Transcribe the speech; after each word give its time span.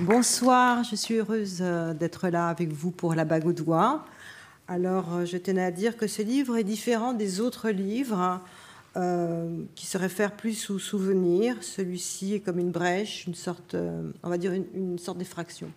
Bonsoir, 0.00 0.82
je 0.82 0.96
suis 0.96 1.14
heureuse 1.14 1.58
euh, 1.60 1.94
d'être 1.94 2.28
là 2.28 2.48
avec 2.48 2.72
vous 2.72 2.90
pour 2.90 3.14
la 3.14 3.24
bague 3.24 3.48
doigt. 3.52 4.04
Alors, 4.66 5.14
euh, 5.14 5.24
je 5.24 5.36
tenais 5.36 5.62
à 5.62 5.70
dire 5.70 5.96
que 5.96 6.08
ce 6.08 6.20
livre 6.20 6.56
est 6.56 6.64
différent 6.64 7.12
des 7.12 7.40
autres 7.40 7.70
livres 7.70 8.40
euh, 8.96 9.62
qui 9.76 9.86
se 9.86 9.96
réfèrent 9.96 10.34
plus 10.34 10.68
aux 10.70 10.80
souvenirs. 10.80 11.58
Celui-ci 11.60 12.34
est 12.34 12.40
comme 12.40 12.58
une 12.58 12.72
brèche, 12.72 13.28
une 13.28 13.36
sorte, 13.36 13.76
on 14.24 14.28
va 14.28 14.36
dire 14.36 14.52
une, 14.52 14.98
sorte 14.98 15.18
d'effraction. 15.18 15.70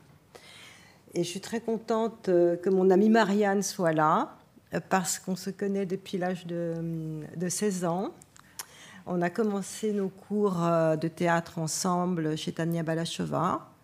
Et 1.14 1.24
je 1.24 1.30
suis 1.30 1.42
très 1.42 1.62
contente 1.62 2.24
que 2.26 2.70
mon 2.72 2.90
amie 2.90 3.10
Marianne 3.10 3.62
soit 3.62 3.94
là, 3.94 4.36
parce 4.90 5.20
qu'on 5.20 5.36
se 5.36 5.52
connaît 5.52 5.86
depuis 5.86 6.18
l'âge 6.18 6.48
de, 6.48 6.74
de 7.36 7.50
16 7.50 7.86
ans. 7.86 8.16
On 9.06 9.22
a 9.22 9.30
commencé 9.30 9.92
nos 9.94 10.10
cours 10.10 10.60
de 11.00 11.08
théâtre 11.08 11.60
ensemble 11.60 12.36
chez 12.36 12.52
Tania 12.52 12.82
Balachova. 12.82 13.77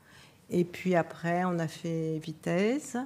Et 0.50 0.64
puis 0.64 0.96
après, 0.96 1.44
on 1.46 1.60
a 1.60 1.68
fait 1.68 2.20
Vitesse. 2.20 2.98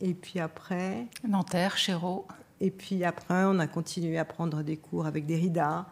Et 0.00 0.14
puis 0.14 0.40
après. 0.40 1.06
Nanterre, 1.26 1.76
Chéreau. 1.76 2.26
Et 2.60 2.70
puis 2.70 3.04
après, 3.04 3.44
on 3.44 3.58
a 3.58 3.66
continué 3.66 4.18
à 4.18 4.24
prendre 4.24 4.62
des 4.62 4.76
cours 4.76 5.06
avec 5.06 5.26
Derrida. 5.26 5.86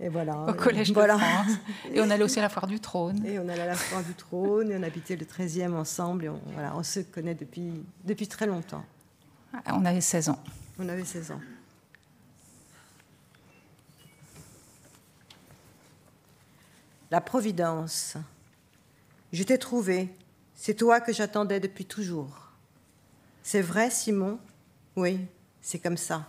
Et 0.00 0.08
voilà. 0.08 0.36
Au 0.48 0.54
Collège 0.54 0.92
de 0.92 1.00
France. 1.00 1.52
Et 1.92 2.00
on 2.00 2.10
allait 2.10 2.24
aussi 2.24 2.38
à 2.38 2.42
la 2.42 2.48
Foire 2.48 2.66
du 2.66 2.80
Trône. 2.80 3.24
Et 3.24 3.38
on 3.38 3.48
allait 3.48 3.62
à 3.62 3.66
la 3.66 3.76
Foire 3.76 4.02
du 4.02 4.14
Trône. 4.14 4.70
Et 4.70 4.76
on 4.76 4.82
habitait 4.82 5.16
le 5.16 5.24
13e 5.24 5.72
ensemble. 5.72 6.24
Et 6.24 6.28
on, 6.28 6.40
voilà, 6.52 6.76
on 6.76 6.82
se 6.82 7.00
connaît 7.00 7.34
depuis, 7.34 7.84
depuis 8.04 8.26
très 8.26 8.46
longtemps. 8.46 8.84
On 9.72 9.84
avait 9.84 10.00
16 10.00 10.30
ans. 10.30 10.42
On 10.78 10.88
avait 10.88 11.04
16 11.04 11.30
ans. 11.30 11.40
La 17.10 17.20
Providence. 17.20 18.16
Je 19.34 19.42
t'ai 19.42 19.58
trouvé. 19.58 20.10
C'est 20.54 20.74
toi 20.74 21.00
que 21.00 21.12
j'attendais 21.12 21.58
depuis 21.58 21.86
toujours. 21.86 22.52
C'est 23.42 23.62
vrai, 23.62 23.90
Simon? 23.90 24.38
Oui, 24.94 25.18
c'est 25.60 25.80
comme 25.80 25.96
ça. 25.96 26.28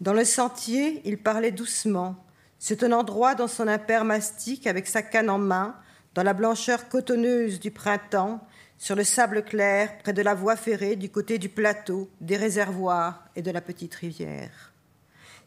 Dans 0.00 0.12
le 0.12 0.24
sentier, 0.24 1.00
il 1.04 1.16
parlait 1.16 1.52
doucement, 1.52 2.16
se 2.58 2.74
tenant 2.74 3.04
droit 3.04 3.36
dans 3.36 3.46
son 3.46 3.68
impair 3.68 4.04
mastic 4.04 4.66
avec 4.66 4.88
sa 4.88 5.00
canne 5.00 5.30
en 5.30 5.38
main, 5.38 5.76
dans 6.14 6.24
la 6.24 6.32
blancheur 6.32 6.88
cotonneuse 6.88 7.60
du 7.60 7.70
printemps, 7.70 8.44
sur 8.78 8.96
le 8.96 9.04
sable 9.04 9.44
clair, 9.44 9.96
près 9.98 10.12
de 10.12 10.22
la 10.22 10.34
voie 10.34 10.56
ferrée, 10.56 10.96
du 10.96 11.08
côté 11.08 11.38
du 11.38 11.48
plateau, 11.48 12.10
des 12.20 12.36
réservoirs 12.36 13.28
et 13.36 13.42
de 13.42 13.52
la 13.52 13.60
petite 13.60 13.94
rivière. 13.94 14.72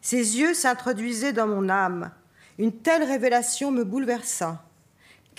Ses 0.00 0.38
yeux 0.38 0.54
s'introduisaient 0.54 1.34
dans 1.34 1.48
mon 1.48 1.68
âme. 1.68 2.12
Une 2.56 2.72
telle 2.72 3.02
révélation 3.02 3.70
me 3.70 3.84
bouleversa. 3.84 4.64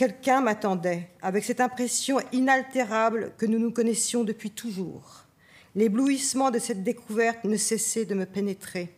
Quelqu'un 0.01 0.41
m'attendait, 0.41 1.09
avec 1.21 1.43
cette 1.43 1.61
impression 1.61 2.17
inaltérable 2.31 3.33
que 3.37 3.45
nous 3.45 3.59
nous 3.59 3.69
connaissions 3.69 4.23
depuis 4.23 4.49
toujours. 4.49 5.25
L'éblouissement 5.75 6.49
de 6.49 6.57
cette 6.57 6.83
découverte 6.83 7.43
ne 7.43 7.55
cessait 7.55 8.05
de 8.05 8.15
me 8.15 8.25
pénétrer. 8.25 8.95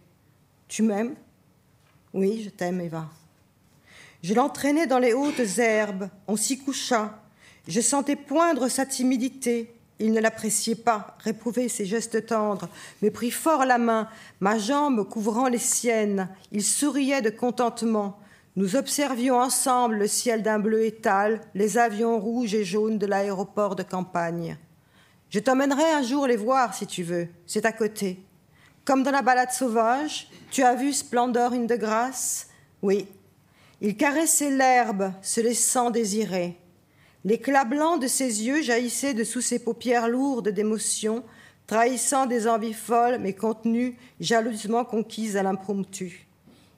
Tu 0.70 0.82
m'aimes? 0.82 1.16
Oui, 2.14 2.42
je 2.46 2.50
t'aime, 2.50 2.80
Eva. 2.80 3.10
Je 4.24 4.34
l'entraînais 4.34 4.88
dans 4.88 4.98
les 4.98 5.12
hautes 5.12 5.58
herbes, 5.58 6.08
on 6.26 6.38
s'y 6.38 6.58
coucha. 6.58 7.22
Je 7.68 7.82
sentais 7.82 8.16
poindre 8.16 8.70
sa 8.70 8.86
timidité. 8.86 9.76
Il 10.00 10.14
ne 10.14 10.22
l'appréciait 10.22 10.76
pas, 10.76 11.18
réprouvait 11.20 11.68
ses 11.68 11.86
gestes 11.86 12.28
tendres, 12.28 12.70
me 13.02 13.10
prit 13.10 13.32
fort 13.32 13.66
la 13.66 13.78
main, 13.78 14.08
ma 14.40 14.58
jambe 14.58 15.06
couvrant 15.10 15.50
les 15.50 15.58
siennes. 15.58 16.30
Il 16.54 16.64
souriait 16.64 17.22
de 17.22 17.30
contentement. 17.30 18.23
Nous 18.56 18.76
observions 18.76 19.40
ensemble 19.40 19.96
le 19.96 20.08
ciel 20.08 20.44
d'un 20.44 20.60
bleu 20.60 20.86
étal, 20.86 21.42
les 21.56 21.80
avions 21.80 22.20
rouges 22.20 22.54
et 22.54 22.64
jaunes 22.64 23.00
de 23.00 23.08
l'aéroport 23.08 23.76
de 23.76 23.82
campagne. 23.82 24.58
Je 25.32 25.40
t'emmènerai 25.40 25.92
un 25.92 26.04
jour 26.04 26.28
les 26.28 26.36
voir 26.36 26.76
si 26.76 26.86
tu 26.86 27.02
veux, 27.02 27.28
c'est 27.48 27.66
à 27.66 27.72
côté. 27.72 28.20
Comme 28.86 29.02
dans 29.02 29.10
la 29.10 29.24
balade 29.24 29.52
sauvage, 29.52 30.30
tu 30.52 30.62
as 30.62 30.76
vu 30.76 30.94
Splendor 30.94 31.54
in 31.54 31.66
de 31.66 31.76
grâce 31.76 32.50
Oui. 32.84 33.08
Il 33.82 33.98
caressait 33.98 34.52
l'herbe, 34.52 35.12
se 35.24 35.42
laissant 35.42 35.90
désirer. 35.90 36.56
L'éclat 37.26 37.66
blanc 37.66 37.98
de 37.98 38.06
ses 38.06 38.44
yeux 38.44 38.62
jaillissait 38.62 39.16
de 39.16 39.24
sous 39.24 39.42
ses 39.42 39.58
paupières 39.58 40.08
lourdes 40.08 40.50
d'émotion, 40.50 41.24
trahissant 41.66 42.28
des 42.28 42.48
envies 42.48 42.74
folles 42.74 43.18
mais 43.20 43.34
contenues, 43.34 43.98
jalousement 44.20 44.86
conquises 44.86 45.38
à 45.38 45.44
l'impromptu. 45.44 46.28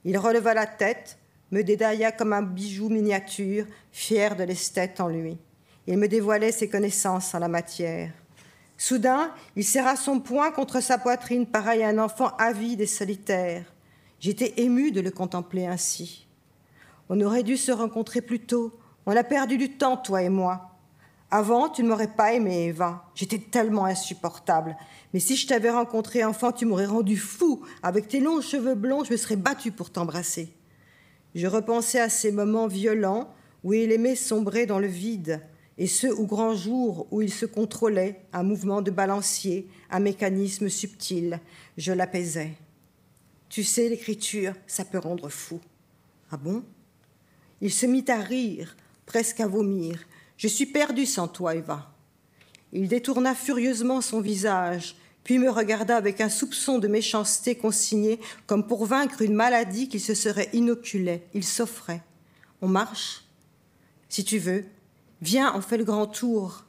Il 0.06 0.16
releva 0.16 0.54
la 0.54 0.66
tête, 0.66 1.18
me 1.52 1.62
dédailla 1.62 2.12
comme 2.12 2.32
un 2.32 2.42
bijou 2.42 2.88
miniature, 2.88 3.66
fier 3.92 4.36
de 4.36 4.44
l'esthète 4.44 5.00
en 5.00 5.08
lui. 5.08 5.38
Il 5.86 5.98
me 5.98 6.08
dévoilait 6.08 6.52
ses 6.52 6.68
connaissances 6.68 7.34
en 7.34 7.38
la 7.38 7.48
matière. 7.48 8.12
Soudain, 8.76 9.32
il 9.54 9.64
serra 9.64 9.96
son 9.96 10.20
poing 10.20 10.50
contre 10.50 10.80
sa 10.82 10.98
poitrine, 10.98 11.46
pareil 11.46 11.82
à 11.82 11.88
un 11.88 11.98
enfant 11.98 12.32
avide 12.38 12.80
et 12.80 12.86
solitaire. 12.86 13.64
J'étais 14.18 14.54
ému 14.58 14.90
de 14.90 15.00
le 15.00 15.10
contempler 15.10 15.66
ainsi. 15.66 16.26
On 17.08 17.20
aurait 17.20 17.42
dû 17.42 17.56
se 17.56 17.72
rencontrer 17.72 18.20
plus 18.20 18.40
tôt. 18.40 18.78
On 19.06 19.16
a 19.16 19.22
perdu 19.22 19.56
du 19.56 19.70
temps, 19.78 19.96
toi 19.96 20.22
et 20.22 20.28
moi. 20.28 20.72
Avant, 21.30 21.68
tu 21.68 21.82
ne 21.82 21.88
m'aurais 21.88 22.12
pas 22.12 22.32
aimé, 22.32 22.66
Eva. 22.66 23.04
J'étais 23.14 23.38
tellement 23.38 23.84
insupportable. 23.84 24.76
Mais 25.12 25.20
si 25.20 25.36
je 25.36 25.46
t'avais 25.46 25.70
rencontré 25.70 26.24
enfant, 26.24 26.52
tu 26.52 26.66
m'aurais 26.66 26.86
rendu 26.86 27.16
fou. 27.16 27.64
Avec 27.82 28.08
tes 28.08 28.20
longs 28.20 28.40
cheveux 28.40 28.74
blonds, 28.74 29.04
je 29.04 29.12
me 29.12 29.16
serais 29.16 29.36
battue 29.36 29.72
pour 29.72 29.90
t'embrasser. 29.90 30.55
Je 31.36 31.46
repensais 31.46 32.00
à 32.00 32.08
ces 32.08 32.32
moments 32.32 32.66
violents 32.66 33.30
où 33.62 33.74
il 33.74 33.92
aimait 33.92 34.16
sombrer 34.16 34.64
dans 34.64 34.78
le 34.78 34.86
vide, 34.86 35.42
et 35.76 35.86
ceux 35.86 36.10
au 36.10 36.24
grand 36.24 36.54
jour 36.54 37.06
où 37.10 37.20
il 37.20 37.30
se 37.30 37.44
contrôlait, 37.44 38.22
un 38.32 38.42
mouvement 38.42 38.80
de 38.80 38.90
balancier, 38.90 39.68
un 39.90 40.00
mécanisme 40.00 40.70
subtil. 40.70 41.40
Je 41.76 41.92
l'apaisais. 41.92 42.54
Tu 43.50 43.64
sais, 43.64 43.90
l'écriture, 43.90 44.54
ça 44.66 44.86
peut 44.86 44.96
rendre 44.96 45.28
fou. 45.28 45.60
Ah 46.30 46.38
bon? 46.38 46.64
Il 47.60 47.70
se 47.70 47.84
mit 47.84 48.06
à 48.08 48.16
rire, 48.16 48.74
presque 49.04 49.40
à 49.40 49.46
vomir. 49.46 50.06
Je 50.38 50.48
suis 50.48 50.64
perdu 50.64 51.04
sans 51.04 51.28
toi, 51.28 51.54
Eva. 51.54 51.92
Il 52.72 52.88
détourna 52.88 53.34
furieusement 53.34 54.00
son 54.00 54.22
visage, 54.22 54.96
puis 55.26 55.40
me 55.40 55.50
regarda 55.50 55.96
avec 55.96 56.20
un 56.20 56.28
soupçon 56.28 56.78
de 56.78 56.86
méchanceté 56.86 57.56
consigné, 57.56 58.20
comme 58.46 58.64
pour 58.64 58.86
vaincre 58.86 59.22
une 59.22 59.34
maladie 59.34 59.88
qu'il 59.88 60.00
se 60.00 60.14
serait 60.14 60.48
inoculée. 60.52 61.24
Il 61.34 61.42
s'offrait. 61.42 62.00
On 62.62 62.68
marche 62.68 63.24
Si 64.08 64.24
tu 64.24 64.38
veux. 64.38 64.64
Viens, 65.20 65.52
on 65.56 65.60
fait 65.60 65.78
le 65.78 65.84
grand 65.84 66.06
tour. 66.06 66.64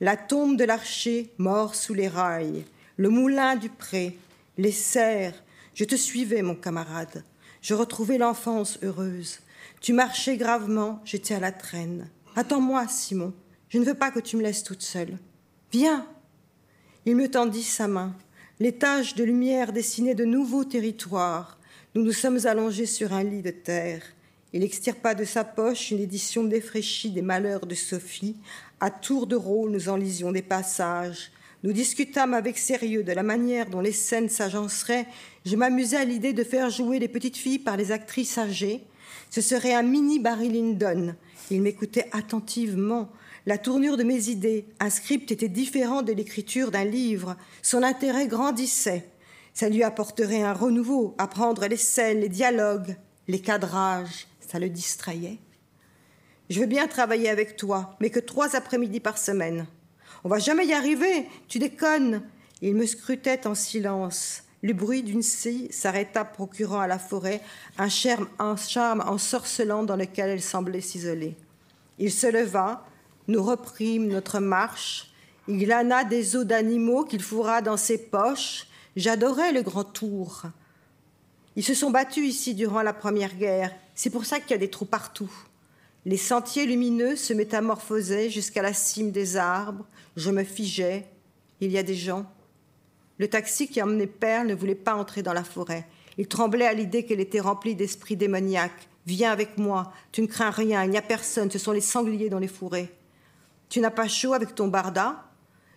La 0.00 0.16
tombe 0.16 0.56
de 0.56 0.62
l'archer, 0.62 1.32
mort 1.38 1.74
sous 1.74 1.92
les 1.92 2.06
rails, 2.06 2.64
le 2.98 3.08
moulin 3.08 3.56
du 3.56 3.68
pré, 3.68 4.16
les 4.58 4.70
serres. 4.70 5.42
Je 5.74 5.82
te 5.82 5.96
suivais, 5.96 6.42
mon 6.42 6.54
camarade. 6.54 7.24
Je 7.62 7.74
retrouvais 7.74 8.16
l'enfance 8.16 8.78
heureuse. 8.84 9.40
Tu 9.80 9.92
marchais 9.92 10.36
gravement, 10.36 11.00
j'étais 11.04 11.34
à 11.34 11.40
la 11.40 11.50
traîne. 11.50 12.08
Attends-moi, 12.36 12.86
Simon. 12.86 13.34
Je 13.70 13.78
ne 13.78 13.84
veux 13.84 13.94
pas 13.94 14.12
que 14.12 14.20
tu 14.20 14.36
me 14.36 14.42
laisses 14.42 14.62
toute 14.62 14.82
seule. 14.82 15.18
Viens, 15.72 16.06
il 17.04 17.16
me 17.16 17.28
tendit 17.28 17.62
sa 17.62 17.88
main. 17.88 18.14
Les 18.60 18.72
taches 18.72 19.14
de 19.14 19.24
lumière 19.24 19.72
dessinaient 19.72 20.14
de 20.14 20.24
nouveaux 20.24 20.64
territoires. 20.64 21.58
Nous 21.94 22.02
nous 22.02 22.12
sommes 22.12 22.46
allongés 22.46 22.86
sur 22.86 23.12
un 23.12 23.24
lit 23.24 23.42
de 23.42 23.50
terre. 23.50 24.02
Il 24.52 24.62
extirpa 24.62 25.14
de 25.14 25.24
sa 25.24 25.44
poche 25.44 25.90
une 25.90 25.98
édition 25.98 26.44
défraîchie 26.44 27.10
des 27.10 27.22
malheurs 27.22 27.66
de 27.66 27.74
Sophie. 27.74 28.36
À 28.80 28.90
tour 28.90 29.26
de 29.26 29.34
rôle, 29.34 29.70
nous 29.70 29.88
en 29.88 29.96
lisions 29.96 30.30
des 30.30 30.42
passages. 30.42 31.32
Nous 31.64 31.72
discutâmes 31.72 32.34
avec 32.34 32.58
sérieux 32.58 33.02
de 33.02 33.12
la 33.12 33.22
manière 33.22 33.68
dont 33.68 33.80
les 33.80 33.92
scènes 33.92 34.28
s'agenceraient. 34.28 35.06
Je 35.44 35.56
m'amusais 35.56 35.96
à 35.96 36.04
l'idée 36.04 36.32
de 36.32 36.44
faire 36.44 36.70
jouer 36.70 36.98
les 36.98 37.08
petites 37.08 37.36
filles 37.36 37.58
par 37.58 37.76
les 37.76 37.92
actrices 37.92 38.38
âgées. 38.38 38.82
Ce 39.30 39.40
serait 39.40 39.74
un 39.74 39.82
mini 39.82 40.18
Barry 40.18 40.50
Lyndon. 40.50 41.14
Il 41.50 41.62
m'écoutait 41.62 42.08
attentivement. 42.12 43.08
La 43.44 43.58
tournure 43.58 43.96
de 43.96 44.04
mes 44.04 44.28
idées, 44.28 44.66
un 44.78 44.90
script 44.90 45.32
était 45.32 45.48
différent 45.48 46.02
de 46.02 46.12
l'écriture 46.12 46.70
d'un 46.70 46.84
livre. 46.84 47.36
Son 47.60 47.82
intérêt 47.82 48.28
grandissait. 48.28 49.08
Ça 49.52 49.68
lui 49.68 49.82
apporterait 49.82 50.42
un 50.42 50.52
renouveau, 50.52 51.14
apprendre 51.18 51.66
les 51.66 51.76
scènes, 51.76 52.20
les 52.20 52.28
dialogues, 52.28 52.96
les 53.26 53.40
cadrages. 53.40 54.28
Ça 54.48 54.60
le 54.60 54.68
distrayait. 54.68 55.38
Je 56.50 56.60
veux 56.60 56.66
bien 56.66 56.86
travailler 56.86 57.30
avec 57.30 57.56
toi, 57.56 57.96
mais 58.00 58.10
que 58.10 58.20
trois 58.20 58.54
après-midi 58.54 59.00
par 59.00 59.18
semaine. 59.18 59.66
On 60.22 60.28
va 60.28 60.38
jamais 60.38 60.66
y 60.66 60.72
arriver, 60.72 61.26
tu 61.48 61.58
déconnes. 61.58 62.22
Il 62.60 62.76
me 62.76 62.86
scrutait 62.86 63.46
en 63.48 63.56
silence. 63.56 64.44
Le 64.62 64.72
bruit 64.72 65.02
d'une 65.02 65.22
scie 65.22 65.66
s'arrêta, 65.72 66.24
procurant 66.24 66.78
à 66.78 66.86
la 66.86 67.00
forêt 67.00 67.40
un 67.76 67.88
charme, 67.88 68.28
un 68.38 68.54
charme 68.54 69.02
ensorcelant 69.04 69.82
dans 69.82 69.96
lequel 69.96 70.30
elle 70.30 70.42
semblait 70.42 70.80
s'isoler. 70.80 71.34
Il 71.98 72.12
se 72.12 72.28
leva, 72.28 72.86
nous 73.28 73.42
reprîmes 73.42 74.08
notre 74.08 74.40
marche. 74.40 75.12
Il 75.48 75.58
glana 75.58 76.04
des 76.04 76.36
os 76.36 76.46
d'animaux 76.46 77.04
qu'il 77.04 77.22
fourra 77.22 77.62
dans 77.62 77.76
ses 77.76 77.98
poches. 77.98 78.66
J'adorais 78.96 79.52
le 79.52 79.62
grand 79.62 79.84
tour. 79.84 80.42
Ils 81.56 81.64
se 81.64 81.74
sont 81.74 81.90
battus 81.90 82.26
ici 82.26 82.54
durant 82.54 82.82
la 82.82 82.92
Première 82.92 83.34
Guerre. 83.36 83.72
C'est 83.94 84.10
pour 84.10 84.24
ça 84.24 84.40
qu'il 84.40 84.52
y 84.52 84.54
a 84.54 84.58
des 84.58 84.70
trous 84.70 84.84
partout. 84.84 85.30
Les 86.04 86.16
sentiers 86.16 86.66
lumineux 86.66 87.16
se 87.16 87.32
métamorphosaient 87.32 88.30
jusqu'à 88.30 88.62
la 88.62 88.72
cime 88.72 89.12
des 89.12 89.36
arbres. 89.36 89.86
Je 90.16 90.30
me 90.30 90.44
figeais. 90.44 91.06
Il 91.60 91.70
y 91.70 91.78
a 91.78 91.82
des 91.82 91.94
gens. 91.94 92.26
Le 93.18 93.28
taxi 93.28 93.68
qui 93.68 93.82
emmenait 93.82 94.06
Perle 94.06 94.48
ne 94.48 94.54
voulait 94.54 94.74
pas 94.74 94.94
entrer 94.94 95.22
dans 95.22 95.32
la 95.32 95.44
forêt. 95.44 95.86
Il 96.18 96.26
tremblait 96.26 96.66
à 96.66 96.74
l'idée 96.74 97.04
qu'elle 97.04 97.20
était 97.20 97.40
remplie 97.40 97.74
d'esprits 97.74 98.16
démoniaques. 98.16 98.88
Viens 99.06 99.32
avec 99.32 99.58
moi, 99.58 99.92
tu 100.12 100.22
ne 100.22 100.26
crains 100.26 100.50
rien, 100.50 100.84
il 100.84 100.90
n'y 100.90 100.98
a 100.98 101.02
personne, 101.02 101.50
ce 101.50 101.58
sont 101.58 101.72
les 101.72 101.80
sangliers 101.80 102.28
dans 102.28 102.38
les 102.38 102.48
fourrés. 102.48 102.90
Tu 103.72 103.80
n'as 103.80 103.90
pas 103.90 104.06
chaud 104.06 104.34
avec 104.34 104.54
ton 104.54 104.68
barda? 104.68 105.24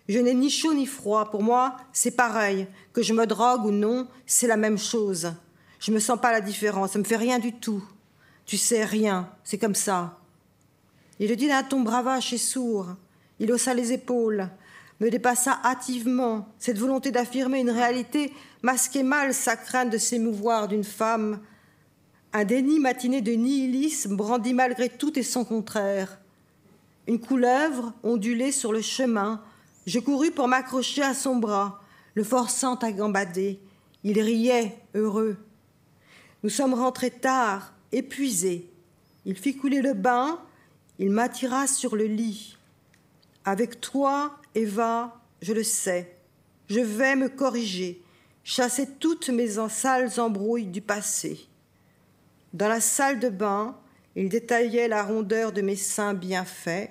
Je 0.06 0.18
n'ai 0.18 0.34
ni 0.34 0.50
chaud 0.50 0.74
ni 0.74 0.84
froid, 0.84 1.30
pour 1.30 1.42
moi 1.42 1.78
c'est 1.94 2.10
pareil, 2.10 2.68
que 2.92 3.00
je 3.00 3.14
me 3.14 3.24
drogue 3.24 3.64
ou 3.64 3.70
non, 3.70 4.06
c'est 4.26 4.46
la 4.46 4.58
même 4.58 4.76
chose. 4.76 5.32
Je 5.80 5.90
ne 5.90 5.94
me 5.94 6.00
sens 6.00 6.20
pas 6.20 6.30
la 6.30 6.42
différence, 6.42 6.90
ça 6.90 6.98
me 6.98 7.04
fait 7.04 7.16
rien 7.16 7.38
du 7.38 7.54
tout. 7.54 7.82
Tu 8.44 8.58
sais 8.58 8.84
rien, 8.84 9.30
c'est 9.44 9.56
comme 9.56 9.74
ça. 9.74 10.18
Il 11.18 11.30
le 11.30 11.36
dit 11.36 11.48
d'un 11.48 11.62
ton 11.62 11.80
bravache 11.80 12.34
et 12.34 12.38
sourd. 12.38 12.88
Il 13.38 13.50
haussa 13.50 13.72
les 13.72 13.94
épaules, 13.94 14.50
me 15.00 15.08
dépassa 15.08 15.58
hâtivement. 15.64 16.52
Cette 16.58 16.78
volonté 16.78 17.10
d'affirmer 17.10 17.60
une 17.60 17.70
réalité 17.70 18.30
masquait 18.60 19.04
mal 19.04 19.32
sa 19.32 19.56
crainte 19.56 19.88
de 19.88 19.96
s'émouvoir 19.96 20.68
d'une 20.68 20.84
femme 20.84 21.40
un 22.34 22.44
déni 22.44 22.78
matiné 22.78 23.22
de 23.22 23.32
nihilisme 23.32 24.16
brandit 24.16 24.52
malgré 24.52 24.90
tout 24.90 25.18
et 25.18 25.22
son 25.22 25.46
contraire. 25.46 26.18
Une 27.06 27.20
couleuvre 27.20 27.92
ondulait 28.02 28.52
sur 28.52 28.72
le 28.72 28.80
chemin. 28.80 29.42
Je 29.86 30.00
courus 30.00 30.32
pour 30.32 30.48
m'accrocher 30.48 31.02
à 31.02 31.14
son 31.14 31.36
bras, 31.36 31.80
le 32.14 32.24
forçant 32.24 32.74
à 32.76 32.90
gambader. 32.90 33.60
Il 34.02 34.20
riait, 34.20 34.78
heureux. 34.94 35.36
Nous 36.42 36.50
sommes 36.50 36.74
rentrés 36.74 37.10
tard, 37.10 37.74
épuisés. 37.92 38.70
Il 39.24 39.36
fit 39.36 39.56
couler 39.56 39.82
le 39.82 39.94
bain, 39.94 40.40
il 40.98 41.10
m'attira 41.10 41.66
sur 41.66 41.96
le 41.96 42.04
lit. 42.04 42.56
Avec 43.44 43.80
toi, 43.80 44.36
Eva, 44.54 45.20
je 45.42 45.52
le 45.52 45.62
sais, 45.62 46.16
je 46.68 46.80
vais 46.80 47.16
me 47.16 47.28
corriger, 47.28 48.02
chasser 48.44 48.88
toutes 48.98 49.28
mes 49.28 49.56
sales 49.68 50.18
embrouilles 50.18 50.66
du 50.66 50.80
passé. 50.80 51.46
Dans 52.52 52.68
la 52.68 52.80
salle 52.80 53.20
de 53.20 53.28
bain, 53.28 53.76
il 54.14 54.28
détaillait 54.28 54.88
la 54.88 55.02
rondeur 55.02 55.52
de 55.52 55.60
mes 55.60 55.76
seins 55.76 56.14
bien 56.14 56.44
faits, 56.44 56.90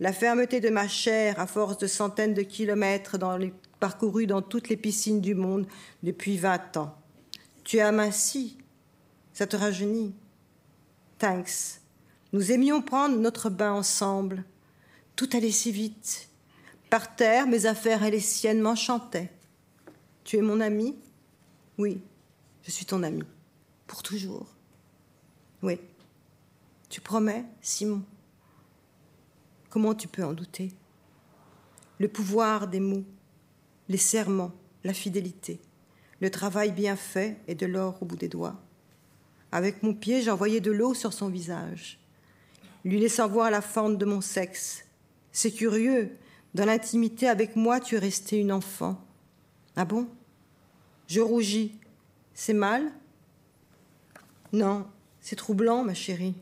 la 0.00 0.12
fermeté 0.12 0.60
de 0.60 0.70
ma 0.70 0.88
chair 0.88 1.38
à 1.38 1.46
force 1.46 1.78
de 1.78 1.86
centaines 1.86 2.34
de 2.34 2.42
kilomètres 2.42 3.16
parcourus 3.80 4.26
dans 4.26 4.42
toutes 4.42 4.68
les 4.68 4.76
piscines 4.76 5.20
du 5.20 5.34
monde 5.34 5.66
depuis 6.02 6.36
vingt 6.36 6.76
ans. 6.76 6.96
Tu 7.62 7.80
as 7.80 7.88
aminci, 7.88 8.58
ça 9.32 9.46
te 9.46 9.56
rajeunit. 9.56 10.14
Thanks. 11.18 11.80
Nous 12.32 12.50
aimions 12.50 12.82
prendre 12.82 13.16
notre 13.16 13.48
bain 13.48 13.72
ensemble. 13.72 14.44
Tout 15.16 15.28
allait 15.32 15.52
si 15.52 15.70
vite. 15.70 16.28
Par 16.90 17.14
terre, 17.14 17.46
mes 17.46 17.66
affaires 17.66 18.02
et 18.02 18.10
les 18.10 18.20
siennes 18.20 18.60
m'enchantaient. 18.60 19.32
Tu 20.24 20.36
es 20.36 20.42
mon 20.42 20.60
ami? 20.60 20.96
Oui, 21.78 22.00
je 22.62 22.70
suis 22.70 22.84
ton 22.84 23.02
ami. 23.02 23.22
Pour 23.86 24.02
toujours. 24.02 24.46
Oui. 25.62 25.78
Tu 26.88 27.00
promets, 27.00 27.44
Simon? 27.60 28.02
Comment 29.74 29.96
tu 29.96 30.06
peux 30.06 30.22
en 30.22 30.34
douter? 30.34 30.70
Le 31.98 32.06
pouvoir 32.06 32.68
des 32.68 32.78
mots, 32.78 33.02
les 33.88 33.96
serments, 33.96 34.52
la 34.84 34.94
fidélité, 34.94 35.60
le 36.20 36.30
travail 36.30 36.70
bien 36.70 36.94
fait 36.94 37.40
et 37.48 37.56
de 37.56 37.66
l'or 37.66 38.00
au 38.00 38.04
bout 38.04 38.14
des 38.14 38.28
doigts. 38.28 38.62
Avec 39.50 39.82
mon 39.82 39.92
pied, 39.92 40.22
j'envoyais 40.22 40.60
de 40.60 40.70
l'eau 40.70 40.94
sur 40.94 41.12
son 41.12 41.28
visage, 41.28 41.98
lui 42.84 43.00
laissant 43.00 43.26
voir 43.26 43.50
la 43.50 43.60
fente 43.60 43.98
de 43.98 44.04
mon 44.04 44.20
sexe. 44.20 44.84
C'est 45.32 45.50
curieux, 45.50 46.16
dans 46.54 46.66
l'intimité 46.66 47.26
avec 47.26 47.56
moi, 47.56 47.80
tu 47.80 47.96
es 47.96 47.98
restée 47.98 48.38
une 48.38 48.52
enfant. 48.52 49.04
Ah 49.74 49.84
bon? 49.84 50.06
Je 51.08 51.20
rougis. 51.20 51.76
C'est 52.32 52.54
mal? 52.54 52.92
Non, 54.52 54.86
c'est 55.20 55.34
troublant, 55.34 55.82
ma 55.82 55.94
chérie. 55.94 56.36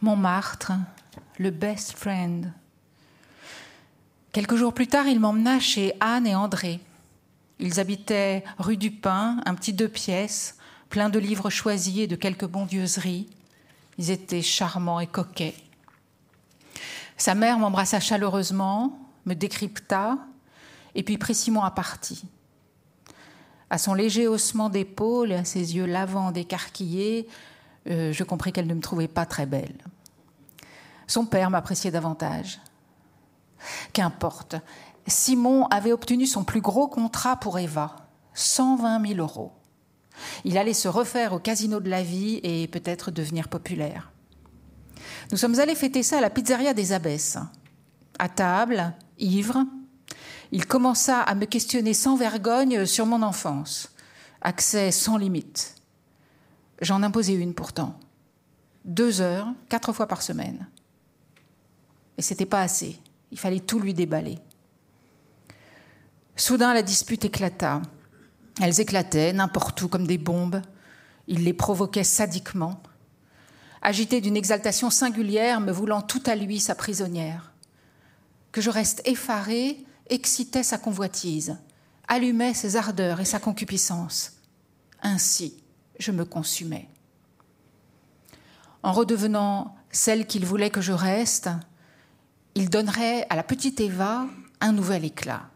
Montmartre, 0.00 0.74
le 1.38 1.50
best 1.50 1.98
friend. 1.98 2.52
Quelques 4.30 4.54
jours 4.54 4.72
plus 4.72 4.86
tard, 4.86 5.08
il 5.08 5.18
m'emmena 5.18 5.58
chez 5.58 5.92
Anne 5.98 6.24
et 6.24 6.36
André. 6.36 6.78
Ils 7.58 7.80
habitaient 7.80 8.44
rue 8.58 8.76
du 8.76 8.92
Pin, 8.92 9.40
un 9.44 9.56
petit 9.56 9.72
deux 9.72 9.88
pièces, 9.88 10.56
plein 10.88 11.08
de 11.08 11.18
livres 11.18 11.50
choisis 11.50 11.98
et 11.98 12.06
de 12.06 12.14
quelques 12.14 12.46
bondieuseries. 12.46 13.28
Ils 13.98 14.12
étaient 14.12 14.40
charmants 14.40 15.00
et 15.00 15.08
coquets. 15.08 15.56
Sa 17.16 17.34
mère 17.34 17.58
m'embrassa 17.58 17.98
chaleureusement, 17.98 18.96
me 19.26 19.34
décrypta, 19.34 20.18
et 20.94 21.02
puis 21.02 21.18
Simon 21.34 21.62
à 21.62 21.72
partie. 21.72 22.22
À 23.68 23.78
son 23.78 23.94
léger 23.94 24.28
haussement 24.28 24.70
d'épaule 24.70 25.32
à 25.32 25.44
ses 25.44 25.74
yeux 25.74 25.86
lavants 25.86 26.30
d'écarquillés, 26.30 27.26
euh, 27.88 28.12
je 28.12 28.24
compris 28.24 28.52
qu'elle 28.52 28.66
ne 28.66 28.74
me 28.74 28.80
trouvait 28.80 29.08
pas 29.08 29.26
très 29.26 29.46
belle. 29.46 29.78
Son 31.06 31.24
père 31.24 31.50
m'appréciait 31.50 31.90
davantage. 31.90 32.60
Qu'importe, 33.92 34.56
Simon 35.06 35.66
avait 35.66 35.92
obtenu 35.92 36.26
son 36.26 36.44
plus 36.44 36.60
gros 36.60 36.86
contrat 36.86 37.36
pour 37.36 37.58
Eva, 37.58 37.96
120 38.34 39.06
000 39.08 39.20
euros. 39.20 39.52
Il 40.44 40.58
allait 40.58 40.74
se 40.74 40.88
refaire 40.88 41.32
au 41.32 41.38
casino 41.38 41.80
de 41.80 41.88
la 41.88 42.02
vie 42.02 42.40
et 42.42 42.68
peut-être 42.68 43.10
devenir 43.10 43.48
populaire. 43.48 44.12
Nous 45.30 45.38
sommes 45.38 45.58
allés 45.60 45.74
fêter 45.74 46.02
ça 46.02 46.18
à 46.18 46.20
la 46.20 46.30
pizzeria 46.30 46.74
des 46.74 46.92
Abbesses. 46.92 47.38
À 48.18 48.28
table, 48.28 48.94
ivre, 49.18 49.64
il 50.52 50.66
commença 50.66 51.20
à 51.20 51.34
me 51.34 51.44
questionner 51.44 51.94
sans 51.94 52.16
vergogne 52.16 52.86
sur 52.86 53.06
mon 53.06 53.22
enfance. 53.22 53.94
Accès 54.40 54.90
sans 54.90 55.16
limite. 55.16 55.74
J'en 56.80 57.02
imposais 57.02 57.34
une 57.34 57.54
pourtant. 57.54 57.98
Deux 58.84 59.20
heures, 59.20 59.48
quatre 59.68 59.92
fois 59.92 60.06
par 60.06 60.22
semaine. 60.22 60.68
Et 62.16 62.22
c'était 62.22 62.46
pas 62.46 62.62
assez. 62.62 62.98
Il 63.30 63.38
fallait 63.38 63.60
tout 63.60 63.80
lui 63.80 63.94
déballer. 63.94 64.38
Soudain, 66.36 66.72
la 66.72 66.82
dispute 66.82 67.24
éclata. 67.24 67.82
Elles 68.60 68.80
éclataient 68.80 69.32
n'importe 69.32 69.82
où 69.82 69.88
comme 69.88 70.06
des 70.06 70.18
bombes. 70.18 70.62
Il 71.26 71.44
les 71.44 71.52
provoquait 71.52 72.04
sadiquement. 72.04 72.80
Agité 73.82 74.20
d'une 74.20 74.36
exaltation 74.36 74.90
singulière, 74.90 75.60
me 75.60 75.72
voulant 75.72 76.02
tout 76.02 76.22
à 76.26 76.34
lui 76.34 76.58
sa 76.58 76.74
prisonnière. 76.74 77.52
Que 78.50 78.60
je 78.60 78.70
reste 78.70 79.02
effarée 79.04 79.84
excitait 80.08 80.62
sa 80.62 80.78
convoitise, 80.78 81.58
allumait 82.06 82.54
ses 82.54 82.76
ardeurs 82.76 83.20
et 83.20 83.24
sa 83.24 83.38
concupiscence. 83.38 84.32
Ainsi, 85.02 85.62
je 85.98 86.12
me 86.12 86.24
consumais. 86.24 86.88
En 88.82 88.92
redevenant 88.92 89.76
celle 89.90 90.26
qu'il 90.26 90.44
voulait 90.44 90.70
que 90.70 90.80
je 90.80 90.92
reste, 90.92 91.50
il 92.54 92.70
donnerait 92.70 93.26
à 93.30 93.36
la 93.36 93.42
petite 93.42 93.80
Eva 93.80 94.26
un 94.60 94.72
nouvel 94.72 95.04
éclat, 95.04 95.50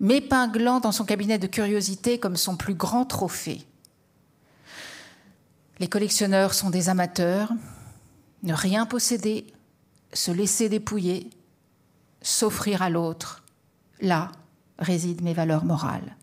m'épinglant 0.00 0.80
dans 0.80 0.92
son 0.92 1.04
cabinet 1.04 1.38
de 1.38 1.46
curiosité 1.46 2.18
comme 2.18 2.36
son 2.36 2.56
plus 2.56 2.74
grand 2.74 3.04
trophée. 3.04 3.66
Les 5.78 5.88
collectionneurs 5.88 6.54
sont 6.54 6.70
des 6.70 6.88
amateurs, 6.88 7.52
ne 8.42 8.52
rien 8.52 8.86
posséder, 8.86 9.46
se 10.12 10.30
laisser 10.30 10.68
dépouiller, 10.68 11.30
s'offrir 12.22 12.82
à 12.82 12.90
l'autre, 12.90 13.42
Là 14.00 14.30
résident 14.78 15.24
mes 15.24 15.34
valeurs 15.34 15.64
morales. 15.64 16.16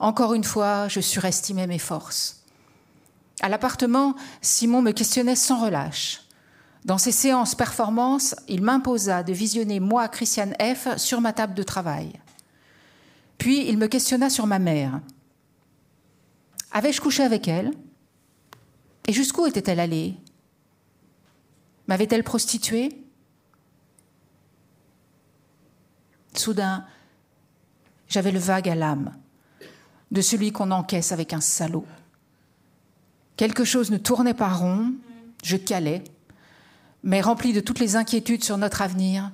Encore 0.00 0.32
une 0.32 0.44
fois, 0.44 0.88
je 0.88 1.00
surestimais 1.00 1.66
mes 1.66 1.78
forces. 1.78 2.42
À 3.42 3.50
l'appartement, 3.50 4.16
Simon 4.40 4.80
me 4.80 4.92
questionnait 4.92 5.36
sans 5.36 5.62
relâche. 5.62 6.22
Dans 6.86 6.96
ses 6.96 7.12
séances 7.12 7.54
performances, 7.54 8.34
il 8.48 8.62
m'imposa 8.62 9.22
de 9.22 9.34
visionner 9.34 9.78
moi, 9.78 10.08
Christiane 10.08 10.54
F., 10.58 10.96
sur 10.96 11.20
ma 11.20 11.34
table 11.34 11.52
de 11.52 11.62
travail. 11.62 12.14
Puis 13.36 13.68
il 13.68 13.76
me 13.76 13.88
questionna 13.88 14.30
sur 14.30 14.46
ma 14.46 14.58
mère. 14.58 15.00
Avais-je 16.72 17.02
couché 17.02 17.22
avec 17.22 17.46
elle? 17.46 17.70
Et 19.06 19.12
jusqu'où 19.12 19.46
était-elle 19.46 19.80
allée? 19.80 20.14
M'avait-elle 21.88 22.24
prostituée? 22.24 23.04
Soudain, 26.34 26.86
j'avais 28.08 28.32
le 28.32 28.38
vague 28.38 28.68
à 28.68 28.74
l'âme 28.74 29.12
de 30.10 30.20
celui 30.20 30.52
qu'on 30.52 30.70
encaisse 30.70 31.12
avec 31.12 31.32
un 31.32 31.40
salaud. 31.40 31.86
Quelque 33.36 33.64
chose 33.64 33.90
ne 33.90 33.96
tournait 33.96 34.34
pas 34.34 34.52
rond, 34.52 34.92
je 35.42 35.56
calais, 35.56 36.04
mais 37.02 37.20
rempli 37.20 37.52
de 37.52 37.60
toutes 37.60 37.78
les 37.78 37.96
inquiétudes 37.96 38.44
sur 38.44 38.58
notre 38.58 38.82
avenir, 38.82 39.30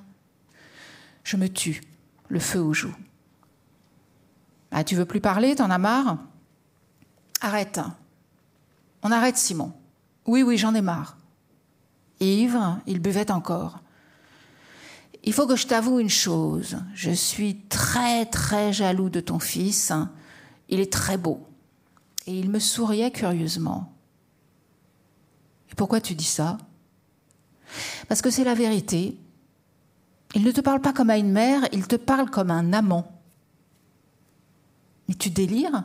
je 1.25 1.37
me 1.37 1.49
tue, 1.49 1.83
le 2.28 2.38
feu 2.38 2.61
aux 2.61 2.73
joues. 2.73 2.95
Ah, 4.71 4.85
tu 4.85 4.95
veux 4.95 5.04
plus 5.04 5.21
parler, 5.21 5.56
t'en 5.56 5.71
as 5.71 5.78
marre? 5.78 6.18
Arrête. 7.40 7.80
On 9.02 9.11
arrête, 9.11 9.37
Simon. 9.37 9.73
Oui, 10.26 10.42
oui, 10.42 10.59
j'en 10.59 10.75
ai 10.75 10.83
marre. 10.83 11.16
Ivre, 12.21 12.78
il 12.87 13.00
buvait 13.00 13.30
encore. 13.30 13.80
Il 15.25 15.33
faut 15.33 15.47
que 15.47 15.56
je 15.56 15.66
t'avoue 15.66 15.99
une 15.99 16.11
chose. 16.11 16.78
Je 16.95 17.11
suis 17.11 17.56
très, 17.68 18.26
très 18.26 18.73
jaloux 18.73 19.11
de 19.11 19.21
ton 19.21 19.38
fils. 19.38 19.92
Il 20.69 20.81
est 20.81 20.93
très 20.93 21.17
beau. 21.17 21.47
Et 22.27 22.39
il 22.39 22.51
me 22.51 22.59
souriait 22.59 23.13
curieusement. 23.13 23.93
Pourquoi 25.77 26.01
tu 26.01 26.15
dis 26.15 26.25
ça? 26.25 26.59
Parce 28.09 28.23
que 28.23 28.31
c'est 28.31 28.45
la 28.45 28.55
vérité. 28.55 29.17
Il 30.35 30.43
ne 30.43 30.51
te 30.51 30.61
parle 30.61 30.81
pas 30.81 30.93
comme 30.93 31.11
à 31.11 31.19
une 31.19 31.31
mère, 31.31 31.63
il 31.73 31.87
te 31.87 31.97
parle 31.97 32.31
comme 32.31 32.51
un 32.51 32.73
amant. 32.73 33.21
Mais 35.09 35.15
tu 35.15 35.31
délires? 35.31 35.85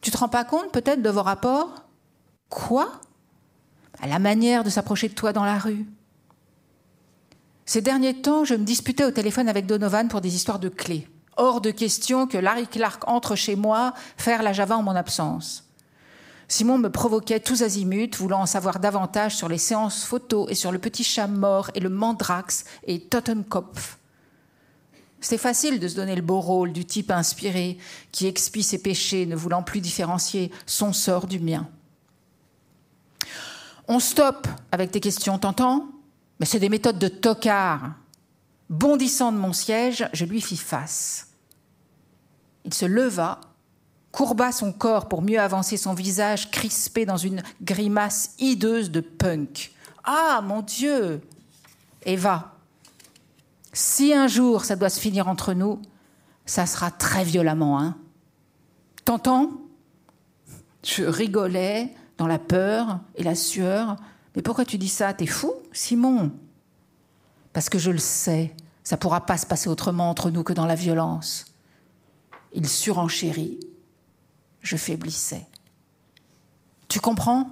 Tu 0.00 0.10
te 0.10 0.16
rends 0.16 0.28
pas 0.28 0.44
compte 0.44 0.72
peut-être 0.72 1.02
de 1.02 1.10
vos 1.10 1.22
rapports? 1.22 1.84
Quoi? 2.48 3.00
À 4.00 4.06
la 4.06 4.18
manière 4.18 4.64
de 4.64 4.70
s'approcher 4.70 5.08
de 5.08 5.14
toi 5.14 5.32
dans 5.32 5.44
la 5.44 5.58
rue. 5.58 5.86
Ces 7.64 7.82
derniers 7.82 8.20
temps, 8.22 8.44
je 8.44 8.54
me 8.54 8.64
disputais 8.64 9.04
au 9.04 9.10
téléphone 9.10 9.48
avec 9.48 9.66
Donovan 9.66 10.08
pour 10.08 10.20
des 10.20 10.34
histoires 10.34 10.58
de 10.58 10.68
clés. 10.68 11.08
Hors 11.36 11.60
de 11.60 11.70
question 11.70 12.26
que 12.26 12.38
Larry 12.38 12.66
Clark 12.66 13.04
entre 13.06 13.36
chez 13.36 13.56
moi 13.56 13.92
faire 14.16 14.42
la 14.42 14.52
Java 14.52 14.76
en 14.76 14.82
mon 14.82 14.96
absence. 14.96 15.64
Simon 16.48 16.78
me 16.78 16.90
provoquait 16.90 17.40
tous 17.40 17.62
azimuts, 17.62 18.16
voulant 18.16 18.42
en 18.42 18.46
savoir 18.46 18.78
davantage 18.78 19.36
sur 19.36 19.48
les 19.48 19.58
séances 19.58 20.04
photos 20.04 20.50
et 20.50 20.54
sur 20.54 20.70
le 20.70 20.78
petit 20.78 21.04
chat 21.04 21.26
mort 21.26 21.70
et 21.74 21.80
le 21.80 21.88
mandrax 21.88 22.64
et 22.86 23.00
Totenkopf. 23.00 23.98
C'est 25.20 25.38
facile 25.38 25.80
de 25.80 25.88
se 25.88 25.96
donner 25.96 26.14
le 26.14 26.22
beau 26.22 26.40
rôle 26.40 26.72
du 26.72 26.84
type 26.84 27.10
inspiré 27.10 27.78
qui 28.12 28.26
expie 28.26 28.62
ses 28.62 28.78
péchés, 28.78 29.26
ne 29.26 29.34
voulant 29.34 29.62
plus 29.62 29.80
différencier 29.80 30.52
son 30.66 30.92
sort 30.92 31.26
du 31.26 31.40
mien. 31.40 31.66
On 33.88 33.98
stoppe 33.98 34.46
avec 34.70 34.90
tes 34.90 35.00
questions, 35.00 35.38
t'entends? 35.38 35.88
Mais 36.38 36.46
c'est 36.46 36.60
des 36.60 36.68
méthodes 36.68 36.98
de 36.98 37.08
tocard. 37.08 37.94
Bondissant 38.68 39.32
de 39.32 39.38
mon 39.38 39.52
siège, 39.52 40.08
je 40.12 40.24
lui 40.24 40.40
fis 40.40 40.56
face. 40.56 41.25
Il 42.66 42.74
se 42.74 42.84
leva, 42.84 43.40
courba 44.12 44.52
son 44.52 44.72
corps 44.72 45.08
pour 45.08 45.22
mieux 45.22 45.40
avancer 45.40 45.76
son 45.76 45.94
visage 45.94 46.50
crispé 46.50 47.06
dans 47.06 47.16
une 47.16 47.42
grimace 47.62 48.34
hideuse 48.38 48.90
de 48.90 49.00
punk. 49.00 49.72
Ah, 50.04 50.40
mon 50.42 50.62
Dieu 50.62 51.20
Eva, 52.04 52.54
si 53.72 54.12
un 54.12 54.26
jour 54.28 54.64
ça 54.64 54.76
doit 54.76 54.90
se 54.90 55.00
finir 55.00 55.28
entre 55.28 55.54
nous, 55.54 55.80
ça 56.44 56.66
sera 56.66 56.90
très 56.90 57.24
violemment, 57.24 57.80
hein 57.80 57.96
T'entends? 59.04 59.52
Je 60.82 61.04
rigolais 61.04 61.94
dans 62.18 62.26
la 62.26 62.38
peur 62.38 63.00
et 63.14 63.22
la 63.22 63.34
sueur. 63.34 63.96
Mais 64.34 64.42
pourquoi 64.42 64.64
tu 64.64 64.78
dis 64.78 64.88
ça? 64.88 65.12
T'es 65.12 65.26
fou, 65.26 65.52
Simon? 65.72 66.32
Parce 67.52 67.68
que 67.68 67.78
je 67.78 67.90
le 67.90 67.98
sais, 67.98 68.54
ça 68.82 68.96
pourra 68.96 69.26
pas 69.26 69.38
se 69.38 69.46
passer 69.46 69.68
autrement 69.68 70.10
entre 70.10 70.30
nous 70.30 70.42
que 70.42 70.52
dans 70.52 70.66
la 70.66 70.74
violence. 70.74 71.55
Il 72.52 72.68
surenchérit. 72.68 73.60
Je 74.60 74.76
faiblissais. 74.76 75.46
Tu 76.88 77.00
comprends? 77.00 77.50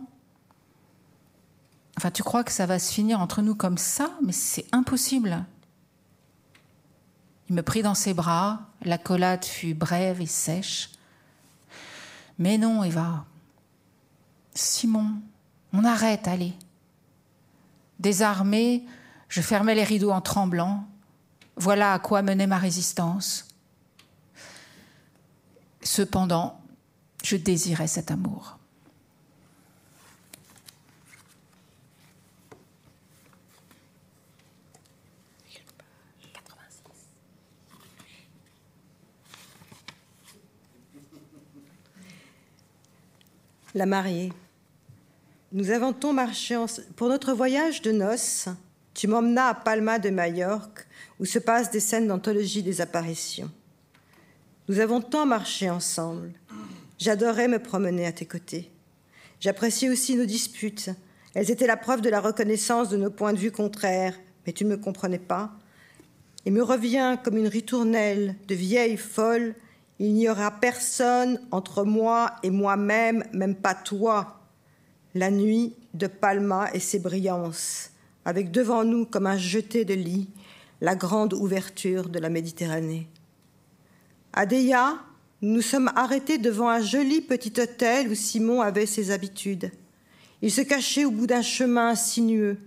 Enfin, 1.97 2.11
tu 2.11 2.23
crois 2.23 2.45
que 2.45 2.53
ça 2.53 2.67
va 2.67 2.79
se 2.79 2.93
finir 2.93 3.21
entre 3.21 3.43
nous 3.43 3.55
comme 3.55 3.79
ça, 3.79 4.11
mais 4.23 4.33
c'est 4.33 4.67
impossible. 4.73 5.45
Il 7.49 7.55
me 7.55 7.63
prit 7.63 7.83
dans 7.83 7.95
ses 7.95 8.15
bras, 8.15 8.63
la 8.83 8.99
collade 8.99 9.45
fut 9.45 9.75
brève 9.75 10.21
et 10.21 10.27
sèche. 10.27 10.91
Mais 12.39 12.59
non, 12.59 12.83
Eva. 12.83 13.27
Simon, 14.55 15.21
on 15.73 15.85
arrête, 15.85 16.27
allez. 16.27 16.55
Désarmé, 17.99 18.85
je 19.29 19.41
fermai 19.41 19.75
les 19.75 19.85
rideaux 19.85 20.11
en 20.11 20.21
tremblant. 20.21 20.85
Voilà 21.57 21.93
à 21.93 21.99
quoi 21.99 22.23
menait 22.23 22.47
ma 22.47 22.59
résistance. 22.59 23.53
Cependant, 25.85 26.59
je 27.23 27.37
désirais 27.37 27.87
cet 27.87 28.11
amour. 28.11 28.59
La 43.75 43.87
mariée. 43.87 44.33
Nous 45.53 45.71
avons 45.71 45.93
tant 45.93 46.12
marché 46.12 46.57
pour 46.97 47.09
notre 47.09 47.35
voyage 47.35 47.83
de 47.83 47.93
noces. 47.93 48.49
Tu 48.95 49.07
m'emmenas 49.07 49.49
à 49.49 49.55
Palma 49.55 49.99
de 49.99 50.09
Majorque, 50.11 50.87
où 51.21 51.25
se 51.25 51.38
passent 51.38 51.71
des 51.71 51.81
scènes 51.81 52.09
d'anthologie 52.09 52.62
des 52.62 52.81
apparitions. 52.81 53.50
Nous 54.68 54.80
avons 54.80 55.00
tant 55.00 55.26
marché 55.26 55.68
ensemble. 55.68 56.33
J'adorais 56.99 57.49
me 57.49 57.59
promener 57.59 58.06
à 58.06 58.12
tes 58.12 58.26
côtés. 58.26 58.71
J'appréciais 59.40 59.90
aussi 59.90 60.16
nos 60.16 60.25
disputes. 60.25 60.90
Elles 61.35 61.50
étaient 61.50 61.66
la 61.66 61.76
preuve 61.76 62.00
de 62.00 62.09
la 62.09 62.21
reconnaissance 62.21 62.88
de 62.88 62.97
nos 62.97 63.11
points 63.11 63.33
de 63.33 63.38
vue 63.38 63.50
contraires, 63.50 64.18
mais 64.47 64.52
tu 64.52 64.64
ne 64.64 64.71
me 64.71 64.76
comprenais 64.76 65.18
pas. 65.18 65.52
Il 66.47 66.52
me 66.52 66.62
revient 66.62 67.18
comme 67.23 67.37
une 67.37 67.49
ritournelle 67.49 68.37
de 68.49 68.54
vieille 68.54 68.97
folle 68.97 69.54
il 69.99 70.14
n'y 70.14 70.28
aura 70.28 70.50
personne 70.50 71.40
entre 71.52 71.85
moi 71.85 72.35
et 72.42 72.50
moi-même, 72.50 73.25
même 73.33 73.54
pas 73.54 73.75
toi. 73.75 74.40
La 75.14 75.30
nuit 75.30 75.75
de 75.94 76.09
Palma 76.09 76.68
et 76.75 76.80
ses 76.80 76.99
brillances, 76.99 77.92
avec 78.25 78.50
devant 78.50 78.83
nous 78.85 79.06
comme 79.06 79.26
un 79.26 79.38
jeté 79.38 79.85
de 79.85 79.94
lit 79.94 80.28
la 80.80 80.97
grande 80.97 81.33
ouverture 81.33 82.09
de 82.09 82.18
la 82.18 82.28
Méditerranée. 82.28 83.09
À 84.37 84.47
nous 84.47 84.99
nous 85.43 85.62
sommes 85.62 85.93
arrêtés 85.95 86.38
devant 86.38 86.69
un 86.69 86.81
joli 86.81 87.21
petit 87.21 87.53
hôtel 87.61 88.09
où 88.09 88.17
Simon 88.17 88.62
avait 88.62 88.85
ses 88.85 89.12
habitudes. 89.12 89.71
Il 90.43 90.50
se 90.50 90.61
cachait 90.61 91.05
au 91.05 91.12
bout 91.12 91.29
d'un 91.29 91.41
chemin 91.41 91.95
sinueux. 91.95 92.59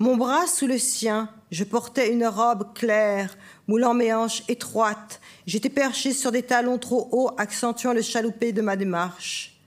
Mon 0.00 0.16
bras 0.16 0.48
sous 0.48 0.66
le 0.66 0.78
sien, 0.78 1.28
je 1.52 1.62
portais 1.62 2.12
une 2.12 2.26
robe 2.26 2.74
claire, 2.74 3.38
moulant 3.68 3.94
mes 3.94 4.12
hanches 4.12 4.42
étroites 4.48 5.20
J'étais 5.46 5.68
perché 5.68 6.12
sur 6.12 6.32
des 6.32 6.42
talons 6.42 6.78
trop 6.78 7.08
hauts, 7.12 7.30
accentuant 7.38 7.92
le 7.92 8.02
chaloupé 8.02 8.50
de 8.50 8.60
ma 8.60 8.74
démarche. 8.74 9.60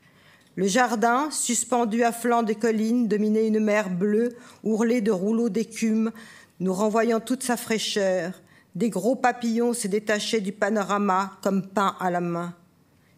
Le 0.58 0.68
jardin, 0.68 1.30
suspendu 1.32 2.04
à 2.04 2.12
flanc 2.12 2.44
des 2.44 2.56
collines, 2.56 3.08
dominait 3.08 3.48
une 3.48 3.62
mer 3.62 3.90
bleue, 3.90 4.36
ourlée 4.64 5.00
de 5.00 5.12
rouleaux 5.12 5.50
d'écume, 5.50 6.12
nous 6.60 6.74
renvoyant 6.74 7.22
toute 7.22 7.44
sa 7.44 7.56
fraîcheur. 7.56 8.43
Des 8.76 8.90
gros 8.90 9.16
papillons 9.16 9.74
se 9.74 9.88
détachaient 9.88 10.42
du 10.42 10.52
panorama 10.52 11.38
comme 11.42 11.68
peints 11.68 11.96
à 12.00 12.10
la 12.10 12.22
main. 12.22 12.56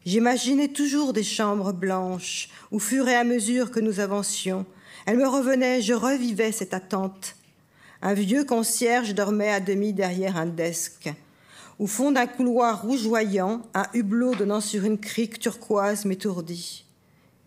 J'imaginais 0.06 0.68
toujours 0.68 1.14
des 1.14 1.24
chambres 1.24 1.74
blanches, 1.74 2.50
où 2.72 2.80
fur 2.80 3.08
et 3.08 3.16
à 3.16 3.24
mesure 3.24 3.72
que 3.72 3.80
nous 3.80 4.00
avancions, 4.00 4.66
elle 5.06 5.18
me 5.18 5.28
revenait, 5.28 5.82
je 5.82 5.94
revivais 5.94 6.52
cette 6.52 6.74
attente. 6.74 7.36
Un 8.02 8.14
vieux 8.14 8.44
concierge 8.44 9.16
dormait 9.16 9.52
à 9.52 9.60
demi 9.60 9.94
derrière 9.94 10.38
un 10.38 10.46
desk. 10.46 11.14
Au 11.80 11.88
fond 11.88 12.12
d'un 12.12 12.28
couloir 12.28 12.84
rougeoyant, 12.84 13.62
un 13.74 13.86
hublot 13.94 14.36
donnant 14.36 14.62
sur 14.62 14.86
une 14.86 15.00
crique 15.00 15.40
turquoise 15.40 16.06
m'étourdit. 16.06 16.86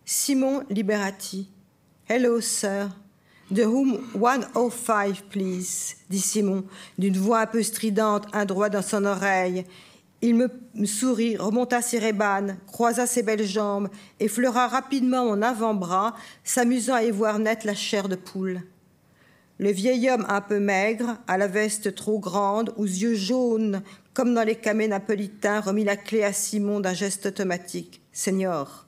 Simon 0.04 0.64
Liberati. 0.70 1.48
Hello, 2.08 2.40
sir. 2.40 2.90
The 3.50 3.64
room 3.64 4.06
105, 4.14 5.22
please, 5.30 5.96
dit 6.10 6.20
Simon, 6.20 6.64
d'une 6.98 7.16
voix 7.16 7.40
un 7.40 7.46
peu 7.46 7.62
stridente, 7.62 8.26
un 8.34 8.44
droit 8.44 8.68
dans 8.68 8.82
son 8.82 9.06
oreille. 9.06 9.64
Il 10.20 10.34
me 10.34 10.50
sourit, 10.84 11.38
remonta 11.38 11.80
ses 11.80 11.98
rébanes, 11.98 12.58
croisa 12.66 13.06
ses 13.06 13.22
belles 13.22 13.46
jambes, 13.46 13.88
effleura 14.20 14.68
rapidement 14.68 15.24
mon 15.24 15.40
avant-bras, 15.40 16.14
s'amusant 16.44 16.94
à 16.94 17.04
y 17.04 17.10
voir 17.10 17.38
naître 17.38 17.66
la 17.66 17.74
chair 17.74 18.10
de 18.10 18.16
poule. 18.16 18.60
Le 19.58 19.70
vieil 19.70 20.10
homme 20.10 20.26
un 20.28 20.42
peu 20.42 20.60
maigre, 20.60 21.16
à 21.26 21.38
la 21.38 21.46
veste 21.46 21.94
trop 21.94 22.18
grande, 22.18 22.74
aux 22.76 22.84
yeux 22.84 23.14
jaunes 23.14 23.82
comme 24.12 24.34
dans 24.34 24.44
les 24.44 24.56
camés 24.56 24.88
napolitains, 24.88 25.60
remit 25.60 25.84
la 25.84 25.96
clé 25.96 26.22
à 26.22 26.34
Simon 26.34 26.80
d'un 26.80 26.92
geste 26.92 27.26
automatique. 27.26 28.02
Seigneur, 28.12 28.86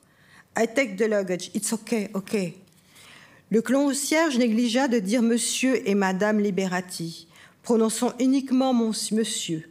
I 0.55 0.67
take 0.67 0.97
the 0.97 1.09
luggage. 1.09 1.49
It's 1.55 1.73
okay, 1.73 2.09
okay. 2.13 2.60
Le 3.51 3.61
concierge 3.61 4.37
négligea 4.37 4.87
de 4.87 4.99
dire 4.99 5.21
monsieur 5.21 5.85
et 5.85 5.93
madame 5.93 6.39
Liberati, 6.39 7.27
prononçant 7.63 8.13
uniquement 8.17 8.73
mon 8.73 8.93
monsieur. 9.11 9.69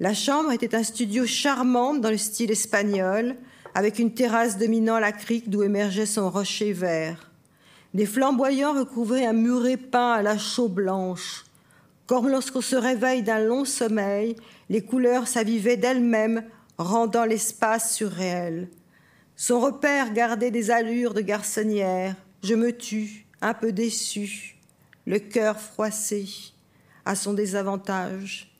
La 0.00 0.14
chambre 0.14 0.52
était 0.52 0.74
un 0.74 0.82
studio 0.82 1.26
charmant 1.26 1.92
dans 1.92 2.08
le 2.08 2.16
style 2.16 2.50
espagnol, 2.50 3.36
avec 3.74 3.98
une 3.98 4.14
terrasse 4.14 4.56
dominant 4.56 4.98
la 4.98 5.12
crique 5.12 5.50
d'où 5.50 5.62
émergeait 5.62 6.06
son 6.06 6.30
rocher 6.30 6.72
vert. 6.72 7.30
Des 7.92 8.06
flamboyants 8.06 8.72
recouvraient 8.72 9.26
un 9.26 9.34
muret 9.34 9.76
peint 9.76 10.12
à 10.12 10.22
la 10.22 10.38
chaux 10.38 10.70
blanche. 10.70 11.44
Comme 12.06 12.26
lorsqu'on 12.26 12.62
se 12.62 12.76
réveille 12.76 13.22
d'un 13.22 13.40
long 13.40 13.66
sommeil 13.66 14.34
les 14.70 14.80
couleurs 14.80 15.28
s'avivaient 15.28 15.76
d'elles-mêmes, 15.76 16.42
rendant 16.78 17.26
l'espace 17.26 17.94
surréel. 17.94 18.70
Son 19.36 19.60
repère 19.60 20.14
gardait 20.14 20.50
des 20.50 20.70
allures 20.70 21.12
de 21.12 21.20
garçonnière, 21.20 22.14
je 22.42 22.54
me 22.54 22.76
tue, 22.76 23.26
un 23.40 23.54
peu 23.54 23.72
déçu, 23.72 24.56
le 25.06 25.18
cœur 25.18 25.60
froissé, 25.60 26.26
à 27.04 27.14
son 27.14 27.32
désavantage. 27.32 28.52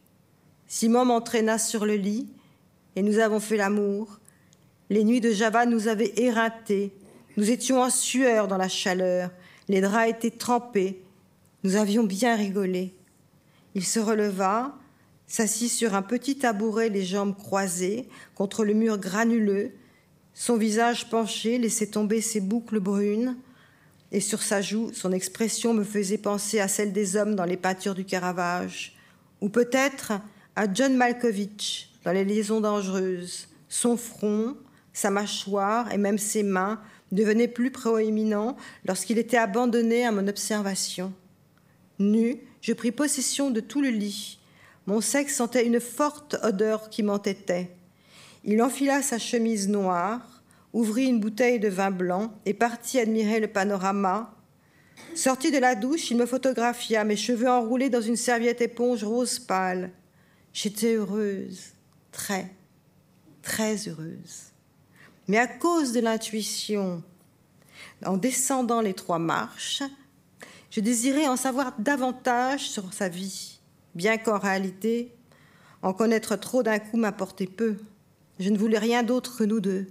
Simon 0.67 1.05
m'entraîna 1.05 1.59
sur 1.59 1.87
le 1.87 1.95
lit, 1.95 2.29
et 2.97 3.03
nous 3.03 3.19
avons 3.19 3.41
fait 3.41 3.57
l'amour. 3.57 4.19
Les 4.89 5.05
nuits 5.05 5.21
de 5.21 5.31
Java 5.31 5.67
nous 5.67 5.89
avaient 5.89 6.13
éreintés. 6.17 6.93
Nous 7.37 7.51
étions 7.51 7.81
en 7.81 7.91
sueur 7.91 8.49
dans 8.49 8.57
la 8.57 8.69
chaleur. 8.69 9.31
Les 9.69 9.81
draps 9.81 10.11
étaient 10.11 10.31
trempés. 10.31 11.03
Nous 11.63 11.77
avions 11.77 12.05
bien 12.05 12.35
rigolé. 12.37 12.95
Il 13.75 13.85
se 13.85 14.01
releva, 14.01 14.77
s'assit 15.27 15.71
sur 15.71 15.95
un 15.95 16.03
petit 16.03 16.37
tabouret, 16.37 16.89
les 16.89 17.05
jambes 17.05 17.37
croisées, 17.37 18.09
contre 18.35 18.65
le 18.65 18.75
mur 18.75 18.99
granuleux. 18.99 19.73
Son 20.35 20.57
visage 20.57 21.09
penché 21.09 21.59
laissait 21.59 21.87
tomber 21.87 22.21
ses 22.21 22.41
boucles 22.41 22.81
brunes, 22.81 23.37
et 24.13 24.21
sur 24.21 24.43
sa 24.43 24.61
joue, 24.61 24.93
son 24.93 25.13
expression 25.13 25.73
me 25.73 25.85
faisait 25.85 26.19
penser 26.19 26.61
à 26.61 26.69
celle 26.69 26.93
des 26.93 27.17
hommes 27.17 27.37
dans 27.37 27.45
les 27.45 27.57
peintures 27.57 27.95
du 27.95 28.05
Caravage, 28.05 28.97
ou 29.41 29.49
peut-être 29.49 30.13
à 30.57 30.73
John 30.73 30.97
Malkovich 30.97 31.91
dans 32.05 32.13
les 32.13 32.25
liaisons 32.25 32.61
dangereuses. 32.61 33.49
Son 33.69 33.97
front, 33.97 34.57
sa 34.93 35.11
mâchoire 35.11 35.93
et 35.93 35.99
même 35.99 36.19
ses 36.19 36.43
mains 36.43 36.81
devenaient 37.13 37.49
plus 37.49 37.71
proéminents 37.71 38.57
lorsqu'il 38.85 39.19
était 39.19 39.37
abandonné 39.37 40.05
à 40.05 40.13
mon 40.13 40.27
observation. 40.27 41.13
Nu, 41.99 42.41
je 42.61 42.73
pris 42.73 42.93
possession 42.93 43.51
de 43.51 43.61
tout 43.61 43.81
le 43.81 43.91
lit. 43.91 44.39
Mon 44.87 45.01
sexe 45.01 45.37
sentait 45.37 45.67
une 45.67 45.81
forte 45.81 46.37
odeur 46.43 46.91
qui 46.91 47.03
m'entêtait. 47.03 47.71
Il 48.45 48.63
enfila 48.63 49.03
sa 49.03 49.19
chemise 49.19 49.69
noire, 49.69 50.40
ouvrit 50.73 51.07
une 51.07 51.21
bouteille 51.21 51.61
de 51.61 51.69
vin 51.69 51.91
blanc 51.91 52.33
et 52.47 52.55
partit 52.55 52.99
admirer 52.99 53.41
le 53.41 53.49
panorama. 53.49 54.35
Sorti 55.15 55.51
de 55.51 55.59
la 55.59 55.75
douche, 55.75 56.11
il 56.11 56.17
me 56.17 56.27
photographia, 56.27 57.05
mes 57.05 57.17
cheveux 57.17 57.49
enroulés 57.49 57.91
dans 57.91 58.01
une 58.01 58.17
serviette 58.17 58.61
éponge 58.61 59.03
rose 59.03 59.39
pâle. 59.39 59.91
J'étais 60.53 60.95
heureuse, 60.95 61.73
très, 62.13 62.53
très 63.43 63.89
heureuse. 63.89 64.51
Mais 65.29 65.39
à 65.39 65.47
cause 65.47 65.93
de 65.93 66.01
l'intuition, 66.01 67.03
en 68.05 68.17
descendant 68.17 68.81
les 68.81 68.95
trois 68.95 69.19
marches, 69.19 69.83
je 70.71 70.81
désirais 70.81 71.27
en 71.27 71.37
savoir 71.37 71.75
davantage 71.79 72.69
sur 72.69 72.93
sa 72.93 73.09
vie, 73.09 73.61
bien 73.95 74.19
qu'en 74.19 74.39
réalité, 74.39 75.13
en 75.83 75.93
connaître 75.93 76.37
trop 76.37 76.63
d'un 76.63 76.79
coup 76.79 76.97
m'apportait 76.97 77.47
peu. 77.47 77.77
Je 78.39 78.51
ne 78.51 78.59
voulais 78.59 78.79
rien 78.79 79.03
d'autre 79.03 79.37
que 79.39 79.45
nous 79.45 79.61
deux. 79.61 79.87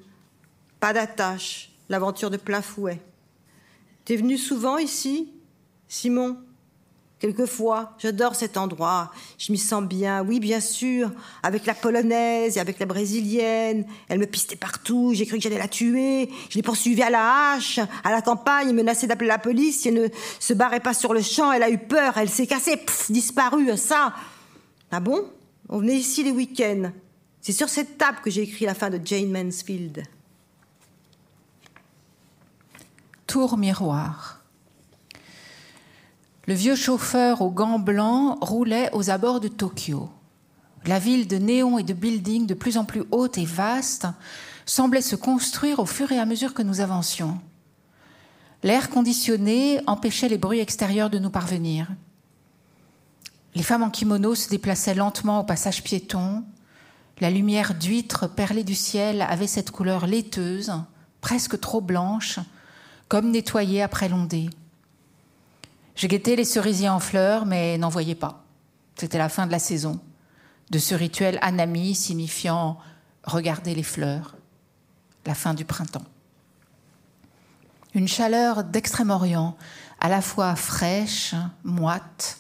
Pas 0.79 0.93
d'attache, 0.93 1.71
l'aventure 1.89 2.29
de 2.29 2.38
plein 2.38 2.62
fouet. 2.62 3.01
T'es 4.05 4.15
venu 4.15 4.38
souvent 4.38 4.77
ici, 4.77 5.31
Simon? 5.88 6.38
Quelquefois, 7.19 7.98
j'adore 7.98 8.33
cet 8.33 8.55
endroit, 8.55 9.12
je 9.38 9.51
m'y 9.51 9.57
sens 9.57 9.83
bien, 9.83 10.24
oui 10.24 10.39
bien 10.39 10.62
sûr, 10.62 11.12
avec 11.43 11.65
la 11.65 11.74
polonaise 11.74 12.55
et 12.55 12.62
avec 12.62 12.79
la 12.79 12.86
brésilienne, 12.86 13.86
elle 14.07 14.19
me 14.19 14.25
pistait 14.25 14.55
partout, 14.55 15.12
j'ai 15.13 15.25
cru 15.25 15.36
que 15.36 15.43
j'allais 15.43 15.57
la 15.57 15.67
tuer, 15.67 16.29
je 16.50 16.55
l'ai 16.55 16.62
poursuivie 16.62 17.03
à 17.03 17.09
la 17.09 17.51
hache, 17.51 17.79
à 18.05 18.12
la 18.12 18.21
campagne, 18.21 18.71
menacée 18.71 19.05
d'appeler 19.05 19.27
la 19.27 19.38
police, 19.38 19.81
si 19.81 19.89
elle 19.89 19.95
ne 19.95 20.07
se 20.39 20.53
barrait 20.53 20.79
pas 20.79 20.93
sur 20.93 21.13
le 21.13 21.21
champ, 21.21 21.51
elle 21.51 21.63
a 21.63 21.69
eu 21.69 21.77
peur, 21.77 22.17
elle 22.17 22.29
s'est 22.29 22.48
cassée, 22.48 22.79
disparue, 23.09 23.75
ça. 23.75 24.15
Ah 24.89 25.01
bon? 25.01 25.29
On 25.67 25.79
venait 25.79 25.98
ici 25.98 26.24
les 26.24 26.31
week-ends. 26.31 26.89
C'est 27.41 27.51
sur 27.51 27.67
cette 27.67 27.98
table 27.98 28.19
que 28.24 28.31
j'ai 28.31 28.43
écrit 28.43 28.63
la 28.63 28.74
fin 28.74 28.89
de 28.89 29.00
Jane 29.03 29.29
Mansfield. 29.29 30.03
Tour 33.29 33.59
miroir. 33.59 34.39
Le 36.48 36.55
vieux 36.55 36.75
chauffeur 36.75 37.43
aux 37.43 37.51
gants 37.51 37.77
blancs 37.77 38.39
roulait 38.41 38.89
aux 38.93 39.12
abords 39.12 39.39
de 39.39 39.48
Tokyo. 39.48 40.09
La 40.87 40.98
ville 40.98 41.27
de 41.27 41.37
néons 41.37 41.77
et 41.77 41.83
de 41.83 41.94
buildings 41.94 42.48
de 42.48 42.55
plus 42.55 42.75
en 42.75 42.85
plus 42.85 43.03
haute 43.11 43.37
et 43.37 43.46
vaste 43.46 44.07
semblait 44.65 45.03
se 45.03 45.15
construire 45.15 45.77
au 45.77 45.85
fur 45.85 46.11
et 46.11 46.18
à 46.18 46.25
mesure 46.25 46.55
que 46.55 46.63
nous 46.63 46.79
avancions. 46.79 47.39
L'air 48.63 48.89
conditionné 48.89 49.79
empêchait 49.85 50.27
les 50.27 50.39
bruits 50.39 50.59
extérieurs 50.59 51.11
de 51.11 51.20
nous 51.20 51.29
parvenir. 51.29 51.87
Les 53.53 53.61
femmes 53.61 53.83
en 53.83 53.92
kimono 53.92 54.33
se 54.33 54.50
déplaçaient 54.50 54.96
lentement 54.96 55.42
au 55.42 55.44
passage 55.44 55.83
piéton. 55.83 56.44
La 57.20 57.29
lumière 57.29 57.75
d'huître 57.75 58.27
perlée 58.27 58.63
du 58.63 58.74
ciel 58.74 59.22
avait 59.22 59.46
cette 59.46 59.70
couleur 59.70 60.07
laiteuse, 60.07 60.74
presque 61.22 61.59
trop 61.59 61.79
blanche, 61.79 62.39
comme 63.09 63.31
nettoyée 63.31 63.81
après 63.81 64.07
l'ondée. 64.07 64.50
Je 65.95 66.07
guettais 66.07 66.37
les 66.37 66.45
cerisiers 66.45 66.89
en 66.89 67.00
fleurs, 67.00 67.45
mais 67.45 67.77
n'en 67.77 67.89
voyais 67.89 68.15
pas. 68.15 68.45
C'était 68.95 69.17
la 69.17 69.29
fin 69.29 69.48
de 69.48 69.51
la 69.51 69.59
saison, 69.59 70.00
de 70.69 70.77
ce 70.77 70.95
rituel 70.95 71.39
anami 71.41 71.95
signifiant 71.95 72.77
regarder 73.24 73.75
les 73.75 73.83
fleurs, 73.83 74.35
la 75.25 75.33
fin 75.35 75.53
du 75.53 75.65
printemps. 75.65 76.05
Une 77.95 78.07
chaleur 78.07 78.63
d'Extrême-Orient, 78.63 79.57
à 80.00 80.07
la 80.07 80.22
fois 80.22 80.55
fraîche, 80.55 81.33
moite. 81.63 82.37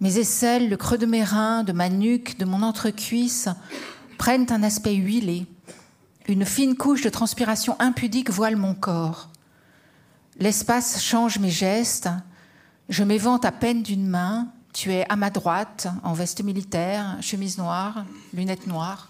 Mes 0.00 0.18
aisselles, 0.18 0.70
le 0.70 0.76
creux 0.76 0.98
de 0.98 1.06
mes 1.06 1.22
reins, 1.22 1.62
de 1.62 1.72
ma 1.72 1.90
nuque, 1.90 2.38
de 2.38 2.46
mon 2.46 2.62
entrecuisse 2.62 3.48
prennent 4.18 4.50
un 4.50 4.62
aspect 4.62 4.94
huilé. 4.94 5.46
Une 6.28 6.44
fine 6.44 6.76
couche 6.76 7.02
de 7.02 7.08
transpiration 7.08 7.76
impudique 7.78 8.30
voile 8.30 8.56
mon 8.56 8.74
corps. 8.74 9.28
L'espace 10.38 11.00
change 11.00 11.38
mes 11.38 11.50
gestes. 11.50 12.08
Je 12.88 13.04
m'évente 13.04 13.44
à 13.44 13.52
peine 13.52 13.84
d'une 13.84 14.08
main. 14.08 14.48
Tu 14.72 14.92
es 14.92 15.08
à 15.08 15.14
ma 15.14 15.30
droite, 15.30 15.86
en 16.02 16.14
veste 16.14 16.42
militaire, 16.42 17.16
chemise 17.20 17.58
noire, 17.58 18.04
lunettes 18.34 18.66
noires. 18.66 19.08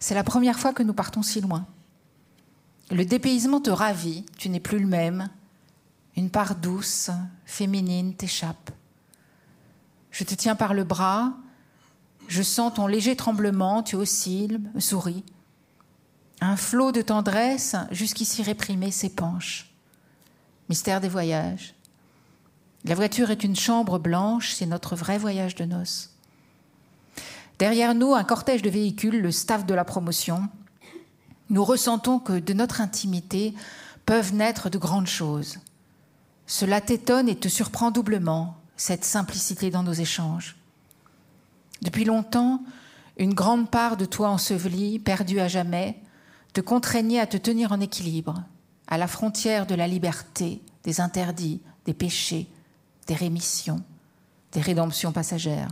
C'est 0.00 0.16
la 0.16 0.24
première 0.24 0.58
fois 0.58 0.72
que 0.72 0.82
nous 0.82 0.92
partons 0.92 1.22
si 1.22 1.40
loin. 1.40 1.66
Le 2.90 3.04
dépaysement 3.04 3.60
te 3.60 3.70
ravit, 3.70 4.26
tu 4.36 4.48
n'es 4.48 4.60
plus 4.60 4.80
le 4.80 4.86
même. 4.86 5.28
Une 6.16 6.30
part 6.30 6.56
douce, 6.56 7.10
féminine 7.44 8.14
t'échappe. 8.14 8.72
Je 10.10 10.24
te 10.24 10.34
tiens 10.34 10.56
par 10.56 10.74
le 10.74 10.82
bras, 10.82 11.32
je 12.26 12.42
sens 12.42 12.74
ton 12.74 12.88
léger 12.88 13.14
tremblement, 13.14 13.82
tu 13.84 13.94
oscilles, 13.94 14.60
souris. 14.78 15.24
Un 16.40 16.56
flot 16.56 16.92
de 16.92 17.02
tendresse, 17.02 17.76
jusqu'ici 17.90 18.42
réprimé, 18.42 18.90
s'épanche 18.90 19.66
mystère 20.68 21.00
des 21.00 21.08
voyages. 21.08 21.74
La 22.84 22.94
voiture 22.94 23.30
est 23.30 23.44
une 23.44 23.56
chambre 23.56 23.98
blanche, 23.98 24.52
c'est 24.52 24.66
notre 24.66 24.96
vrai 24.96 25.18
voyage 25.18 25.54
de 25.54 25.64
noces. 25.64 26.10
Derrière 27.58 27.94
nous, 27.94 28.14
un 28.14 28.24
cortège 28.24 28.62
de 28.62 28.70
véhicules, 28.70 29.20
le 29.20 29.32
staff 29.32 29.64
de 29.64 29.74
la 29.74 29.84
promotion. 29.84 30.48
Nous 31.50 31.64
ressentons 31.64 32.18
que 32.18 32.38
de 32.38 32.52
notre 32.52 32.80
intimité 32.80 33.54
peuvent 34.04 34.34
naître 34.34 34.70
de 34.70 34.78
grandes 34.78 35.06
choses. 35.06 35.58
Cela 36.46 36.80
t'étonne 36.80 37.28
et 37.28 37.36
te 37.36 37.48
surprend 37.48 37.90
doublement, 37.90 38.56
cette 38.76 39.04
simplicité 39.04 39.70
dans 39.70 39.82
nos 39.82 39.92
échanges. 39.92 40.56
Depuis 41.82 42.04
longtemps, 42.04 42.62
une 43.16 43.34
grande 43.34 43.70
part 43.70 43.96
de 43.96 44.04
toi 44.04 44.28
ensevelie, 44.28 44.98
perdue 44.98 45.40
à 45.40 45.48
jamais, 45.48 46.00
te 46.56 46.62
contraignait 46.62 47.20
à 47.20 47.26
te 47.26 47.36
tenir 47.36 47.70
en 47.72 47.80
équilibre, 47.80 48.42
à 48.86 48.96
la 48.96 49.08
frontière 49.08 49.66
de 49.66 49.74
la 49.74 49.86
liberté, 49.86 50.62
des 50.84 51.02
interdits, 51.02 51.60
des 51.84 51.92
péchés, 51.92 52.48
des 53.06 53.14
rémissions, 53.14 53.82
des 54.52 54.62
rédemptions 54.62 55.12
passagères. 55.12 55.68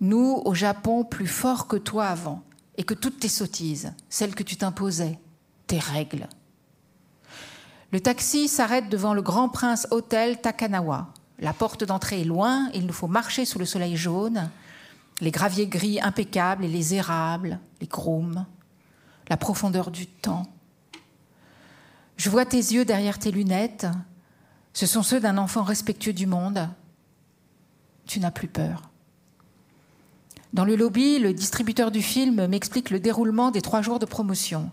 Nous, 0.00 0.40
au 0.46 0.54
Japon, 0.54 1.04
plus 1.04 1.26
forts 1.26 1.66
que 1.66 1.76
toi 1.76 2.06
avant, 2.06 2.42
et 2.78 2.84
que 2.84 2.94
toutes 2.94 3.20
tes 3.20 3.28
sottises, 3.28 3.92
celles 4.08 4.34
que 4.34 4.42
tu 4.42 4.56
t'imposais, 4.56 5.18
tes 5.66 5.78
règles. 5.78 6.26
Le 7.92 8.00
taxi 8.00 8.48
s'arrête 8.48 8.88
devant 8.88 9.12
le 9.12 9.20
Grand 9.20 9.50
Prince 9.50 9.86
Hôtel 9.90 10.40
Takanawa. 10.40 11.12
La 11.38 11.52
porte 11.52 11.84
d'entrée 11.84 12.22
est 12.22 12.24
loin, 12.24 12.70
il 12.72 12.86
nous 12.86 12.94
faut 12.94 13.08
marcher 13.08 13.44
sous 13.44 13.58
le 13.58 13.66
soleil 13.66 13.98
jaune, 13.98 14.48
les 15.20 15.32
graviers 15.32 15.66
gris 15.66 16.00
impeccables 16.00 16.64
et 16.64 16.68
les 16.68 16.94
érables, 16.94 17.60
les 17.82 17.88
grooms, 17.88 18.46
la 19.28 19.36
profondeur 19.36 19.90
du 19.90 20.06
temps, 20.06 20.46
je 22.18 22.30
vois 22.30 22.44
tes 22.44 22.56
yeux 22.56 22.84
derrière 22.84 23.18
tes 23.18 23.30
lunettes. 23.30 23.86
Ce 24.74 24.86
sont 24.86 25.02
ceux 25.02 25.20
d'un 25.20 25.38
enfant 25.38 25.62
respectueux 25.62 26.12
du 26.12 26.26
monde. 26.26 26.68
Tu 28.06 28.18
n'as 28.18 28.32
plus 28.32 28.48
peur. 28.48 28.90
Dans 30.52 30.64
le 30.64 30.76
lobby, 30.76 31.20
le 31.20 31.32
distributeur 31.32 31.90
du 31.90 32.02
film 32.02 32.46
m'explique 32.48 32.90
le 32.90 32.98
déroulement 32.98 33.50
des 33.50 33.62
trois 33.62 33.82
jours 33.82 34.00
de 34.00 34.06
promotion. 34.06 34.70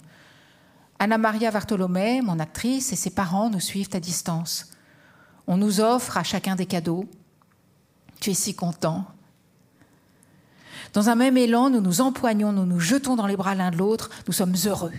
Anna 0.98 1.18
Maria 1.18 1.52
Bartolomé, 1.52 2.22
mon 2.22 2.40
actrice, 2.40 2.92
et 2.94 2.96
ses 2.96 3.10
parents 3.12 3.50
nous 3.50 3.60
suivent 3.60 3.90
à 3.94 4.00
distance. 4.00 4.72
On 5.46 5.58
nous 5.58 5.82
offre 5.82 6.18
à 6.18 6.24
chacun 6.24 6.56
des 6.56 6.66
cadeaux. 6.66 7.06
Tu 8.22 8.32
es 8.32 8.34
si 8.34 8.56
content. 8.56 9.06
Dans 10.96 11.10
un 11.10 11.16
même 11.16 11.36
élan, 11.36 11.70
nous 11.70 11.82
nous 11.82 12.00
empoignons, 12.00 12.54
nous 12.54 12.66
nous 12.66 12.80
jetons 12.80 13.18
dans 13.18 13.28
les 13.28 13.36
bras 13.36 13.54
l'un 13.54 13.70
de 13.70 13.76
l'autre, 13.76 14.10
nous 14.28 14.34
sommes 14.34 14.56
heureux. 14.66 14.94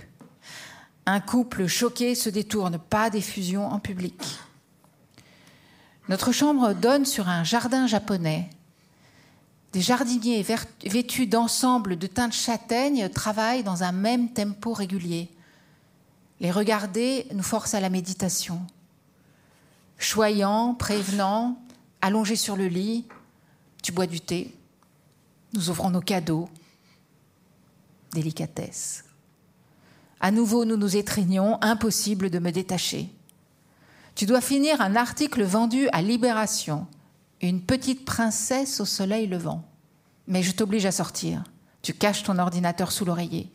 Un 1.06 1.20
couple 1.20 1.66
choqué 1.66 2.14
se 2.14 2.28
détourne, 2.28 2.78
pas 2.78 3.08
d'effusion 3.08 3.66
en 3.66 3.78
public. 3.78 4.38
Notre 6.10 6.32
chambre 6.32 6.74
donne 6.74 7.06
sur 7.06 7.30
un 7.30 7.44
jardin 7.44 7.86
japonais. 7.86 8.50
Des 9.72 9.80
jardiniers 9.80 10.44
vêtus 10.84 11.26
d'ensemble 11.26 11.96
de 11.96 12.06
teintes 12.06 12.34
châtaignes 12.34 13.08
travaillent 13.08 13.64
dans 13.64 13.82
un 13.82 13.92
même 13.92 14.28
tempo 14.28 14.74
régulier. 14.74 15.30
Les 16.40 16.50
regarder 16.50 17.26
nous 17.32 17.42
force 17.42 17.72
à 17.72 17.80
la 17.80 17.88
méditation. 17.88 18.60
Choyant, 19.96 20.74
prévenant, 20.74 21.58
allongé 22.02 22.36
sur 22.36 22.54
le 22.54 22.66
lit, 22.66 23.06
tu 23.82 23.92
bois 23.92 24.06
du 24.06 24.20
thé, 24.20 24.55
nous 25.56 25.70
ouvrons 25.70 25.90
nos 25.90 26.00
cadeaux, 26.00 26.48
délicatesse. 28.12 29.04
À 30.20 30.30
nouveau, 30.30 30.64
nous 30.64 30.76
nous 30.76 30.96
étreignons, 30.96 31.58
impossible 31.62 32.30
de 32.30 32.38
me 32.38 32.52
détacher. 32.52 33.10
Tu 34.14 34.26
dois 34.26 34.40
finir 34.40 34.80
un 34.80 34.96
article 34.96 35.42
vendu 35.42 35.88
à 35.92 36.02
Libération, 36.02 36.86
une 37.40 37.60
petite 37.60 38.04
princesse 38.04 38.80
au 38.80 38.84
soleil 38.84 39.26
levant. 39.26 39.64
Mais 40.26 40.42
je 40.42 40.52
t'oblige 40.52 40.86
à 40.86 40.92
sortir. 40.92 41.44
Tu 41.82 41.92
caches 41.92 42.22
ton 42.22 42.38
ordinateur 42.38 42.92
sous 42.92 43.04
l'oreiller. 43.04 43.50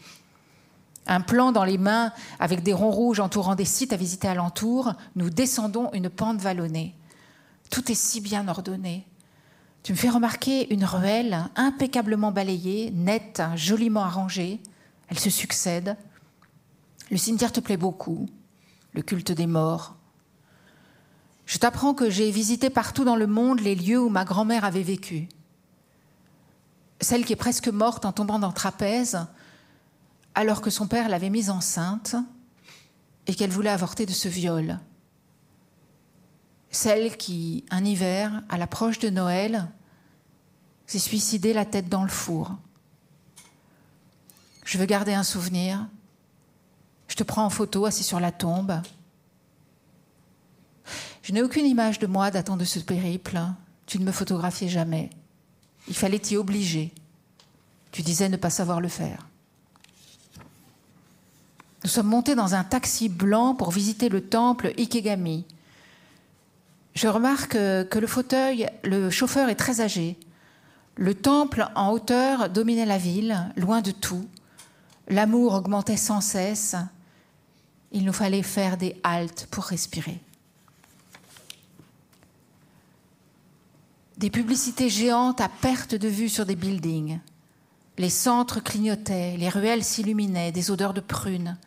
Un 1.07 1.21
plan 1.21 1.51
dans 1.51 1.63
les 1.63 1.79
mains 1.79 2.13
avec 2.39 2.61
des 2.61 2.73
ronds 2.73 2.91
rouges 2.91 3.19
entourant 3.19 3.55
des 3.55 3.65
sites 3.65 3.91
à 3.91 3.97
visiter 3.97 4.27
alentour, 4.27 4.93
nous 5.15 5.29
descendons 5.29 5.91
une 5.93 6.09
pente 6.09 6.39
vallonnée. 6.39 6.95
Tout 7.71 7.91
est 7.91 7.95
si 7.95 8.21
bien 8.21 8.47
ordonné. 8.47 9.05
Tu 9.83 9.93
me 9.93 9.97
fais 9.97 10.09
remarquer 10.09 10.71
une 10.73 10.85
ruelle 10.85 11.45
impeccablement 11.55 12.31
balayée, 12.31 12.91
nette, 12.91 13.41
joliment 13.55 14.03
arrangée. 14.03 14.59
Elle 15.07 15.19
se 15.19 15.29
succède. 15.29 15.97
Le 17.09 17.17
cimetière 17.17 17.51
te 17.51 17.59
plaît 17.59 17.77
beaucoup, 17.77 18.29
le 18.93 19.01
culte 19.01 19.31
des 19.31 19.47
morts. 19.47 19.95
Je 21.45 21.57
t'apprends 21.57 21.93
que 21.93 22.09
j'ai 22.09 22.31
visité 22.31 22.69
partout 22.69 23.03
dans 23.03 23.15
le 23.15 23.27
monde 23.27 23.59
les 23.59 23.75
lieux 23.75 23.99
où 23.99 24.09
ma 24.09 24.23
grand-mère 24.23 24.63
avait 24.63 24.83
vécu. 24.83 25.27
Celle 27.01 27.25
qui 27.25 27.33
est 27.33 27.35
presque 27.37 27.67
morte 27.67 28.05
en 28.05 28.11
tombant 28.11 28.39
dans 28.39 28.51
trapèze, 28.51 29.25
alors 30.35 30.61
que 30.61 30.69
son 30.69 30.87
père 30.87 31.09
l'avait 31.09 31.31
mise 31.31 31.49
enceinte 31.49 32.15
et 33.27 33.33
qu'elle 33.33 33.49
voulait 33.49 33.69
avorter 33.69 34.05
de 34.05 34.11
ce 34.11 34.29
viol 34.29 34.79
celle 36.71 37.17
qui, 37.17 37.65
un 37.69 37.83
hiver, 37.83 38.41
à 38.49 38.57
l'approche 38.57 38.99
de 38.99 39.09
Noël, 39.09 39.67
s'est 40.87 40.99
suicidée 40.99 41.53
la 41.53 41.65
tête 41.65 41.89
dans 41.89 42.03
le 42.03 42.09
four. 42.09 42.55
Je 44.65 44.77
veux 44.77 44.85
garder 44.85 45.13
un 45.13 45.23
souvenir. 45.23 45.85
Je 47.07 47.15
te 47.15 47.23
prends 47.23 47.45
en 47.45 47.49
photo 47.49 47.85
assis 47.85 48.03
sur 48.03 48.21
la 48.21 48.31
tombe. 48.31 48.81
Je 51.23 51.33
n'ai 51.33 51.41
aucune 51.41 51.65
image 51.65 51.99
de 51.99 52.07
moi 52.07 52.31
datant 52.31 52.57
de 52.57 52.65
ce 52.65 52.79
périple. 52.79 53.39
Tu 53.85 53.99
ne 53.99 54.05
me 54.05 54.11
photographiais 54.11 54.69
jamais. 54.69 55.09
Il 55.87 55.95
fallait 55.95 56.19
t'y 56.19 56.37
obliger. 56.37 56.93
Tu 57.91 58.01
disais 58.01 58.29
ne 58.29 58.37
pas 58.37 58.49
savoir 58.49 58.79
le 58.79 58.87
faire. 58.87 59.27
Nous 61.83 61.89
sommes 61.89 62.07
montés 62.07 62.35
dans 62.35 62.53
un 62.55 62.63
taxi 62.63 63.09
blanc 63.09 63.55
pour 63.55 63.71
visiter 63.71 64.07
le 64.07 64.21
temple 64.21 64.71
Ikegami, 64.77 65.45
je 66.93 67.07
remarque 67.07 67.53
que 67.53 67.99
le 67.99 68.07
fauteuil, 68.07 68.67
le 68.83 69.09
chauffeur 69.09 69.49
est 69.49 69.55
très 69.55 69.81
âgé. 69.81 70.17
Le 70.95 71.13
temple 71.15 71.67
en 71.75 71.91
hauteur 71.91 72.49
dominait 72.49 72.85
la 72.85 72.97
ville, 72.97 73.49
loin 73.55 73.81
de 73.81 73.91
tout. 73.91 74.27
L'amour 75.07 75.53
augmentait 75.53 75.97
sans 75.97 76.21
cesse. 76.21 76.75
Il 77.91 78.05
nous 78.05 78.13
fallait 78.13 78.43
faire 78.43 78.77
des 78.77 78.99
haltes 79.03 79.47
pour 79.51 79.65
respirer. 79.65 80.19
Des 84.17 84.29
publicités 84.29 84.89
géantes 84.89 85.41
à 85.41 85.49
perte 85.49 85.95
de 85.95 86.07
vue 86.07 86.29
sur 86.29 86.45
des 86.45 86.55
buildings. 86.55 87.19
Les 87.97 88.09
centres 88.09 88.61
clignotaient, 88.61 89.35
les 89.37 89.49
ruelles 89.49 89.83
s'illuminaient, 89.83 90.51
des 90.51 90.71
odeurs 90.71 90.93
de 90.93 91.01
prunes. 91.01 91.57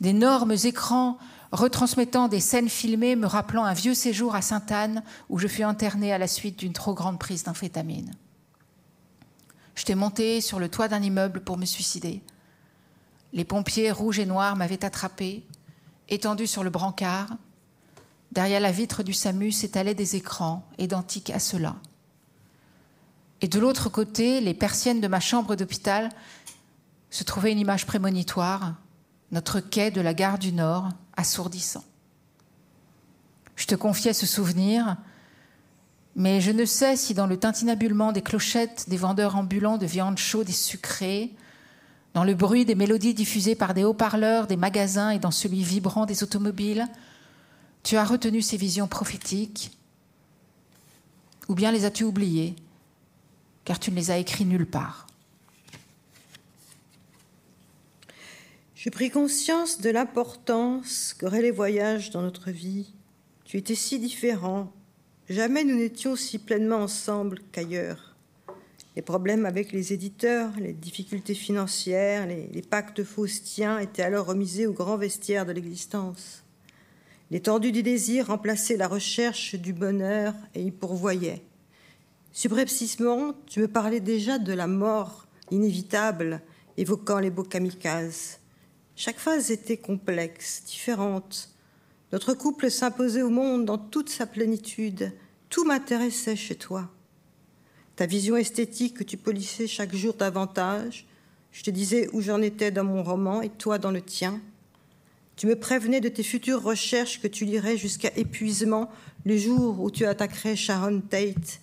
D'énormes 0.00 0.56
écrans 0.64 1.18
retransmettant 1.52 2.28
des 2.28 2.40
scènes 2.40 2.68
filmées 2.68 3.16
me 3.16 3.26
rappelant 3.26 3.64
un 3.64 3.72
vieux 3.72 3.94
séjour 3.94 4.34
à 4.34 4.42
Sainte-Anne 4.42 5.02
où 5.28 5.38
je 5.38 5.48
fus 5.48 5.62
internée 5.62 6.12
à 6.12 6.18
la 6.18 6.26
suite 6.26 6.58
d'une 6.58 6.72
trop 6.72 6.94
grande 6.94 7.18
prise 7.18 7.44
d'amphétamine. 7.44 8.12
J'étais 9.74 9.94
montée 9.94 10.40
sur 10.40 10.58
le 10.58 10.68
toit 10.68 10.88
d'un 10.88 11.02
immeuble 11.02 11.40
pour 11.40 11.56
me 11.56 11.64
suicider. 11.64 12.20
Les 13.32 13.44
pompiers 13.44 13.92
rouges 13.92 14.18
et 14.18 14.26
noirs 14.26 14.56
m'avaient 14.56 14.84
attrapée, 14.84 15.46
étendue 16.08 16.46
sur 16.46 16.64
le 16.64 16.70
brancard. 16.70 17.28
Derrière 18.32 18.60
la 18.60 18.72
vitre 18.72 19.02
du 19.02 19.12
SAMU 19.12 19.52
s'étalaient 19.52 19.94
des 19.94 20.16
écrans 20.16 20.66
identiques 20.78 21.30
à 21.30 21.38
ceux-là. 21.38 21.76
Et 23.40 23.48
de 23.48 23.60
l'autre 23.60 23.88
côté, 23.88 24.40
les 24.40 24.54
persiennes 24.54 25.00
de 25.00 25.08
ma 25.08 25.20
chambre 25.20 25.54
d'hôpital 25.54 26.10
se 27.10 27.24
trouvait 27.24 27.52
une 27.52 27.60
image 27.60 27.86
prémonitoire, 27.86 28.74
notre 29.30 29.60
quai 29.60 29.90
de 29.90 30.00
la 30.00 30.12
gare 30.12 30.38
du 30.38 30.52
Nord, 30.52 30.88
assourdissant. 31.18 31.84
Je 33.56 33.66
te 33.66 33.74
confiais 33.74 34.14
ce 34.14 34.24
souvenir, 34.24 34.96
mais 36.14 36.40
je 36.40 36.52
ne 36.52 36.64
sais 36.64 36.96
si 36.96 37.12
dans 37.12 37.26
le 37.26 37.36
tintinabulement 37.36 38.12
des 38.12 38.22
clochettes 38.22 38.86
des 38.88 38.96
vendeurs 38.96 39.36
ambulants 39.36 39.78
de 39.78 39.86
viande 39.86 40.16
chaude 40.16 40.48
et 40.48 40.52
sucrée, 40.52 41.34
dans 42.14 42.24
le 42.24 42.34
bruit 42.34 42.64
des 42.64 42.76
mélodies 42.76 43.14
diffusées 43.14 43.56
par 43.56 43.74
des 43.74 43.84
haut-parleurs 43.84 44.46
des 44.46 44.56
magasins 44.56 45.10
et 45.10 45.18
dans 45.18 45.32
celui 45.32 45.62
vibrant 45.62 46.06
des 46.06 46.22
automobiles, 46.22 46.88
tu 47.82 47.96
as 47.96 48.04
retenu 48.04 48.40
ces 48.40 48.56
visions 48.56 48.86
prophétiques, 48.86 49.76
ou 51.48 51.54
bien 51.54 51.72
les 51.72 51.84
as-tu 51.84 52.04
oubliées, 52.04 52.54
car 53.64 53.80
tu 53.80 53.90
ne 53.90 53.96
les 53.96 54.10
as 54.12 54.18
écrites 54.18 54.46
nulle 54.46 54.66
part. 54.66 55.07
J'ai 58.80 58.90
pris 58.90 59.10
conscience 59.10 59.80
de 59.80 59.90
l'importance 59.90 61.12
qu'auraient 61.12 61.42
les 61.42 61.50
voyages 61.50 62.10
dans 62.10 62.22
notre 62.22 62.52
vie. 62.52 62.94
Tu 63.44 63.56
étais 63.56 63.74
si 63.74 63.98
différent. 63.98 64.72
Jamais 65.28 65.64
nous 65.64 65.74
n'étions 65.74 66.14
si 66.14 66.38
pleinement 66.38 66.76
ensemble 66.76 67.40
qu'ailleurs. 67.50 68.14
Les 68.94 69.02
problèmes 69.02 69.46
avec 69.46 69.72
les 69.72 69.92
éditeurs, 69.92 70.52
les 70.60 70.74
difficultés 70.74 71.34
financières, 71.34 72.28
les, 72.28 72.62
pactes 72.62 73.02
faustiens 73.02 73.80
étaient 73.80 74.04
alors 74.04 74.26
remisés 74.26 74.68
au 74.68 74.72
grand 74.72 74.96
vestiaire 74.96 75.44
de 75.44 75.50
l'existence. 75.50 76.44
L'étendue 77.32 77.72
du 77.72 77.82
désir 77.82 78.28
remplaçait 78.28 78.76
la 78.76 78.86
recherche 78.86 79.56
du 79.56 79.72
bonheur 79.72 80.34
et 80.54 80.62
y 80.62 80.70
pourvoyait. 80.70 81.42
Subrepticement, 82.30 83.32
tu 83.46 83.58
me 83.58 83.66
parlais 83.66 83.98
déjà 83.98 84.38
de 84.38 84.52
la 84.52 84.68
mort 84.68 85.26
inévitable, 85.50 86.42
évoquant 86.76 87.18
les 87.18 87.30
beaux 87.30 87.42
kamikazes. 87.42 88.37
Chaque 89.00 89.20
phase 89.20 89.52
était 89.52 89.76
complexe, 89.76 90.64
différente. 90.66 91.50
Notre 92.10 92.34
couple 92.34 92.68
s'imposait 92.68 93.22
au 93.22 93.30
monde 93.30 93.64
dans 93.64 93.78
toute 93.78 94.08
sa 94.08 94.26
plénitude. 94.26 95.12
Tout 95.50 95.64
m'intéressait 95.64 96.34
chez 96.34 96.56
toi. 96.56 96.90
Ta 97.94 98.06
vision 98.06 98.36
esthétique 98.36 98.94
que 98.94 99.04
tu 99.04 99.16
polissais 99.16 99.68
chaque 99.68 99.94
jour 99.94 100.14
davantage. 100.14 101.06
Je 101.52 101.62
te 101.62 101.70
disais 101.70 102.08
où 102.12 102.20
j'en 102.20 102.42
étais 102.42 102.72
dans 102.72 102.82
mon 102.82 103.04
roman 103.04 103.40
et 103.40 103.50
toi 103.50 103.78
dans 103.78 103.92
le 103.92 104.02
tien. 104.02 104.40
Tu 105.36 105.46
me 105.46 105.54
prévenais 105.54 106.00
de 106.00 106.08
tes 106.08 106.24
futures 106.24 106.64
recherches 106.64 107.22
que 107.22 107.28
tu 107.28 107.44
lirais 107.44 107.76
jusqu'à 107.76 108.10
épuisement 108.16 108.90
le 109.24 109.36
jour 109.36 109.80
où 109.80 109.92
tu 109.92 110.06
attaquerais 110.06 110.56
Sharon 110.56 111.02
Tate. 111.02 111.60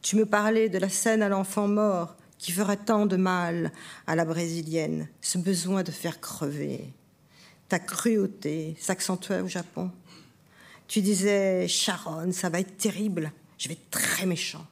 Tu 0.00 0.16
me 0.16 0.24
parlais 0.24 0.70
de 0.70 0.78
la 0.78 0.88
scène 0.88 1.20
à 1.20 1.28
l'enfant 1.28 1.68
mort 1.68 2.16
qui 2.42 2.50
ferait 2.50 2.76
tant 2.76 3.06
de 3.06 3.14
mal 3.14 3.70
à 4.08 4.16
la 4.16 4.24
brésilienne, 4.24 5.08
ce 5.20 5.38
besoin 5.38 5.84
de 5.84 5.92
faire 5.92 6.20
crever. 6.20 6.92
Ta 7.68 7.78
cruauté 7.78 8.74
s'accentuait 8.80 9.42
au 9.42 9.46
Japon. 9.46 9.92
Tu 10.88 11.02
disais, 11.02 11.68
Sharon, 11.68 12.32
ça 12.32 12.48
va 12.48 12.58
être 12.58 12.76
terrible, 12.76 13.30
je 13.58 13.68
vais 13.68 13.74
être 13.74 13.90
très 13.90 14.26
méchant. 14.26 14.66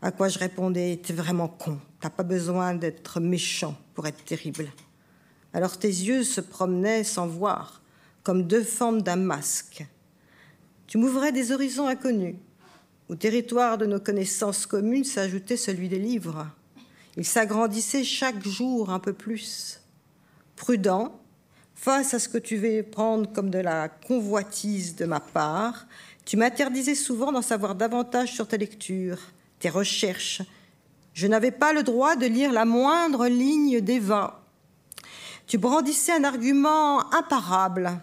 À 0.00 0.10
quoi 0.10 0.28
je 0.28 0.38
répondais, 0.38 0.98
t'es 1.02 1.12
vraiment 1.12 1.48
con, 1.48 1.78
t'as 2.00 2.08
pas 2.08 2.22
besoin 2.22 2.74
d'être 2.74 3.20
méchant 3.20 3.76
pour 3.92 4.06
être 4.06 4.24
terrible. 4.24 4.66
Alors 5.52 5.78
tes 5.78 5.88
yeux 5.88 6.24
se 6.24 6.40
promenaient 6.40 7.04
sans 7.04 7.26
voir, 7.26 7.82
comme 8.22 8.46
deux 8.46 8.64
formes 8.64 9.02
d'un 9.02 9.16
masque. 9.16 9.86
Tu 10.86 10.96
m'ouvrais 10.96 11.32
des 11.32 11.52
horizons 11.52 11.88
inconnus. 11.88 12.36
Au 13.10 13.16
territoire 13.16 13.76
de 13.76 13.84
nos 13.84 14.00
connaissances 14.00 14.64
communes 14.64 15.04
s'ajoutait 15.04 15.58
celui 15.58 15.90
des 15.90 15.98
livres. 15.98 16.46
Il 17.16 17.24
s'agrandissait 17.24 18.04
chaque 18.04 18.46
jour 18.46 18.90
un 18.90 18.98
peu 18.98 19.12
plus. 19.12 19.80
Prudent, 20.54 21.18
face 21.74 22.12
à 22.12 22.18
ce 22.18 22.28
que 22.28 22.38
tu 22.38 22.56
veux 22.56 22.82
prendre 22.82 23.32
comme 23.32 23.50
de 23.50 23.58
la 23.58 23.88
convoitise 23.88 24.96
de 24.96 25.06
ma 25.06 25.20
part, 25.20 25.86
tu 26.26 26.36
m'interdisais 26.36 26.94
souvent 26.94 27.32
d'en 27.32 27.42
savoir 27.42 27.74
davantage 27.74 28.32
sur 28.32 28.48
tes 28.48 28.58
lectures, 28.58 29.20
tes 29.60 29.70
recherches. 29.70 30.42
Je 31.14 31.26
n'avais 31.26 31.52
pas 31.52 31.72
le 31.72 31.82
droit 31.82 32.16
de 32.16 32.26
lire 32.26 32.52
la 32.52 32.64
moindre 32.64 33.28
ligne 33.28 33.80
d'Eva. 33.80 34.42
Tu 35.46 35.56
brandissais 35.56 36.12
un 36.12 36.24
argument 36.24 37.12
imparable. 37.14 38.00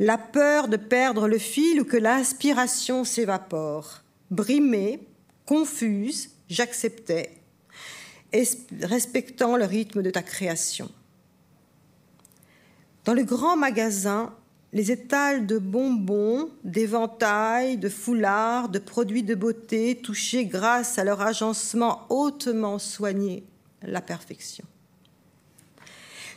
La 0.00 0.18
peur 0.18 0.68
de 0.68 0.76
perdre 0.76 1.28
le 1.28 1.38
fil 1.38 1.80
ou 1.80 1.84
que 1.84 1.96
l'inspiration 1.96 3.04
s'évapore. 3.04 4.00
Brimée, 4.30 5.06
confuse, 5.46 6.30
j'acceptais, 6.48 7.43
respectant 8.82 9.56
le 9.56 9.64
rythme 9.64 10.02
de 10.02 10.10
ta 10.10 10.22
création. 10.22 10.90
Dans 13.04 13.14
le 13.14 13.24
grand 13.24 13.56
magasin, 13.56 14.34
les 14.72 14.90
étals 14.90 15.46
de 15.46 15.58
bonbons, 15.58 16.50
d'éventails, 16.64 17.76
de 17.76 17.88
foulards, 17.88 18.68
de 18.68 18.78
produits 18.80 19.22
de 19.22 19.34
beauté 19.34 20.00
touchaient 20.02 20.46
grâce 20.46 20.98
à 20.98 21.04
leur 21.04 21.20
agencement 21.20 22.06
hautement 22.08 22.78
soigné 22.78 23.44
la 23.82 24.00
perfection. 24.00 24.64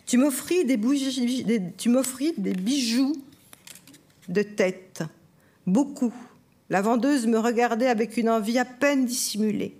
Tu 0.05 0.17
m'offris 0.17 0.65
des, 0.65 0.77
des 0.77 2.53
bijoux 2.53 3.15
de 4.29 4.41
tête, 4.41 5.03
beaucoup. 5.65 6.13
La 6.69 6.81
vendeuse 6.81 7.27
me 7.27 7.39
regardait 7.39 7.87
avec 7.87 8.17
une 8.17 8.29
envie 8.29 8.59
à 8.59 8.65
peine 8.65 9.05
dissimulée. 9.05 9.75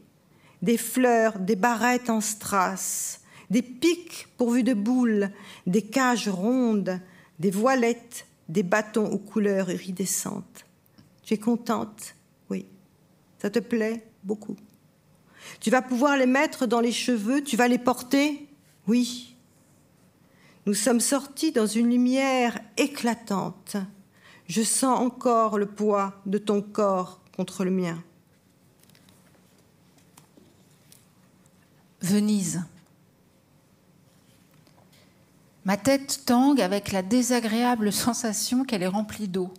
Des 0.62 0.78
fleurs, 0.78 1.39
des 1.39 1.56
barrettes 1.56 2.10
en 2.10 2.22
strass, 2.22 3.22
des 3.50 3.62
pics 3.62 4.28
pourvus 4.38 4.63
de 4.63 4.74
boules, 4.74 5.32
des 5.65 5.84
cages 5.84 6.30
rondes, 6.30 7.00
des 7.39 7.52
voilettes, 7.52 8.26
des 8.50 8.63
bâtons 8.63 9.06
aux 9.08 9.20
couleurs 9.20 9.70
iridescentes. 9.70 10.65
Tu 11.24 11.34
es 11.34 11.38
contente? 11.38 12.15
Oui. 12.50 12.65
Ça 13.41 13.50
te 13.50 13.60
plaît? 13.60 14.04
Beaucoup. 14.24 14.56
Tu 15.60 15.70
vas 15.70 15.82
pouvoir 15.82 16.17
les 16.17 16.26
mettre 16.26 16.65
dans 16.65 16.80
les 16.80 16.91
cheveux, 16.91 17.43
tu 17.43 17.56
vas 17.56 17.67
les 17.67 17.78
porter? 17.78 18.48
Oui. 18.88 19.36
Nous 20.65 20.74
sommes 20.74 21.00
sortis 21.00 21.52
dans 21.52 21.67
une 21.67 21.89
lumière 21.89 22.60
éclatante. 22.78 23.78
Je 24.48 24.62
sens 24.63 25.00
encore 25.00 25.58
le 25.58 25.65
poids 25.65 26.22
de 26.26 26.38
ton 26.38 26.62
corps 26.62 27.22
contre 27.36 27.63
le 27.63 27.72
mien. 27.72 28.04
Venise. 32.02 32.62
Ma 35.66 35.76
tête 35.76 36.22
tangue 36.26 36.62
avec 36.62 36.92
la 36.92 37.02
désagréable 37.02 37.92
sensation 37.92 38.64
qu'elle 38.64 38.84
est 38.84 38.88
remplie 38.88 39.28
d'eau. 39.28 39.54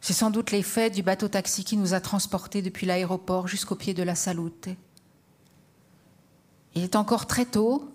C'est 0.00 0.12
sans 0.12 0.30
doute 0.30 0.50
l'effet 0.50 0.90
du 0.90 1.02
bateau-taxi 1.02 1.64
qui 1.64 1.76
nous 1.76 1.92
a 1.92 2.00
transportés 2.00 2.62
depuis 2.62 2.86
l'aéroport 2.86 3.48
jusqu'au 3.48 3.74
pied 3.74 3.94
de 3.94 4.02
la 4.02 4.14
Salute. 4.14 4.68
Il 6.74 6.82
est 6.82 6.96
encore 6.96 7.26
très 7.26 7.44
tôt. 7.44 7.90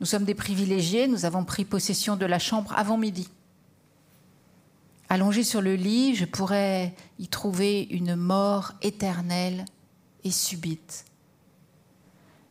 Nous 0.00 0.06
sommes 0.06 0.24
des 0.24 0.34
privilégiés. 0.34 1.08
Nous 1.08 1.24
avons 1.24 1.44
pris 1.44 1.64
possession 1.64 2.16
de 2.16 2.26
la 2.26 2.38
chambre 2.38 2.72
avant 2.76 2.98
midi. 2.98 3.28
Allongé 5.08 5.42
sur 5.42 5.62
le 5.62 5.74
lit, 5.74 6.14
je 6.14 6.24
pourrais 6.24 6.94
y 7.18 7.28
trouver 7.28 7.82
une 7.90 8.14
mort 8.14 8.74
éternelle 8.82 9.64
et 10.22 10.30
subite. 10.30 11.07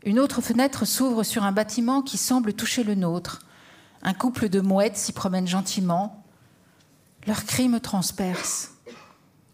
Une 0.08 0.22
autre 0.22 0.40
fenêtre 0.40 0.86
s'ouvre 0.86 1.24
sur 1.24 1.44
un 1.44 1.52
bâtiment 1.52 2.02
qui 2.02 2.18
semble 2.18 2.54
toucher 2.54 2.86
le 2.86 2.96
nôtre. 2.96 3.42
Un 4.02 4.14
couple 4.14 4.48
de 4.48 4.62
mouettes 4.62 4.96
s'y 4.96 5.12
promène 5.12 5.50
gentiment. 5.50 6.24
Leurs 7.26 7.44
cris 7.44 7.68
me 7.68 7.82
transpercent. 7.82 8.70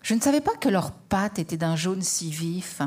Je 0.04 0.14
ne 0.14 0.20
savais 0.20 0.42
pas 0.42 0.56
que 0.56 0.70
leurs 0.70 0.92
pattes 0.92 1.40
étaient 1.40 1.58
d'un 1.58 1.76
jaune 1.76 2.04
si 2.04 2.30
vif. 2.30 2.84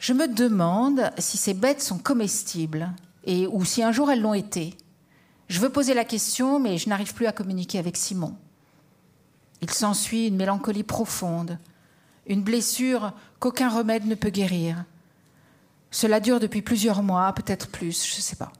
Je 0.00 0.12
me 0.14 0.26
demande 0.26 1.12
si 1.16 1.36
ces 1.36 1.54
bêtes 1.54 1.80
sont 1.80 1.98
comestibles 1.98 2.92
et 3.22 3.46
ou 3.46 3.64
si 3.64 3.80
un 3.84 3.92
jour 3.92 4.10
elles 4.10 4.22
l'ont 4.22 4.34
été. 4.34 4.76
Je 5.46 5.60
veux 5.60 5.70
poser 5.70 5.94
la 5.94 6.04
question, 6.04 6.58
mais 6.58 6.76
je 6.76 6.88
n'arrive 6.88 7.14
plus 7.14 7.28
à 7.28 7.32
communiquer 7.32 7.78
avec 7.78 7.96
Simon. 7.96 8.34
Il 9.62 9.70
s'ensuit 9.70 10.26
une 10.26 10.36
mélancolie 10.38 10.82
profonde, 10.82 11.56
une 12.26 12.42
blessure 12.42 13.12
qu'aucun 13.38 13.68
remède 13.68 14.06
ne 14.06 14.16
peut 14.16 14.30
guérir. 14.30 14.84
Cela 15.90 16.20
dure 16.20 16.40
depuis 16.40 16.62
plusieurs 16.62 17.02
mois, 17.02 17.32
peut-être 17.32 17.68
plus, 17.68 18.06
je 18.06 18.16
ne 18.16 18.22
sais 18.22 18.36
pas. 18.36 18.52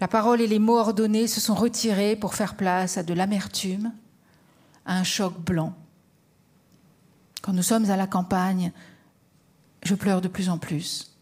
La 0.00 0.08
parole 0.08 0.40
et 0.40 0.46
les 0.46 0.58
mots 0.58 0.78
ordonnés 0.78 1.26
se 1.26 1.40
sont 1.40 1.54
retirés 1.54 2.14
pour 2.14 2.34
faire 2.34 2.56
place 2.56 2.98
à 2.98 3.02
de 3.02 3.14
l'amertume, 3.14 3.92
à 4.86 4.96
un 4.96 5.04
choc 5.04 5.38
blanc. 5.40 5.74
Quand 7.42 7.52
nous 7.52 7.62
sommes 7.62 7.90
à 7.90 7.96
la 7.96 8.06
campagne, 8.06 8.72
je 9.82 9.94
pleure 9.94 10.20
de 10.20 10.28
plus 10.28 10.48
en 10.48 10.58
plus. 10.58 11.16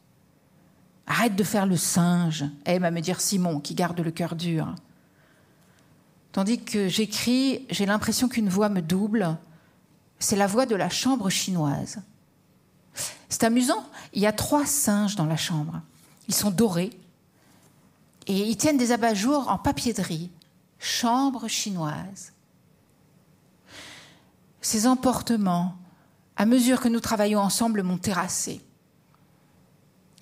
Arrête 1.06 1.36
de 1.36 1.44
faire 1.44 1.66
le 1.66 1.76
singe, 1.76 2.44
aime 2.64 2.84
à 2.84 2.90
me 2.90 3.00
dire 3.00 3.20
Simon, 3.20 3.60
qui 3.60 3.74
garde 3.74 4.00
le 4.00 4.10
cœur 4.10 4.34
dur. 4.34 4.74
Tandis 6.32 6.62
que 6.62 6.88
j'écris, 6.88 7.64
j'ai 7.70 7.86
l'impression 7.86 8.28
qu'une 8.28 8.48
voix 8.48 8.68
me 8.68 8.82
double. 8.82 9.38
C'est 10.18 10.36
la 10.36 10.46
voix 10.46 10.66
de 10.66 10.74
la 10.74 10.90
chambre 10.90 11.30
chinoise. 11.30 12.02
C'est 13.36 13.44
amusant, 13.44 13.84
il 14.14 14.22
y 14.22 14.26
a 14.26 14.32
trois 14.32 14.64
singes 14.64 15.14
dans 15.14 15.26
la 15.26 15.36
chambre. 15.36 15.82
Ils 16.26 16.34
sont 16.34 16.50
dorés, 16.50 16.98
et 18.26 18.48
ils 18.48 18.56
tiennent 18.56 18.78
des 18.78 18.92
abat-jours 18.92 19.50
en 19.50 19.58
papier-de-riz, 19.58 20.30
chambre 20.78 21.46
chinoise. 21.46 22.32
Ces 24.62 24.86
emportements, 24.86 25.76
à 26.36 26.46
mesure 26.46 26.80
que 26.80 26.88
nous 26.88 26.98
travaillons 26.98 27.40
ensemble, 27.40 27.82
m'ont 27.82 27.98
terrassé. 27.98 28.62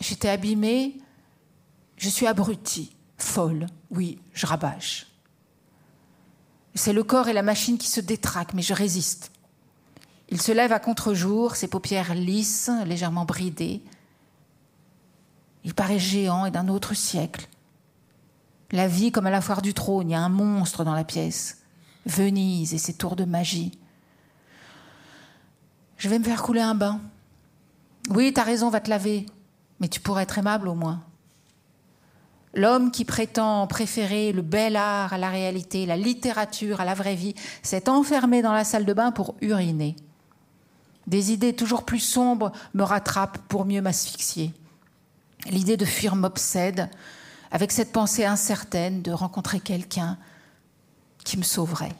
J'étais 0.01 0.29
abîmée, 0.29 1.01
je 1.97 2.09
suis 2.09 2.27
abrutie, 2.27 2.97
folle, 3.17 3.67
oui, 3.93 4.19
je 4.33 4.45
rabâche. 4.45 5.07
C'est 6.75 6.93
le 6.93 7.05
corps 7.05 7.29
et 7.29 7.33
la 7.33 7.43
machine 7.43 7.79
qui 7.79 7.89
se 7.89 8.01
détraquent, 8.01 8.55
mais 8.55 8.63
je 8.63 8.75
résiste. 8.75 9.31
Il 10.31 10.41
se 10.41 10.53
lève 10.53 10.73
à 10.73 10.79
contre-jour, 10.79 11.57
ses 11.57 11.69
paupières 11.69 12.15
lisses, 12.15 12.71
légèrement 12.87 13.25
bridées. 13.25 13.83
Il 15.65 15.75
paraît 15.75 15.99
géant 15.99 16.47
et 16.47 16.51
d'un 16.51 16.69
autre 16.69 16.95
siècle. 16.95 17.49
La 18.73 18.89
vie 18.89 19.13
comme 19.13 19.27
à 19.27 19.31
la 19.31 19.41
foire 19.41 19.63
du 19.63 19.75
trône, 19.75 20.11
il 20.11 20.13
y 20.13 20.17
a 20.17 20.21
un 20.21 20.29
monstre 20.29 20.85
dans 20.85 20.95
la 20.95 21.05
pièce. 21.05 21.63
Venise 22.07 22.75
et 22.75 22.79
ses 22.79 22.95
tours 22.95 23.17
de 23.17 23.25
magie. 23.25 23.79
Je 25.97 26.09
vais 26.09 26.19
me 26.19 26.25
faire 26.25 26.43
couler 26.43 26.61
un 26.61 26.75
bain. 26.75 27.01
Oui, 28.11 28.33
t'as 28.33 28.43
raison, 28.43 28.69
va 28.69 28.81
te 28.81 28.91
laver. 28.91 29.27
Mais 29.81 29.89
tu 29.89 30.01
pourrais 30.01 30.25
être 30.25 30.39
aimable 30.39 30.69
au 30.69 30.75
moins. 30.75 31.03
L'homme 32.55 32.91
qui 32.91 33.05
prétend 33.05 33.67
préférer 33.67 34.33
le 34.33 34.43
bel 34.43 34.77
art 34.77 35.13
à 35.13 35.19
la 35.19 35.29
réalité, 35.29 35.87
la 35.87 35.97
littérature 35.97 36.81
à 36.81 36.85
la 36.85 36.95
vraie 36.95 37.17
vie, 37.17 37.35
s'est 37.63 37.89
enfermé 37.89 38.43
dans 38.43 38.53
la 38.53 38.65
salle 38.65 38.85
de 38.85 38.93
bain 38.93 39.11
pour 39.11 39.35
uriner. 39.41 39.97
Des 41.07 41.33
idées 41.33 41.55
toujours 41.55 41.85
plus 41.85 42.01
sombres 42.01 42.53
me 42.73 42.83
rattrapent 42.83 43.39
pour 43.49 43.65
mieux 43.65 43.83
m'asphyxier. 43.83 44.53
L'idée 45.47 45.77
de 45.77 45.85
fuir 45.85 46.17
m'obsède 46.17 46.89
avec 47.51 47.71
cette 47.71 47.93
pensée 47.93 48.25
incertaine 48.25 49.03
de 49.03 49.13
rencontrer 49.13 49.61
quelqu'un 49.61 50.19
qui 51.25 51.37
me 51.37 51.43
sauverait. 51.43 51.93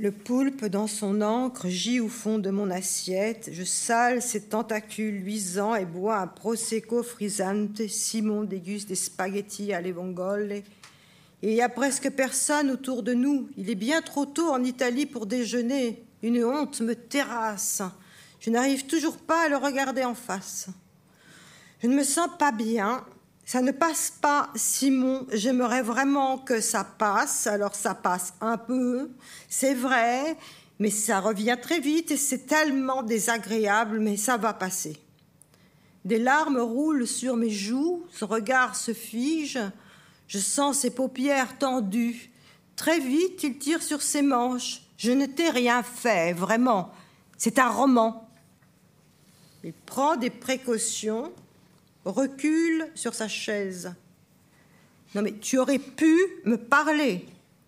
Le 0.00 0.12
poulpe 0.12 0.64
dans 0.64 0.86
son 0.86 1.20
encre 1.20 1.68
gît 1.68 2.00
au 2.00 2.08
fond 2.08 2.38
de 2.38 2.48
mon 2.48 2.70
assiette. 2.70 3.50
Je 3.52 3.64
sale 3.64 4.22
ses 4.22 4.40
tentacules 4.40 5.20
luisants 5.20 5.74
et 5.74 5.84
bois 5.84 6.20
un 6.20 6.26
prosecco 6.26 7.02
frisante. 7.02 7.86
Simon 7.86 8.44
déguste 8.44 8.88
des 8.88 8.94
spaghettis 8.94 9.74
à 9.74 9.82
l'evongole. 9.82 10.62
Et 11.42 11.50
il 11.50 11.54
n'y 11.54 11.62
a 11.62 11.68
presque 11.68 12.10
personne 12.10 12.70
autour 12.70 13.02
de 13.02 13.14
nous. 13.14 13.48
Il 13.56 13.70
est 13.70 13.74
bien 13.74 14.02
trop 14.02 14.26
tôt 14.26 14.50
en 14.50 14.62
Italie 14.62 15.06
pour 15.06 15.26
déjeuner. 15.26 16.04
Une 16.22 16.44
honte 16.44 16.80
me 16.80 16.94
terrasse. 16.94 17.82
Je 18.40 18.50
n'arrive 18.50 18.86
toujours 18.86 19.16
pas 19.16 19.46
à 19.46 19.48
le 19.48 19.56
regarder 19.56 20.04
en 20.04 20.14
face. 20.14 20.68
Je 21.82 21.86
ne 21.86 21.94
me 21.94 22.04
sens 22.04 22.28
pas 22.38 22.52
bien. 22.52 23.04
Ça 23.46 23.62
ne 23.62 23.72
passe 23.72 24.12
pas, 24.20 24.50
Simon. 24.54 25.26
J'aimerais 25.32 25.82
vraiment 25.82 26.38
que 26.38 26.60
ça 26.60 26.84
passe. 26.84 27.46
Alors 27.46 27.74
ça 27.74 27.94
passe 27.94 28.34
un 28.40 28.58
peu, 28.58 29.10
c'est 29.48 29.74
vrai, 29.74 30.36
mais 30.78 30.90
ça 30.90 31.20
revient 31.20 31.58
très 31.60 31.80
vite 31.80 32.10
et 32.10 32.16
c'est 32.16 32.46
tellement 32.46 33.02
désagréable, 33.02 33.98
mais 33.98 34.16
ça 34.16 34.36
va 34.36 34.52
passer. 34.52 34.96
Des 36.04 36.18
larmes 36.18 36.58
roulent 36.58 37.06
sur 37.06 37.36
mes 37.36 37.50
joues, 37.50 38.04
ce 38.12 38.24
regard 38.24 38.76
se 38.76 38.94
fige, 38.94 39.58
je 40.30 40.38
sens 40.38 40.78
ses 40.78 40.90
paupières 40.90 41.58
tendues. 41.58 42.30
Très 42.76 43.00
vite, 43.00 43.42
il 43.42 43.58
tire 43.58 43.82
sur 43.82 44.00
ses 44.00 44.22
manches. 44.22 44.80
Je 44.96 45.10
ne 45.10 45.26
t'ai 45.26 45.50
rien 45.50 45.82
fait, 45.82 46.32
vraiment. 46.32 46.92
C'est 47.36 47.58
un 47.58 47.68
roman. 47.68 48.28
Il 49.64 49.72
prend 49.72 50.14
des 50.14 50.30
précautions, 50.30 51.32
recule 52.04 52.86
sur 52.94 53.12
sa 53.12 53.26
chaise. 53.26 53.92
Non 55.16 55.22
mais 55.22 55.32
tu 55.32 55.58
aurais 55.58 55.80
pu 55.80 56.16
me 56.44 56.56
parler. 56.56 57.26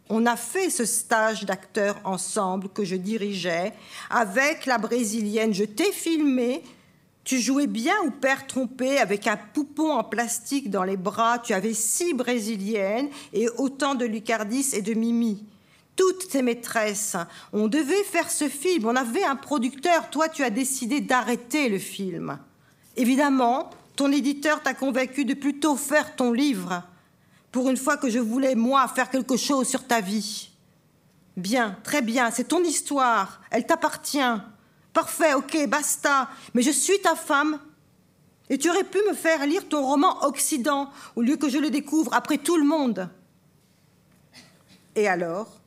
On 0.09 0.25
a 0.25 0.37
fait 0.37 0.71
ce 0.71 0.85
stage 0.85 1.45
d'acteur 1.45 2.01
ensemble 2.05 2.69
que 2.69 2.85
je 2.85 2.95
dirigeais 2.95 3.73
avec 4.09 4.67
la 4.67 4.79
brésilienne. 4.79 5.53
Je 5.53 5.65
t'ai 5.65 5.91
filmé. 5.91 6.63
Tu 7.25 7.41
jouais 7.41 7.69
bien 7.69 7.95
ou 8.05 8.11
père 8.11 8.47
trompé 8.47 8.99
avec 8.99 9.27
un 9.27 9.37
poupon 9.37 9.93
en 9.93 10.03
plastique 10.03 10.71
dans 10.71 10.83
les 10.83 10.97
bras. 10.97 11.39
Tu 11.39 11.53
avais 11.53 11.75
six 11.75 12.15
brésiliennes 12.15 13.09
et 13.33 13.49
autant 13.59 13.95
de 13.95 14.05
Lucardis 14.05 14.71
et 14.75 14.83
de 14.83 14.95
Mimi. 14.95 15.47
Toutes 15.95 16.29
tes 16.29 16.43
maîtresses. 16.43 17.17
On 17.53 17.69
devait 17.69 18.03
faire 18.03 18.31
ce 18.31 18.49
film. 18.49 18.87
On 18.87 18.97
avait 18.97 19.25
un 19.25 19.37
producteur. 19.37 20.11
Toi, 20.11 20.29
tu 20.29 20.43
as 20.43 20.51
décidé 20.51 21.01
d'arrêter 21.01 21.69
le 21.69 21.79
film. 21.79 22.39
Évidemment, 22.97 23.71
ton 23.95 24.11
éditeur 24.11 24.63
t'a 24.63 24.75
convaincu 24.75 25.25
de 25.25 25.35
plutôt 25.35 25.77
faire 25.77 26.17
ton 26.17 26.33
livre. 26.33 26.83
Pour 27.53 27.71
une 27.71 27.77
fois 27.77 27.99
que 27.99 28.11
je 28.11 28.19
voulais, 28.19 28.55
moi, 28.55 28.89
faire 28.89 29.11
quelque 29.11 29.37
chose 29.37 29.69
sur 29.69 29.87
ta 29.87 30.01
vie. 30.01 30.51
Bien, 31.37 31.77
très 31.85 32.03
bien, 32.03 32.31
c'est 32.31 32.49
ton 32.49 32.63
histoire. 32.65 33.43
Elle 33.51 33.67
t'appartient. 33.67 34.19
Parfait, 34.93 35.35
ok, 35.35 35.67
basta. 35.69 36.29
Mais 36.55 36.63
je 36.63 36.71
suis 36.71 37.01
ta 37.01 37.15
femme. 37.15 37.59
Et 38.51 38.59
tu 38.59 38.69
aurais 38.69 38.85
pu 38.85 38.99
me 39.09 39.15
faire 39.15 39.47
lire 39.47 39.69
ton 39.69 39.85
roman 39.85 40.25
Occident, 40.25 40.91
au 41.17 41.23
lieu 41.23 41.37
que 41.37 41.49
je 41.49 41.59
le 41.59 41.71
découvre 41.71 42.13
après 42.13 42.39
tout 42.39 42.57
le 42.57 42.65
monde. 42.65 43.09
Et 44.95 45.09
alors? 45.09 45.61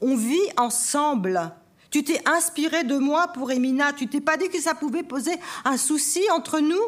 On 0.00 0.14
vit 0.14 0.38
ensemble. 0.56 1.52
Tu 1.90 2.04
t'es 2.04 2.22
inspiré 2.28 2.84
de 2.84 2.96
moi 2.96 3.28
pour 3.28 3.50
Emina. 3.50 3.92
Tu 3.92 4.06
t'es 4.06 4.20
pas 4.20 4.36
dit 4.36 4.48
que 4.48 4.60
ça 4.60 4.74
pouvait 4.74 5.02
poser 5.02 5.34
un 5.64 5.76
souci 5.76 6.22
entre 6.32 6.60
nous? 6.60 6.80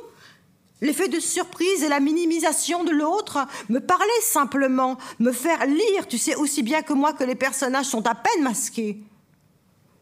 L'effet 0.81 1.09
de 1.09 1.21
surprise 1.21 1.85
et 1.85 1.89
la 1.89 2.01
minimisation 2.01 2.83
de 2.83 2.91
l'autre, 2.91 3.47
me 3.69 3.79
parler 3.79 4.21
simplement, 4.21 4.99
me 5.21 5.31
faire 5.31 5.65
lire, 5.65 6.09
tu 6.09 6.19
sais 6.19 6.35
aussi 6.35 6.65
bien 6.65 6.83
que 6.83 6.93
moi 6.93 7.13
que 7.13 7.23
les 7.23 7.37
personnages 7.37 7.87
sont 7.87 8.05
à 8.05 8.17
peine 8.17 8.43
masqués. 8.43 9.01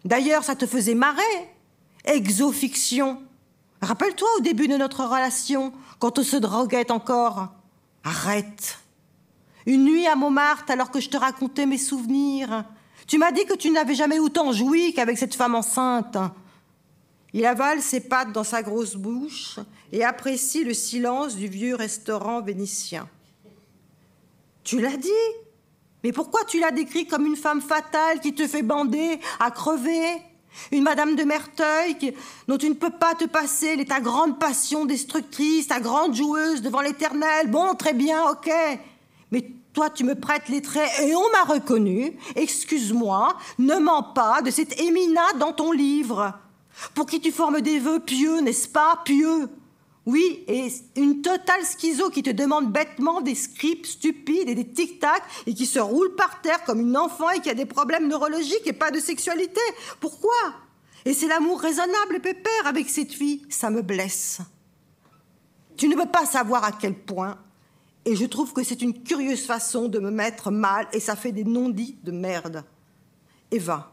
D'ailleurs, 0.06 0.42
ça 0.42 0.56
te 0.56 0.64
faisait 0.66 0.94
marrer. 0.94 1.49
Exofiction. 2.04 3.22
Rappelle-toi 3.82 4.28
au 4.38 4.40
début 4.40 4.68
de 4.68 4.76
notre 4.76 5.04
relation, 5.04 5.72
quand 5.98 6.18
on 6.18 6.22
se 6.22 6.36
droguait 6.36 6.90
encore. 6.90 7.48
Arrête. 8.04 8.78
Une 9.66 9.84
nuit 9.84 10.06
à 10.06 10.16
Montmartre, 10.16 10.70
alors 10.70 10.90
que 10.90 11.00
je 11.00 11.08
te 11.08 11.16
racontais 11.16 11.66
mes 11.66 11.78
souvenirs, 11.78 12.64
tu 13.06 13.18
m'as 13.18 13.32
dit 13.32 13.44
que 13.44 13.54
tu 13.54 13.70
n'avais 13.70 13.94
jamais 13.94 14.18
autant 14.18 14.52
joui 14.52 14.94
qu'avec 14.94 15.18
cette 15.18 15.34
femme 15.34 15.54
enceinte. 15.54 16.16
Il 17.32 17.44
avale 17.46 17.82
ses 17.82 18.00
pattes 18.00 18.32
dans 18.32 18.44
sa 18.44 18.62
grosse 18.62 18.96
bouche 18.96 19.58
et 19.92 20.04
apprécie 20.04 20.64
le 20.64 20.74
silence 20.74 21.36
du 21.36 21.46
vieux 21.46 21.74
restaurant 21.74 22.40
vénitien. 22.40 23.08
Tu 24.64 24.80
l'as 24.80 24.96
dit? 24.96 25.10
Mais 26.02 26.12
pourquoi 26.12 26.44
tu 26.44 26.60
l'as 26.60 26.70
décrit 26.70 27.06
comme 27.06 27.26
une 27.26 27.36
femme 27.36 27.60
fatale 27.60 28.20
qui 28.20 28.34
te 28.34 28.46
fait 28.46 28.62
bander, 28.62 29.20
à 29.38 29.50
crever? 29.50 30.22
Une 30.72 30.82
Madame 30.82 31.16
de 31.16 31.24
Merteuil 31.24 32.14
dont 32.48 32.58
tu 32.58 32.68
ne 32.68 32.74
peux 32.74 32.90
pas 32.90 33.14
te 33.14 33.24
passer, 33.24 33.68
elle 33.68 33.80
est 33.80 33.90
ta 33.90 34.00
grande 34.00 34.38
passion 34.38 34.84
destructrice, 34.84 35.68
ta 35.68 35.80
grande 35.80 36.14
joueuse 36.14 36.62
devant 36.62 36.80
l'éternel. 36.80 37.50
Bon, 37.50 37.74
très 37.74 37.94
bien, 37.94 38.28
ok. 38.30 38.50
Mais 39.30 39.46
toi, 39.72 39.90
tu 39.90 40.04
me 40.04 40.14
prêtes 40.14 40.48
les 40.48 40.62
traits 40.62 40.90
et 41.02 41.14
on 41.14 41.30
m'a 41.30 41.52
reconnu. 41.52 42.16
Excuse-moi, 42.36 43.36
ne 43.58 43.76
mens 43.76 44.02
pas 44.02 44.42
de 44.42 44.50
cette 44.50 44.80
Émina 44.80 45.32
dans 45.38 45.52
ton 45.52 45.72
livre 45.72 46.34
pour 46.94 47.06
qui 47.06 47.20
tu 47.20 47.30
formes 47.30 47.60
des 47.60 47.78
vœux 47.78 48.00
pieux, 48.00 48.40
n'est-ce 48.40 48.68
pas? 48.68 49.00
Pieux. 49.04 49.48
Oui, 50.10 50.42
et 50.48 50.66
une 50.96 51.22
totale 51.22 51.64
schizo 51.64 52.10
qui 52.10 52.24
te 52.24 52.30
demande 52.30 52.72
bêtement 52.72 53.20
des 53.20 53.36
scripts 53.36 53.86
stupides 53.86 54.48
et 54.48 54.56
des 54.56 54.66
tic-tac 54.66 55.22
et 55.46 55.54
qui 55.54 55.66
se 55.66 55.78
roule 55.78 56.16
par 56.16 56.40
terre 56.40 56.64
comme 56.64 56.80
une 56.80 56.96
enfant 56.96 57.30
et 57.30 57.38
qui 57.38 57.48
a 57.48 57.54
des 57.54 57.64
problèmes 57.64 58.08
neurologiques 58.08 58.66
et 58.66 58.72
pas 58.72 58.90
de 58.90 58.98
sexualité. 58.98 59.60
Pourquoi? 60.00 60.34
Et 61.04 61.14
c'est 61.14 61.28
l'amour 61.28 61.60
raisonnable 61.60 62.18
pépère 62.20 62.66
avec 62.66 62.88
cette 62.88 63.12
fille. 63.12 63.46
Ça 63.50 63.70
me 63.70 63.82
blesse. 63.82 64.40
Tu 65.76 65.86
ne 65.86 65.94
peux 65.94 66.10
pas 66.10 66.26
savoir 66.26 66.64
à 66.64 66.72
quel 66.72 66.94
point. 66.94 67.38
Et 68.04 68.16
je 68.16 68.24
trouve 68.24 68.52
que 68.52 68.64
c'est 68.64 68.82
une 68.82 69.04
curieuse 69.04 69.46
façon 69.46 69.86
de 69.86 70.00
me 70.00 70.10
mettre 70.10 70.50
mal 70.50 70.88
et 70.92 70.98
ça 70.98 71.14
fait 71.14 71.30
des 71.30 71.44
non-dits 71.44 71.98
de 72.02 72.10
merde. 72.10 72.64
Eva. 73.52 73.92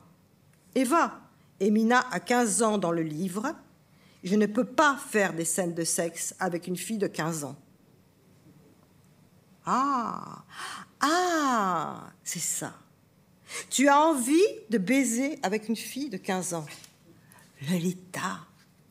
Eva, 0.74 1.20
Emina 1.60 2.08
a 2.12 2.20
15 2.20 2.64
ans 2.64 2.80
dans 2.80 2.92
le 2.92 3.04
livre. 3.04 3.54
Je 4.28 4.36
ne 4.36 4.46
peux 4.46 4.66
pas 4.66 4.98
faire 4.98 5.32
des 5.32 5.46
scènes 5.46 5.74
de 5.74 5.86
sexe 5.86 6.36
avec 6.38 6.68
une 6.68 6.76
fille 6.76 6.98
de 6.98 7.08
15 7.08 7.46
ans. 7.46 7.56
Ah, 9.66 10.44
ah, 11.00 12.10
c'est 12.26 12.42
ça. 12.42 12.74
Tu 13.70 13.88
as 13.88 13.98
envie 13.98 14.36
de 14.70 14.78
baiser 14.80 15.40
avec 15.44 15.70
une 15.70 15.78
fille 15.78 16.10
de 16.10 16.18
15 16.18 16.56
ans. 16.56 16.66
Lolita, 17.70 18.40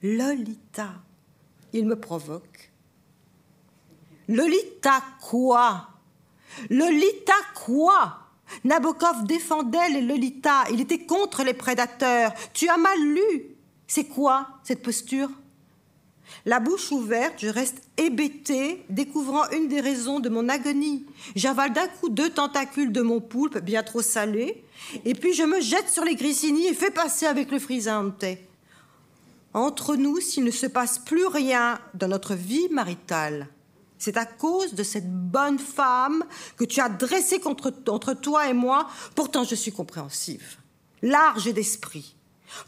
Lolita. 0.02 0.94
Il 1.74 1.86
me 1.86 2.00
provoque. 2.00 2.72
Lolita 4.28 5.02
quoi? 5.20 5.90
Lolita 6.70 7.34
quoi? 7.54 8.20
Nabokov 8.64 9.26
défendait 9.26 9.90
les 9.90 10.00
Lolita, 10.00 10.64
il 10.70 10.80
était 10.80 11.04
contre 11.04 11.44
les 11.44 11.52
prédateurs. 11.52 12.32
Tu 12.54 12.70
as 12.70 12.78
mal 12.78 12.98
lu. 12.98 13.55
C'est 13.86 14.04
quoi 14.04 14.48
cette 14.64 14.82
posture? 14.82 15.30
La 16.44 16.60
bouche 16.60 16.90
ouverte, 16.90 17.34
je 17.38 17.48
reste 17.48 17.82
hébétée, 17.96 18.84
découvrant 18.88 19.48
une 19.50 19.68
des 19.68 19.80
raisons 19.80 20.20
de 20.20 20.28
mon 20.28 20.48
agonie. 20.48 21.06
J'avale 21.36 21.72
d'un 21.72 21.86
coup 21.86 22.08
deux 22.08 22.30
tentacules 22.30 22.92
de 22.92 23.00
mon 23.00 23.20
poulpe, 23.20 23.58
bien 23.58 23.82
trop 23.82 24.02
salé, 24.02 24.64
et 25.04 25.14
puis 25.14 25.34
je 25.34 25.44
me 25.44 25.60
jette 25.60 25.88
sur 25.88 26.04
les 26.04 26.16
grissini 26.16 26.66
et 26.66 26.74
fais 26.74 26.90
passer 26.90 27.26
avec 27.26 27.50
le 27.50 27.58
frisante. 27.58 28.24
Entre 29.54 29.96
nous, 29.96 30.20
s'il 30.20 30.44
ne 30.44 30.50
se 30.50 30.66
passe 30.66 30.98
plus 30.98 31.26
rien 31.26 31.80
dans 31.94 32.08
notre 32.08 32.34
vie 32.34 32.68
maritale, 32.70 33.48
c'est 33.98 34.16
à 34.16 34.26
cause 34.26 34.74
de 34.74 34.82
cette 34.82 35.10
bonne 35.10 35.58
femme 35.58 36.24
que 36.56 36.64
tu 36.64 36.80
as 36.80 36.88
dressée 36.88 37.40
contre, 37.40 37.72
entre 37.88 38.14
toi 38.14 38.48
et 38.48 38.52
moi. 38.52 38.88
Pourtant, 39.14 39.44
je 39.44 39.54
suis 39.54 39.72
compréhensive, 39.72 40.56
large 41.02 41.52
d'esprit. 41.54 42.15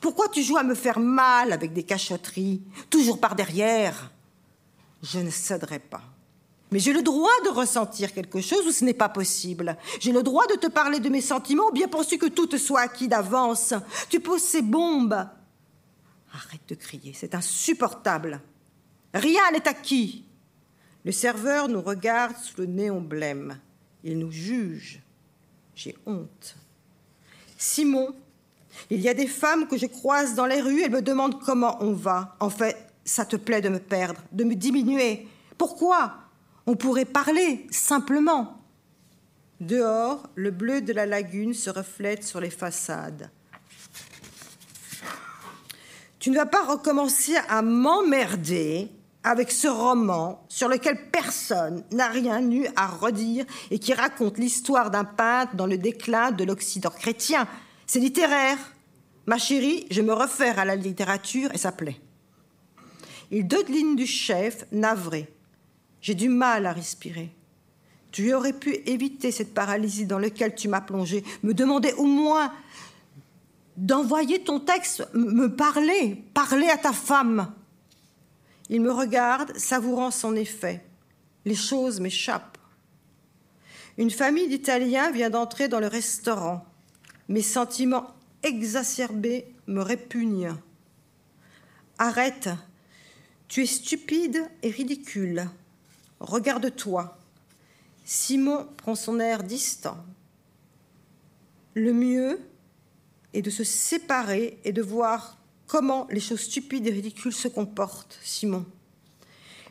Pourquoi 0.01 0.29
tu 0.29 0.43
joues 0.43 0.57
à 0.57 0.63
me 0.63 0.75
faire 0.75 0.99
mal 0.99 1.53
avec 1.53 1.73
des 1.73 1.83
cachotteries, 1.83 2.63
toujours 2.91 3.21
par 3.21 3.35
derrière? 3.35 4.11
Je 5.03 5.19
ne 5.19 5.31
céderai 5.31 5.79
pas. 5.79 6.03
Mais 6.71 6.79
j'ai 6.79 6.93
le 6.93 7.03
droit 7.03 7.31
de 7.45 7.51
ressentir 7.51 8.13
quelque 8.13 8.41
chose 8.41 8.67
ou 8.67 8.73
ce 8.73 8.85
n'est 8.85 8.95
pas 8.95 9.09
possible. 9.09 9.77
J'ai 10.01 10.13
le 10.13 10.23
droit 10.23 10.47
de 10.47 10.55
te 10.55 10.67
parler 10.67 11.01
de 11.01 11.09
mes 11.09 11.23
sentiments, 11.23 11.71
bien 11.71 11.89
penses-tu 11.89 12.19
que 12.19 12.27
tout 12.27 12.47
te 12.47 12.59
soit 12.59 12.81
acquis 12.81 13.09
d'avance 13.09 13.73
Tu 14.11 14.21
poses 14.21 14.43
ces 14.43 14.63
bombes. 14.63 15.27
Arrête 16.35 16.69
de 16.69 16.75
crier, 16.75 17.15
c'est 17.15 17.35
insupportable. 17.35 18.41
Rien 19.15 19.51
n'est 19.53 19.67
acquis. 19.67 20.25
Le 21.05 21.13
serveur 21.13 21.69
nous 21.69 21.81
regarde 21.81 22.37
sous 22.37 22.61
le 22.61 22.67
néon 22.67 23.01
blême. 23.01 23.59
Il 24.05 24.19
nous 24.19 24.31
juge. 24.31 25.01
J'ai 25.75 25.97
honte. 26.05 26.57
Simon, 27.57 28.15
il 28.91 29.01
y 29.01 29.09
a 29.09 29.15
des 29.15 29.27
femmes 29.27 29.67
que 29.67 29.77
je 29.77 29.87
croise 29.87 30.35
dans 30.35 30.47
les 30.47 30.61
rues, 30.61 30.83
elles 30.83 30.91
me 30.91 31.03
demandent 31.03 31.41
comment 31.41 31.77
on 31.81 31.93
va. 31.93 32.37
En 32.41 32.51
fait, 32.51 32.77
ça 33.05 33.25
te 33.25 33.37
plaît 33.37 33.61
de 33.61 33.69
me 33.69 33.79
perdre, 33.79 34.21
de 34.33 34.45
me 34.45 34.55
diminuer. 34.55 35.27
Pourquoi? 35.57 36.15
On 36.67 36.77
pourrait 36.77 37.05
parler, 37.05 37.67
simplement. 37.71 38.59
Dehors, 39.61 40.29
le 40.35 40.51
bleu 40.51 40.81
de 40.81 40.93
la 40.93 41.07
lagune 41.07 41.55
se 41.55 41.71
reflète 41.71 42.25
sur 42.25 42.41
les 42.41 42.51
façades. 42.51 43.31
Tu 46.19 46.31
ne 46.31 46.37
vas 46.37 46.47
pas 46.47 46.65
recommencer 46.65 47.37
à 47.49 47.63
m'emmerder 47.63 48.91
avec 49.25 49.51
ce 49.51 49.69
roman 49.69 50.45
sur 50.49 50.69
lequel 50.69 51.11
personne 51.11 51.85
n'a 51.93 52.09
rien 52.09 52.41
eu 52.51 52.67
à 52.77 52.87
redire 52.87 53.45
et 53.71 53.79
qui 53.79 53.95
raconte 53.95 54.39
l'histoire 54.39 54.91
d'un 54.91 55.05
peintre 55.05 55.55
dans 55.55 55.67
le 55.67 55.79
déclin 55.79 56.31
de 56.31 56.45
l'Occident 56.45 56.91
chrétien. 56.91 57.47
C'est 57.89 58.01
littéraire. 58.01 58.59
Ma 59.27 59.39
chérie, 59.39 59.87
je 59.91 60.03
me 60.03 60.13
réfère 60.13 60.59
à 60.59 60.67
la 60.67 60.77
littérature 60.77 61.51
et 61.55 61.59
ça 61.59 61.73
plaît. 61.73 61.99
Il 63.31 63.49
lignes 63.69 63.97
du 63.97 64.07
chef, 64.07 64.67
navré. 64.73 65.27
J'ai 66.03 66.15
du 66.15 66.29
mal 66.29 66.67
à 66.67 66.73
respirer. 66.73 67.31
Tu 68.13 68.33
aurais 68.35 68.53
pu 68.53 68.75
éviter 68.87 69.33
cette 69.33 69.55
paralysie 69.55 70.07
dans 70.07 70.19
laquelle 70.19 70.55
tu 70.55 70.69
m'as 70.69 70.83
plongé, 70.83 71.25
me 71.43 71.55
demander 71.55 71.93
au 71.95 72.05
moins 72.05 72.53
d'envoyer 73.79 74.45
ton 74.45 74.61
texte, 74.61 75.09
me 75.15 75.49
parler, 75.49 76.23
parler 76.35 76.69
à 76.69 76.77
ta 76.77 76.93
femme. 76.93 77.53
Il 78.69 78.83
me 78.83 78.93
regarde, 78.93 79.57
savourant 79.57 80.11
son 80.11 80.37
effet. 80.37 80.85
Les 81.47 81.55
choses 81.55 82.01
m'échappent. 82.01 82.59
Une 83.97 84.11
famille 84.11 84.49
d'Italiens 84.49 85.11
vient 85.11 85.31
d'entrer 85.31 85.69
dans 85.69 85.81
le 85.81 85.87
restaurant. 85.87 86.68
Mes 87.29 87.43
sentiments 87.43 88.09
exacerbés 88.43 89.47
me 89.67 89.83
répugnent. 89.83 90.57
Arrête, 91.99 92.49
tu 93.49 93.63
es 93.63 93.67
stupide 93.67 94.43
et 94.63 94.71
ridicule. 94.71 95.49
Regarde-toi. 96.21 97.19
Simon 98.05 98.67
prend 98.79 98.95
son 98.95 99.21
air 99.21 99.43
distant. 99.43 99.99
Le 101.75 101.93
mieux 101.93 102.41
est 103.35 103.43
de 103.43 103.51
se 103.51 103.65
séparer 103.65 104.59
et 104.65 104.73
de 104.73 104.83
voir 104.83 105.39
comment 105.67 106.07
les 106.11 106.21
choses 106.21 106.41
stupides 106.41 106.87
et 106.87 106.91
ridicules 106.91 107.33
se 107.33 107.49
comportent, 107.49 108.19
Simon. 108.23 108.65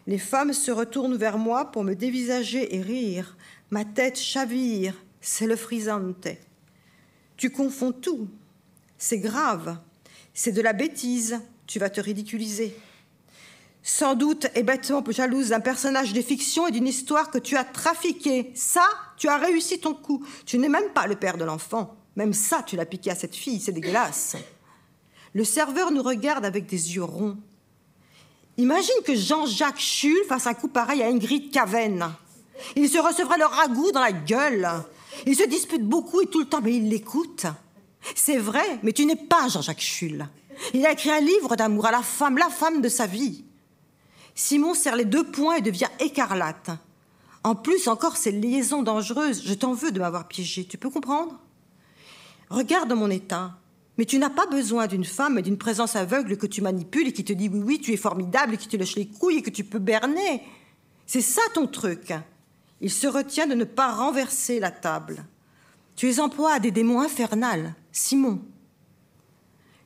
Les 0.05 0.19
femmes 0.19 0.53
se 0.53 0.71
retournent 0.71 1.17
vers 1.17 1.37
moi 1.37 1.71
pour 1.71 1.83
me 1.83 1.95
dévisager 1.95 2.75
et 2.75 2.81
rire. 2.81 3.35
Ma 3.71 3.83
tête 3.83 4.17
chavire, 4.17 4.93
c'est 5.19 5.47
le 5.47 5.55
frisante. 5.55 6.27
Tu 7.37 7.51
confonds 7.51 7.91
tout. 7.91 8.27
C'est 8.97 9.19
grave. 9.19 9.77
C'est 10.33 10.51
de 10.51 10.61
la 10.61 10.73
bêtise. 10.73 11.39
Tu 11.67 11.79
vas 11.79 11.89
te 11.89 12.01
ridiculiser. 12.01 12.75
Sans 13.83 14.15
doute 14.15 14.47
et 14.55 14.63
bêtement 14.63 15.03
jalouse 15.09 15.49
d'un 15.49 15.59
personnage 15.59 16.11
de 16.11 16.21
fiction 16.21 16.67
et 16.67 16.71
d'une 16.71 16.87
histoire 16.87 17.31
que 17.31 17.37
tu 17.37 17.55
as 17.55 17.63
trafiqué. 17.63 18.51
Ça, 18.55 18.85
tu 19.15 19.27
as 19.27 19.37
réussi 19.37 19.79
ton 19.79 19.93
coup. 19.93 20.25
Tu 20.45 20.57
n'es 20.57 20.67
même 20.67 20.89
pas 20.89 21.07
le 21.07 21.15
père 21.15 21.37
de 21.37 21.45
l'enfant. 21.45 21.95
Même 22.15 22.33
ça, 22.33 22.63
tu 22.65 22.75
l'as 22.75 22.85
piqué 22.85 23.11
à 23.11 23.15
cette 23.15 23.35
fille. 23.35 23.61
C'est 23.61 23.71
dégueulasse. 23.71 24.35
Le 25.33 25.43
serveur 25.43 25.91
nous 25.91 26.03
regarde 26.03 26.43
avec 26.43 26.65
des 26.65 26.95
yeux 26.95 27.03
ronds. 27.03 27.37
Imagine 28.57 29.03
que 29.05 29.15
Jean-Jacques 29.15 29.79
Chull 29.79 30.25
fasse 30.27 30.47
un 30.47 30.55
coup 30.55 30.67
pareil 30.67 31.03
à 31.03 31.07
Ingrid 31.07 31.51
Caven. 31.51 32.11
Il 32.75 32.89
se 32.89 32.97
recevrait 32.97 33.37
le 33.37 33.45
ragoût 33.45 33.91
dans 33.91 34.01
la 34.01 34.11
gueule. 34.11 34.67
Il 35.25 35.35
se 35.35 35.47
dispute 35.47 35.83
beaucoup 35.83 36.21
et 36.21 36.27
tout 36.27 36.39
le 36.39 36.45
temps, 36.45 36.61
mais 36.61 36.75
il 36.75 36.89
l'écoute. 36.89 37.45
C'est 38.15 38.37
vrai, 38.37 38.79
mais 38.83 38.93
tu 38.93 39.05
n'es 39.05 39.15
pas 39.15 39.47
Jean-Jacques 39.47 39.81
Chull. 39.81 40.27
Il 40.73 40.85
a 40.85 40.91
écrit 40.91 41.11
un 41.11 41.19
livre 41.19 41.55
d'amour 41.55 41.85
à 41.85 41.91
la 41.91 42.01
femme, 42.01 42.37
la 42.37 42.49
femme 42.49 42.81
de 42.81 42.89
sa 42.89 43.07
vie. 43.07 43.43
Simon 44.35 44.73
serre 44.73 44.95
les 44.95 45.05
deux 45.05 45.23
poings 45.23 45.55
et 45.55 45.61
devient 45.61 45.89
écarlate. 45.99 46.71
En 47.43 47.55
plus, 47.55 47.87
encore 47.87 48.17
ces 48.17 48.31
liaisons 48.31 48.83
dangereuses, 48.83 49.43
je 49.45 49.53
t'en 49.53 49.73
veux 49.73 49.91
de 49.91 49.99
m'avoir 49.99 50.27
piégé, 50.27 50.65
tu 50.65 50.77
peux 50.77 50.89
comprendre? 50.89 51.39
Regarde 52.49 52.91
mon 52.93 53.09
état. 53.09 53.57
Mais 53.97 54.05
tu 54.05 54.19
n'as 54.19 54.29
pas 54.29 54.45
besoin 54.45 54.85
d'une 54.85 55.05
femme 55.05 55.39
et 55.39 55.41
d'une 55.41 55.57
présence 55.57 55.95
aveugle 55.95 56.37
que 56.37 56.45
tu 56.45 56.61
manipules 56.61 57.07
et 57.07 57.13
qui 57.13 57.23
te 57.23 57.33
dit 57.33 57.49
oui, 57.49 57.61
oui, 57.65 57.79
tu 57.79 57.93
es 57.93 57.97
formidable 57.97 58.53
et 58.53 58.57
qui 58.57 58.67
te 58.67 58.77
lâche 58.77 58.95
les 58.95 59.07
couilles 59.07 59.37
et 59.37 59.41
que 59.41 59.49
tu 59.49 59.63
peux 59.63 59.79
berner. 59.79 60.43
C'est 61.07 61.21
ça 61.21 61.41
ton 61.53 61.65
truc. 61.65 62.13
Il 62.81 62.91
se 62.91 63.07
retient 63.07 63.47
de 63.47 63.55
ne 63.55 63.63
pas 63.63 63.93
renverser 63.93 64.59
la 64.59 64.71
table. 64.71 65.25
Tu 65.95 66.09
es 66.09 66.19
en 66.19 66.29
à 66.29 66.59
des 66.59 66.71
démons 66.71 67.01
infernales, 67.01 67.73
Simon. 67.91 68.41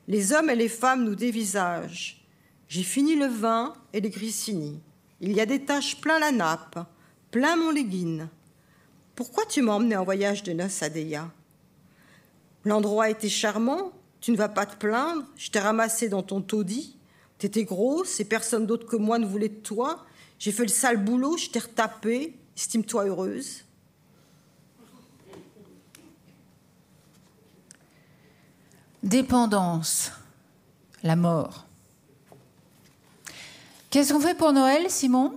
Les 0.08 0.32
hommes 0.32 0.50
et 0.50 0.56
les 0.56 0.68
femmes 0.68 1.04
nous 1.04 1.14
dévisagent. 1.14 2.22
J'ai 2.68 2.82
fini 2.82 3.16
le 3.16 3.26
vin 3.26 3.72
et 3.92 4.00
les 4.00 4.10
grissini. 4.10 4.80
Il 5.20 5.32
y 5.32 5.40
a 5.40 5.46
des 5.46 5.64
taches 5.64 6.00
plein 6.00 6.18
la 6.18 6.32
nappe, 6.32 6.78
plein 7.30 7.56
mon 7.56 7.70
léguine. 7.70 8.28
Pourquoi 9.14 9.46
tu 9.46 9.62
m'as 9.62 9.72
emmené 9.72 9.96
en 9.96 10.04
voyage 10.04 10.42
de 10.42 10.52
noces 10.52 10.82
à 10.82 10.90
Deya 10.90 11.30
L'endroit 12.64 13.10
était 13.10 13.28
charmant, 13.28 13.92
tu 14.20 14.32
ne 14.32 14.36
vas 14.36 14.48
pas 14.48 14.66
te 14.66 14.76
plaindre, 14.76 15.24
je 15.36 15.50
t'ai 15.50 15.58
ramassé 15.58 16.08
dans 16.08 16.22
ton 16.22 16.40
taudis. 16.40 16.96
T'étais 17.38 17.64
grosse 17.64 18.20
et 18.20 18.24
personne 18.24 18.66
d'autre 18.66 18.86
que 18.86 18.96
moi 18.96 19.18
ne 19.18 19.26
voulait 19.26 19.48
de 19.48 19.54
toi. 19.54 20.04
J'ai 20.38 20.52
fait 20.52 20.62
le 20.62 20.68
sale 20.68 21.02
boulot, 21.02 21.36
je 21.36 21.50
t'ai 21.50 21.58
retapé. 21.58 22.38
Estime-toi 22.56 23.06
heureuse. 23.06 23.64
Dépendance, 29.02 30.12
la 31.02 31.16
mort. 31.16 31.66
Qu'est-ce 33.90 34.12
qu'on 34.12 34.20
fait 34.20 34.36
pour 34.36 34.52
Noël, 34.52 34.88
Simon? 34.88 35.36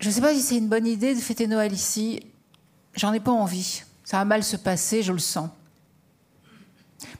Je 0.00 0.08
ne 0.08 0.12
sais 0.12 0.20
pas 0.20 0.34
si 0.34 0.42
c'est 0.42 0.58
une 0.58 0.68
bonne 0.68 0.86
idée 0.86 1.14
de 1.14 1.20
fêter 1.20 1.46
Noël 1.46 1.72
ici. 1.72 2.20
J'en 2.94 3.12
ai 3.12 3.20
pas 3.20 3.30
envie. 3.30 3.82
Ça 4.04 4.18
va 4.18 4.24
mal 4.24 4.42
se 4.42 4.56
passer, 4.56 5.02
je 5.02 5.12
le 5.12 5.18
sens. 5.18 5.50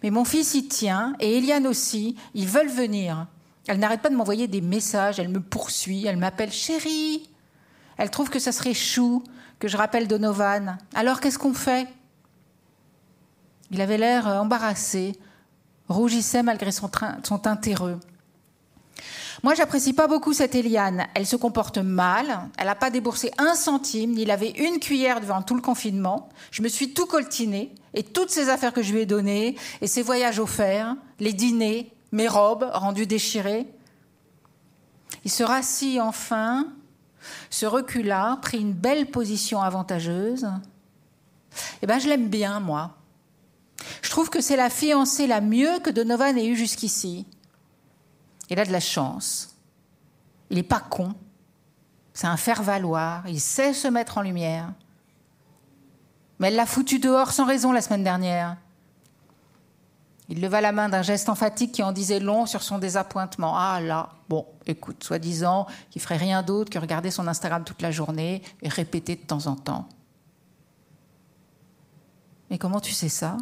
Mais 0.02 0.10
mon 0.10 0.24
fils 0.24 0.54
y 0.54 0.66
tient, 0.66 1.14
et 1.20 1.38
Eliane 1.38 1.66
aussi, 1.66 2.16
ils 2.34 2.46
veulent 2.46 2.68
venir. 2.68 3.26
Elle 3.68 3.78
n'arrête 3.78 4.00
pas 4.00 4.08
de 4.08 4.16
m'envoyer 4.16 4.48
des 4.48 4.62
messages, 4.62 5.18
elle 5.18 5.28
me 5.28 5.40
poursuit, 5.40 6.06
elle 6.06 6.16
m'appelle 6.16 6.50
chérie. 6.50 7.28
Elle 7.98 8.10
trouve 8.10 8.30
que 8.30 8.38
ça 8.38 8.50
serait 8.50 8.72
chou 8.72 9.22
que 9.58 9.68
je 9.68 9.76
rappelle 9.76 10.08
Donovan. 10.08 10.78
Alors 10.94 11.20
qu'est-ce 11.20 11.38
qu'on 11.38 11.52
fait? 11.52 11.86
Il 13.70 13.82
avait 13.82 13.98
l'air 13.98 14.26
embarrassé, 14.26 15.18
rougissait 15.88 16.42
malgré 16.42 16.72
son, 16.72 16.88
teint 16.88 17.56
terreux. 17.56 18.00
Moi, 19.42 19.54
j'apprécie 19.54 19.92
pas 19.92 20.08
beaucoup 20.08 20.32
cette 20.32 20.54
Eliane. 20.54 21.06
Elle 21.14 21.26
se 21.26 21.36
comporte 21.36 21.76
mal. 21.76 22.48
Elle 22.56 22.66
n'a 22.66 22.74
pas 22.74 22.90
déboursé 22.90 23.30
un 23.36 23.54
centime, 23.54 24.12
ni 24.12 24.24
lavé 24.24 24.54
une 24.58 24.80
cuillère 24.80 25.20
devant 25.20 25.42
tout 25.42 25.54
le 25.54 25.60
confinement. 25.60 26.30
Je 26.50 26.62
me 26.62 26.68
suis 26.68 26.94
tout 26.94 27.06
coltiné. 27.06 27.72
Et 27.94 28.02
toutes 28.02 28.30
ces 28.30 28.48
affaires 28.48 28.72
que 28.72 28.82
je 28.82 28.92
lui 28.92 29.00
ai 29.00 29.06
données, 29.06 29.56
et 29.80 29.86
ses 29.86 30.02
voyages 30.02 30.40
offerts, 30.40 30.96
les 31.20 31.32
dîners, 31.32 31.92
mes 32.12 32.28
robes 32.28 32.68
rendues 32.72 33.06
déchirées. 33.06 33.66
Il 35.24 35.30
se 35.30 35.42
rassit 35.42 36.00
enfin, 36.00 36.66
se 37.50 37.66
recula, 37.66 38.38
prit 38.42 38.60
une 38.60 38.72
belle 38.72 39.10
position 39.10 39.60
avantageuse. 39.60 40.48
Eh 41.82 41.86
bien, 41.86 41.98
je 41.98 42.08
l'aime 42.08 42.28
bien, 42.28 42.60
moi. 42.60 42.96
Je 44.02 44.10
trouve 44.10 44.30
que 44.30 44.40
c'est 44.40 44.56
la 44.56 44.70
fiancée 44.70 45.26
la 45.26 45.40
mieux 45.40 45.78
que 45.80 45.90
Donovan 45.90 46.36
ait 46.36 46.46
eue 46.46 46.56
jusqu'ici. 46.56 47.26
Il 48.50 48.58
a 48.58 48.64
de 48.64 48.72
la 48.72 48.80
chance. 48.80 49.56
Il 50.50 50.56
n'est 50.56 50.62
pas 50.62 50.80
con. 50.80 51.14
C'est 52.12 52.26
un 52.26 52.36
faire-valoir. 52.36 53.28
Il 53.28 53.40
sait 53.40 53.72
se 53.72 53.88
mettre 53.88 54.18
en 54.18 54.22
lumière. 54.22 54.72
Mais 56.38 56.48
elle 56.48 56.56
l'a 56.56 56.66
foutu 56.66 56.98
dehors 56.98 57.32
sans 57.32 57.44
raison 57.44 57.72
la 57.72 57.82
semaine 57.82 58.04
dernière. 58.04 58.56
Il 60.28 60.42
leva 60.42 60.60
la 60.60 60.72
main 60.72 60.88
d'un 60.90 61.02
geste 61.02 61.30
emphatique 61.30 61.72
qui 61.72 61.82
en 61.82 61.92
disait 61.92 62.20
long 62.20 62.44
sur 62.44 62.62
son 62.62 62.78
désappointement. 62.78 63.56
Ah 63.56 63.80
là, 63.80 64.10
bon, 64.28 64.46
écoute, 64.66 65.02
soi-disant 65.02 65.66
qu'il 65.90 66.02
ferait 66.02 66.18
rien 66.18 66.42
d'autre 66.42 66.70
que 66.70 66.78
regarder 66.78 67.10
son 67.10 67.26
Instagram 67.26 67.64
toute 67.64 67.80
la 67.80 67.90
journée 67.90 68.42
et 68.60 68.68
répéter 68.68 69.16
de 69.16 69.22
temps 69.22 69.46
en 69.46 69.56
temps. 69.56 69.88
Mais 72.50 72.58
comment 72.58 72.80
tu 72.80 72.92
sais 72.92 73.08
ça? 73.08 73.38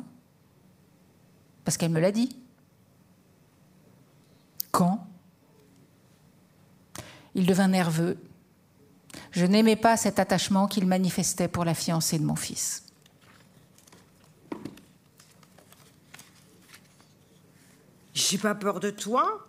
Parce 1.65 1.77
qu'elle 1.77 1.91
me 1.91 2.01
l'a 2.01 2.13
dit. 2.13 2.37
Quand? 4.71 5.07
Il 7.35 7.47
devint 7.47 7.69
nerveux. 7.69 8.23
Je 9.33 9.45
n'aimais 9.45 9.77
pas 9.77 9.97
cet 9.97 10.21
attachement 10.21 10.69
qu'il 10.69 10.87
manifestait 10.87 11.49
pour 11.49 11.65
la 11.65 11.75
fiancée 11.75 12.19
de 12.19 12.25
mon 12.25 12.37
fils. 12.37 12.86
J'ai 18.17 18.39
pas 18.39 18.55
peur 18.55 18.81
de 18.81 18.89
toi. 18.89 19.47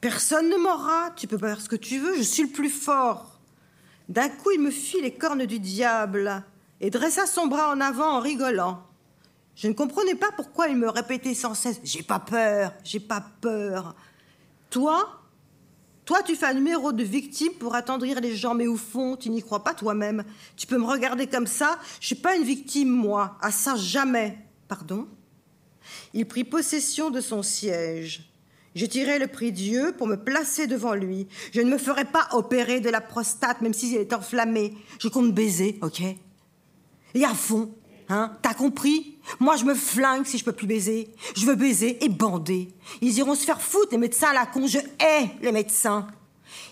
Personne 0.00 0.48
ne 0.48 0.56
m'aura. 0.56 1.12
Tu 1.14 1.28
peux 1.28 1.38
pas 1.38 1.50
faire 1.50 1.60
ce 1.60 1.68
que 1.68 1.76
tu 1.76 2.00
veux. 2.00 2.16
Je 2.16 2.22
suis 2.22 2.42
le 2.42 2.48
plus 2.48 2.68
fort. 2.68 3.38
D'un 4.08 4.28
coup, 4.28 4.50
il 4.50 4.60
me 4.60 4.72
fit 4.72 5.00
les 5.00 5.14
cornes 5.14 5.46
du 5.46 5.60
diable 5.60 6.42
et 6.80 6.90
dressa 6.90 7.26
son 7.26 7.46
bras 7.46 7.72
en 7.72 7.80
avant 7.80 8.16
en 8.16 8.20
rigolant. 8.20 8.82
Je 9.54 9.68
ne 9.68 9.72
comprenais 9.72 10.16
pas 10.16 10.32
pourquoi 10.34 10.66
il 10.66 10.76
me 10.76 10.88
répétait 10.88 11.32
sans 11.32 11.54
cesse 11.54 11.80
J'ai 11.84 12.02
pas 12.02 12.18
peur, 12.18 12.74
j'ai 12.82 12.98
pas 12.98 13.24
peur. 13.40 13.94
Toi, 14.70 15.20
toi, 16.04 16.24
tu 16.24 16.34
fais 16.34 16.46
un 16.46 16.54
numéro 16.54 16.90
de 16.90 17.04
victime 17.04 17.52
pour 17.52 17.76
attendrir 17.76 18.20
les 18.20 18.34
gens, 18.34 18.54
mais 18.54 18.66
au 18.66 18.76
fond, 18.76 19.16
tu 19.16 19.30
n'y 19.30 19.42
crois 19.42 19.62
pas 19.62 19.74
toi-même. 19.74 20.24
Tu 20.56 20.66
peux 20.66 20.78
me 20.78 20.86
regarder 20.86 21.28
comme 21.28 21.46
ça. 21.46 21.78
Je 22.00 22.06
suis 22.06 22.16
pas 22.16 22.34
une 22.34 22.42
victime, 22.42 22.90
moi. 22.90 23.38
À 23.40 23.52
ça, 23.52 23.76
jamais. 23.76 24.44
Pardon? 24.66 25.06
Il 26.14 26.26
prit 26.26 26.44
possession 26.44 27.10
de 27.10 27.20
son 27.20 27.42
siège. 27.42 28.30
Je 28.74 28.86
tirai 28.86 29.18
le 29.18 29.26
prix 29.26 29.52
Dieu 29.52 29.94
pour 29.96 30.06
me 30.06 30.16
placer 30.16 30.66
devant 30.66 30.94
lui. 30.94 31.26
Je 31.52 31.60
ne 31.60 31.70
me 31.70 31.78
ferai 31.78 32.04
pas 32.04 32.28
opérer 32.32 32.80
de 32.80 32.88
la 32.88 33.00
prostate, 33.00 33.60
même 33.62 33.74
si 33.74 33.94
elle 33.94 34.02
est 34.02 34.12
enflammée. 34.12 34.74
Je 35.00 35.08
compte 35.08 35.34
baiser, 35.34 35.78
ok? 35.82 36.02
Et 37.14 37.24
à 37.24 37.34
fond, 37.34 37.74
Hein 38.12 38.36
T'as 38.42 38.54
compris? 38.54 39.18
Moi, 39.38 39.54
je 39.54 39.64
me 39.64 39.74
flingue 39.74 40.26
si 40.26 40.36
je 40.36 40.44
peux 40.44 40.52
plus 40.52 40.66
baiser. 40.66 41.14
Je 41.36 41.46
veux 41.46 41.54
baiser 41.54 42.04
et 42.04 42.08
bander. 42.08 42.74
Ils 43.00 43.16
iront 43.18 43.36
se 43.36 43.44
faire 43.44 43.62
foutre, 43.62 43.92
les 43.92 43.98
médecins 43.98 44.30
à 44.30 44.34
la 44.34 44.46
con. 44.46 44.66
Je 44.66 44.78
hais 44.78 45.30
les 45.40 45.52
médecins. 45.52 46.08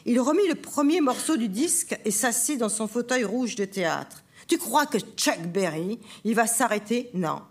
Il 0.05 0.19
remit 0.19 0.49
le 0.49 0.57
premier 0.57 1.01
morceau 1.01 1.37
du 1.37 1.49
disque 1.49 1.97
et 2.05 2.11
s'assit 2.11 2.59
dans 2.59 2.69
son 2.69 2.89
fauteuil 2.89 3.23
rouge 3.23 3.55
de 3.55 3.65
théâtre. 3.65 4.25
Tu 4.49 4.59
crois 4.59 4.87
que 4.87 4.99
Chuck 4.99 5.41
Berry, 5.47 6.01
il 6.25 6.35
va 6.35 6.49
s'arrêter? 6.49 7.09
Non. 7.15 7.43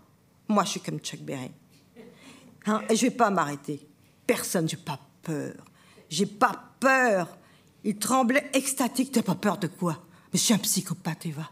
Moi, 0.48 0.64
je 0.64 0.70
suis 0.70 0.80
comme 0.80 0.98
Chuck 0.98 1.20
Berry. 1.20 1.50
Hein 2.68 2.82
et 2.90 2.96
je 2.96 3.02
vais 3.02 3.10
pas 3.10 3.30
m'arrêter. 3.30 3.86
Personne, 4.26 4.68
j'ai 4.68 4.76
pas 4.76 5.00
peur. 5.22 5.54
J'ai 6.10 6.26
pas 6.26 6.74
peur. 6.78 7.38
Il 7.82 7.98
tremblait 7.98 8.50
extatique. 8.52 9.12
T'as 9.12 9.22
pas 9.22 9.34
peur 9.34 9.56
de 9.58 9.66
quoi? 9.66 10.04
Mais 10.32 10.38
je 10.38 10.44
suis 10.44 10.54
un 10.54 10.58
psychopathe, 10.58 11.26
Eva. 11.26 11.50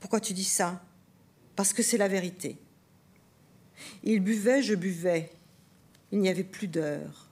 Pourquoi 0.00 0.20
tu 0.20 0.32
dis 0.32 0.44
ça? 0.44 0.82
Parce 1.54 1.72
que 1.72 1.82
c'est 1.82 1.98
la 1.98 2.08
vérité. 2.08 2.58
Il 4.02 4.20
buvait, 4.20 4.62
je 4.62 4.74
buvais. 4.74 5.32
Il 6.10 6.20
n'y 6.20 6.28
avait 6.28 6.44
plus 6.44 6.68
d'heure. 6.68 7.28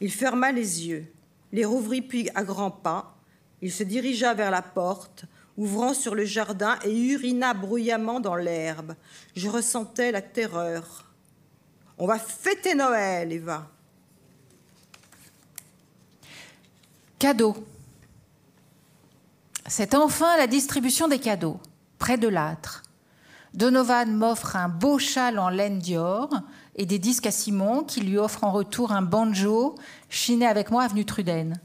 Il 0.00 0.12
ferma 0.12 0.52
les 0.52 0.86
yeux, 0.86 1.12
les 1.52 1.64
rouvrit 1.64 2.02
puis 2.02 2.28
à 2.34 2.44
grands 2.44 2.70
pas. 2.70 3.18
Il 3.62 3.72
se 3.72 3.82
dirigea 3.82 4.32
vers 4.34 4.50
la 4.50 4.62
porte, 4.62 5.26
ouvrant 5.60 5.92
sur 5.92 6.14
le 6.14 6.24
jardin 6.24 6.78
et 6.84 6.98
urina 7.12 7.52
bruyamment 7.52 8.18
dans 8.18 8.34
l'herbe. 8.34 8.94
Je 9.36 9.50
ressentais 9.50 10.10
la 10.10 10.22
terreur. 10.22 11.04
On 11.98 12.06
va 12.06 12.18
fêter 12.18 12.74
Noël, 12.74 13.30
Eva. 13.30 13.68
Cadeau. 17.18 17.54
C'est 19.66 19.94
enfin 19.94 20.38
la 20.38 20.46
distribution 20.46 21.08
des 21.08 21.18
cadeaux, 21.18 21.60
près 21.98 22.16
de 22.16 22.28
l'âtre. 22.28 22.82
Donovan 23.52 24.10
m'offre 24.10 24.56
un 24.56 24.70
beau 24.70 24.98
châle 24.98 25.38
en 25.38 25.50
laine 25.50 25.78
Dior 25.78 26.30
et 26.76 26.86
des 26.86 26.98
disques 26.98 27.26
à 27.26 27.30
Simon 27.30 27.82
qui 27.82 28.00
lui 28.00 28.16
offre 28.16 28.44
en 28.44 28.52
retour 28.52 28.92
un 28.92 29.02
banjo 29.02 29.74
chiné 30.08 30.46
avec 30.46 30.70
moi 30.70 30.84
avenue 30.84 31.04
Truden. 31.04 31.60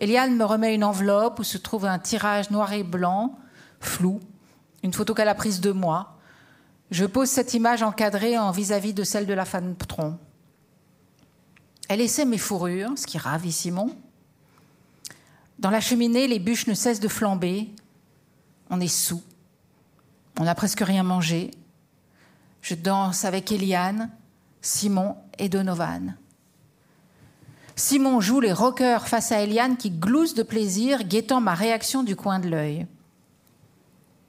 Eliane 0.00 0.34
me 0.34 0.44
remet 0.44 0.74
une 0.74 0.82
enveloppe 0.82 1.38
où 1.38 1.44
se 1.44 1.58
trouve 1.58 1.84
un 1.84 1.98
tirage 1.98 2.50
noir 2.50 2.72
et 2.72 2.82
blanc, 2.82 3.38
flou, 3.80 4.20
une 4.82 4.94
photo 4.94 5.14
qu'elle 5.14 5.28
a 5.28 5.34
prise 5.34 5.60
de 5.60 5.72
moi. 5.72 6.16
Je 6.90 7.04
pose 7.04 7.28
cette 7.28 7.52
image 7.52 7.82
encadrée 7.82 8.38
en 8.38 8.50
vis-à-vis 8.50 8.94
de 8.94 9.04
celle 9.04 9.26
de 9.26 9.34
la 9.34 9.44
femme 9.44 9.74
patron. 9.74 10.18
Elle 11.88 12.00
essaie 12.00 12.24
mes 12.24 12.38
fourrures, 12.38 12.92
ce 12.96 13.06
qui 13.06 13.18
ravit 13.18 13.52
Simon. 13.52 13.94
Dans 15.58 15.70
la 15.70 15.80
cheminée, 15.80 16.26
les 16.26 16.38
bûches 16.38 16.66
ne 16.66 16.74
cessent 16.74 17.00
de 17.00 17.08
flamber. 17.08 17.70
On 18.70 18.80
est 18.80 18.88
sous. 18.88 19.22
On 20.38 20.44
n'a 20.44 20.54
presque 20.54 20.80
rien 20.80 21.02
mangé. 21.02 21.50
Je 22.62 22.74
danse 22.74 23.26
avec 23.26 23.52
Eliane, 23.52 24.10
Simon 24.62 25.16
et 25.38 25.50
Donovan. 25.50 26.16
Simon 27.80 28.20
joue 28.20 28.40
les 28.40 28.52
rockers 28.52 29.08
face 29.08 29.32
à 29.32 29.40
Eliane 29.40 29.78
qui 29.78 29.90
glousse 29.90 30.34
de 30.34 30.42
plaisir, 30.42 31.02
guettant 31.02 31.40
ma 31.40 31.54
réaction 31.54 32.02
du 32.02 32.14
coin 32.14 32.38
de 32.38 32.46
l'œil. 32.46 32.86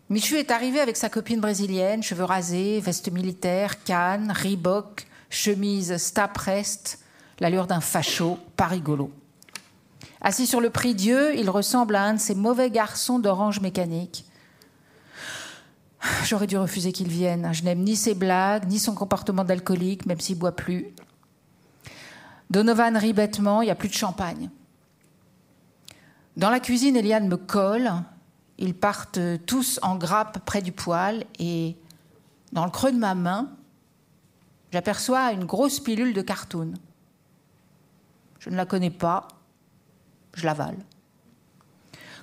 Michu 0.10 0.38
est 0.38 0.52
arrivé 0.52 0.80
avec 0.80 0.96
sa 0.96 1.10
copine 1.10 1.42
brésilienne, 1.42 2.02
cheveux 2.02 2.24
rasés, 2.24 2.80
veste 2.80 3.12
militaire, 3.12 3.84
canne, 3.84 4.32
Reebok, 4.32 5.06
chemise 5.30 5.98
Staprest, 5.98 7.00
l'allure 7.42 7.68
d'un 7.68 7.82
facho, 7.82 8.40
pas 8.56 8.68
rigolo. 8.68 9.12
Assis 10.22 10.48
sur 10.48 10.62
le 10.62 10.70
prie-dieu, 10.70 11.38
il 11.38 11.50
ressemble 11.50 11.98
à 11.98 12.04
un 12.04 12.14
de 12.14 12.20
ces 12.22 12.36
mauvais 12.36 12.72
garçons 12.72 13.20
d'orange 13.20 13.60
mécanique. 13.60 14.24
J'aurais 16.24 16.48
dû 16.48 16.58
refuser 16.58 16.94
qu'il 16.94 17.10
vienne. 17.10 17.50
Je 17.52 17.64
n'aime 17.64 17.84
ni 17.84 17.98
ses 17.98 18.14
blagues, 18.14 18.66
ni 18.70 18.80
son 18.80 18.96
comportement 18.96 19.44
d'alcoolique, 19.44 20.06
même 20.06 20.22
s'il 20.22 20.40
boit 20.40 20.56
plus. 20.56 20.96
Donovan 22.52 22.98
rit 22.98 23.14
bêtement, 23.14 23.62
il 23.62 23.66
n'y 23.66 23.72
a 23.72 23.76
plus 23.76 23.88
de 23.88 23.94
champagne. 23.94 24.50
Dans 26.36 26.50
la 26.50 26.60
cuisine, 26.60 26.98
Eliane 26.98 27.30
me 27.30 27.38
colle. 27.38 27.90
Ils 28.58 28.76
partent 28.76 29.20
tous 29.46 29.80
en 29.82 29.96
grappe 29.96 30.40
près 30.46 30.62
du 30.62 30.74
poêle 30.74 31.26
et 31.40 31.78
dans 32.52 32.66
le 32.66 32.72
creux 32.72 32.92
de 32.92 32.98
ma 32.98 33.16
main, 33.16 33.50
j'aperçois 34.74 35.32
une 35.32 35.46
grosse 35.46 35.80
pilule 35.80 36.14
de 36.14 36.22
cartoon. 36.22 36.74
Je 38.40 38.50
ne 38.50 38.58
la 38.58 38.66
connais 38.66 38.92
pas, 38.92 39.30
je 40.34 40.46
l'avale. 40.46 40.78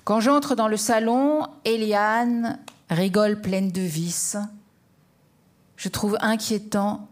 Quand 0.03 0.19
j'entre 0.19 0.53
dans 0.53 0.67
le 0.67 0.77
salon, 0.77 1.47
Eliane 1.65 2.59
rigole 2.91 3.41
pleine 3.41 3.71
de 3.71 3.81
vices. 3.81 4.37
Je 5.75 5.89
trouve 5.89 6.17
inquiétant 6.21 7.07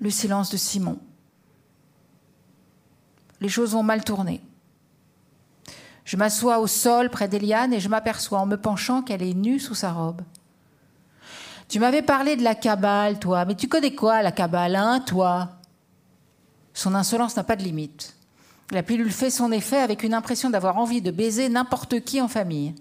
le 0.00 0.10
silence 0.10 0.50
de 0.50 0.58
Simon. 0.58 0.98
Les 3.40 3.48
choses 3.48 3.72
vont 3.72 3.82
mal 3.82 4.04
tourner. 4.04 4.40
Je 6.04 6.16
m'assois 6.16 6.58
au 6.58 6.66
sol 6.66 7.08
près 7.10 7.28
d'Eliane 7.28 7.72
et 7.72 7.80
je 7.80 7.88
m'aperçois 7.88 8.40
en 8.40 8.46
me 8.46 8.56
penchant 8.56 9.02
qu'elle 9.02 9.22
est 9.22 9.34
nue 9.34 9.60
sous 9.60 9.74
sa 9.74 9.92
robe. 9.92 10.22
Tu 11.68 11.78
m'avais 11.78 12.02
parlé 12.02 12.34
de 12.34 12.42
la 12.42 12.56
cabale, 12.56 13.20
toi, 13.20 13.44
mais 13.44 13.54
tu 13.54 13.68
connais 13.68 13.94
quoi, 13.94 14.22
la 14.22 14.32
cabale, 14.32 14.74
hein, 14.74 15.00
toi? 15.00 15.50
Son 16.74 16.94
insolence 16.96 17.36
n'a 17.36 17.44
pas 17.44 17.54
de 17.54 17.62
limite. 17.62 18.16
La 18.72 18.82
pilule 18.82 19.12
fait 19.12 19.30
son 19.30 19.52
effet 19.52 19.78
avec 19.78 20.02
une 20.02 20.14
impression 20.14 20.50
d'avoir 20.50 20.78
envie 20.78 21.00
de 21.00 21.10
baiser 21.10 21.48
n'importe 21.48 22.00
qui 22.00 22.20
en 22.20 22.28
famille. 22.28 22.74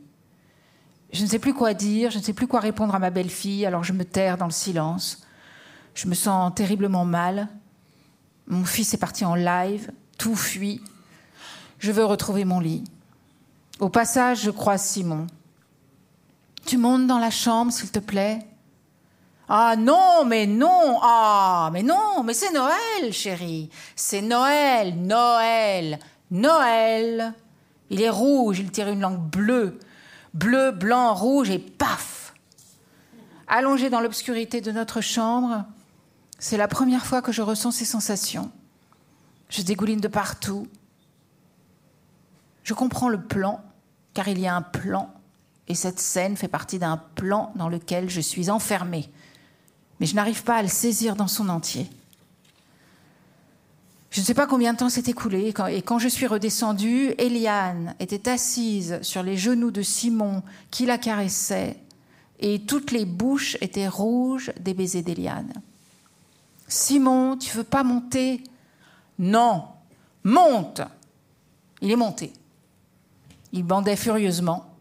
Je 1.12 1.24
ne 1.24 1.28
sais 1.28 1.40
plus 1.40 1.54
quoi 1.54 1.74
dire, 1.74 2.12
je 2.12 2.20
ne 2.20 2.24
sais 2.24 2.34
plus 2.34 2.48
quoi 2.48 2.60
répondre 2.60 2.94
à 2.94 3.00
ma 3.00 3.10
belle-fille, 3.10 3.66
alors 3.66 3.84
je 3.84 3.94
me 3.94 4.06
terre 4.06 4.38
dans 4.38 4.46
le 4.46 4.52
silence. 4.52 5.24
Je 5.96 6.08
me 6.08 6.14
sens 6.14 6.54
terriblement 6.56 7.06
mal. 7.06 7.48
Mon 8.48 8.66
fils 8.66 8.94
est 8.94 8.98
parti 8.98 9.26
en 9.26 9.36
live, 9.36 9.92
tout 10.20 10.36
fuit. 10.36 10.84
Je 11.80 11.92
veux 11.92 12.06
retrouver 12.06 12.46
mon 12.46 12.60
lit. 12.60 12.84
Au 13.80 13.90
passage, 13.90 14.44
je 14.44 14.52
croise 14.52 14.84
Simon. 14.84 15.26
Tu 16.68 16.78
montes 16.78 17.08
dans 17.08 17.18
la 17.18 17.32
chambre, 17.32 17.72
s'il 17.72 17.90
te 17.90 17.98
plaît 17.98 18.46
Ah 19.48 19.76
non, 19.76 20.24
mais 20.26 20.46
non, 20.46 21.00
ah, 21.02 21.72
mais 21.74 21.82
non, 21.82 22.22
mais 22.24 22.36
c'est 22.36 22.54
Noël, 22.54 23.12
chérie. 23.12 23.72
C'est 23.96 24.22
Noël, 24.22 24.96
Noël, 24.96 25.98
Noël. 26.30 27.34
Il 27.90 28.04
est 28.04 28.10
rouge, 28.12 28.60
il 28.60 28.70
tire 28.70 28.90
une 28.90 29.02
langue 29.02 29.32
bleue 29.32 29.80
bleu, 30.34 30.72
blanc, 30.72 31.14
rouge, 31.14 31.50
et 31.50 31.60
paf 31.60 32.34
Allongé 33.48 33.90
dans 33.90 34.00
l'obscurité 34.00 34.62
de 34.62 34.72
notre 34.72 35.02
chambre, 35.02 35.66
c'est 36.38 36.58
la 36.58 36.68
première 36.68 37.06
fois 37.06 37.22
que 37.22 37.32
je 37.32 37.42
ressens 37.42 37.72
ces 37.72 37.86
sensations. 37.86 38.52
Je 39.50 39.62
dégouline 39.64 40.00
de 40.00 40.08
partout. 40.08 40.68
Je 42.64 42.74
comprends 42.74 43.10
le 43.10 43.22
plan, 43.22 43.62
car 44.14 44.28
il 44.28 44.40
y 44.40 44.48
a 44.48 44.56
un 44.56 44.62
plan, 44.62 45.12
et 45.68 45.76
cette 45.76 46.00
scène 46.00 46.38
fait 46.38 46.48
partie 46.48 46.80
d'un 46.80 46.98
plan 47.16 47.52
dans 47.56 47.70
lequel 47.70 48.10
je 48.10 48.22
suis 48.22 48.50
enfermée. 48.50 49.10
Mais 50.00 50.06
je 50.06 50.16
n'arrive 50.16 50.44
pas 50.44 50.58
à 50.58 50.62
le 50.62 50.68
saisir 50.68 51.16
dans 51.16 51.28
son 51.28 51.50
entier. 51.50 51.90
Je 54.12 54.22
ne 54.22 54.26
sais 54.26 54.34
pas 54.34 54.48
combien 54.48 54.74
de 54.74 54.80
temps 54.80 54.90
s'est 54.90 55.02
écoulé, 55.02 55.54
et 55.70 55.82
quand 55.82 56.00
je 56.00 56.08
suis 56.08 56.26
redescendue, 56.26 57.14
Eliane 57.18 57.96
était 58.00 58.30
assise 58.30 59.00
sur 59.02 59.22
les 59.24 59.38
genoux 59.38 59.72
de 59.72 59.82
Simon 59.82 60.42
qui 60.72 60.86
la 60.86 60.98
caressait, 60.98 61.78
et 62.40 62.62
toutes 62.62 62.92
les 62.92 63.06
bouches 63.06 63.58
étaient 63.62 63.88
rouges 63.88 64.52
des 64.60 64.74
baisers 64.74 65.04
d'Eliane. 65.04 65.54
Simon, 66.68 67.38
tu 67.38 67.56
veux 67.56 67.64
pas 67.64 67.84
monter? 67.84 68.44
Non, 69.20 69.68
monte 70.24 70.82
Il 71.82 71.92
est 71.92 71.96
monté. 71.96 72.34
Il 73.52 73.64
bandait 73.64 73.96
furieusement. 73.96 74.74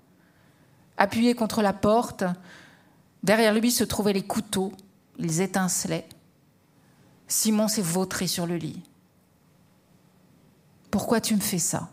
Appuyé 0.97 1.34
contre 1.34 1.62
la 1.62 1.72
porte, 1.72 2.24
derrière 3.22 3.55
lui 3.55 3.70
se 3.70 3.84
trouvaient 3.84 4.12
les 4.12 4.26
couteaux, 4.26 4.72
ils 5.18 5.41
étincelaient. 5.41 6.09
Simon 7.26 7.68
s'est 7.68 7.82
vautré 7.82 8.26
sur 8.26 8.47
le 8.47 8.57
lit. 8.57 8.82
Pourquoi 10.91 11.20
tu 11.20 11.34
me 11.34 11.41
fais 11.41 11.59
ça? 11.59 11.89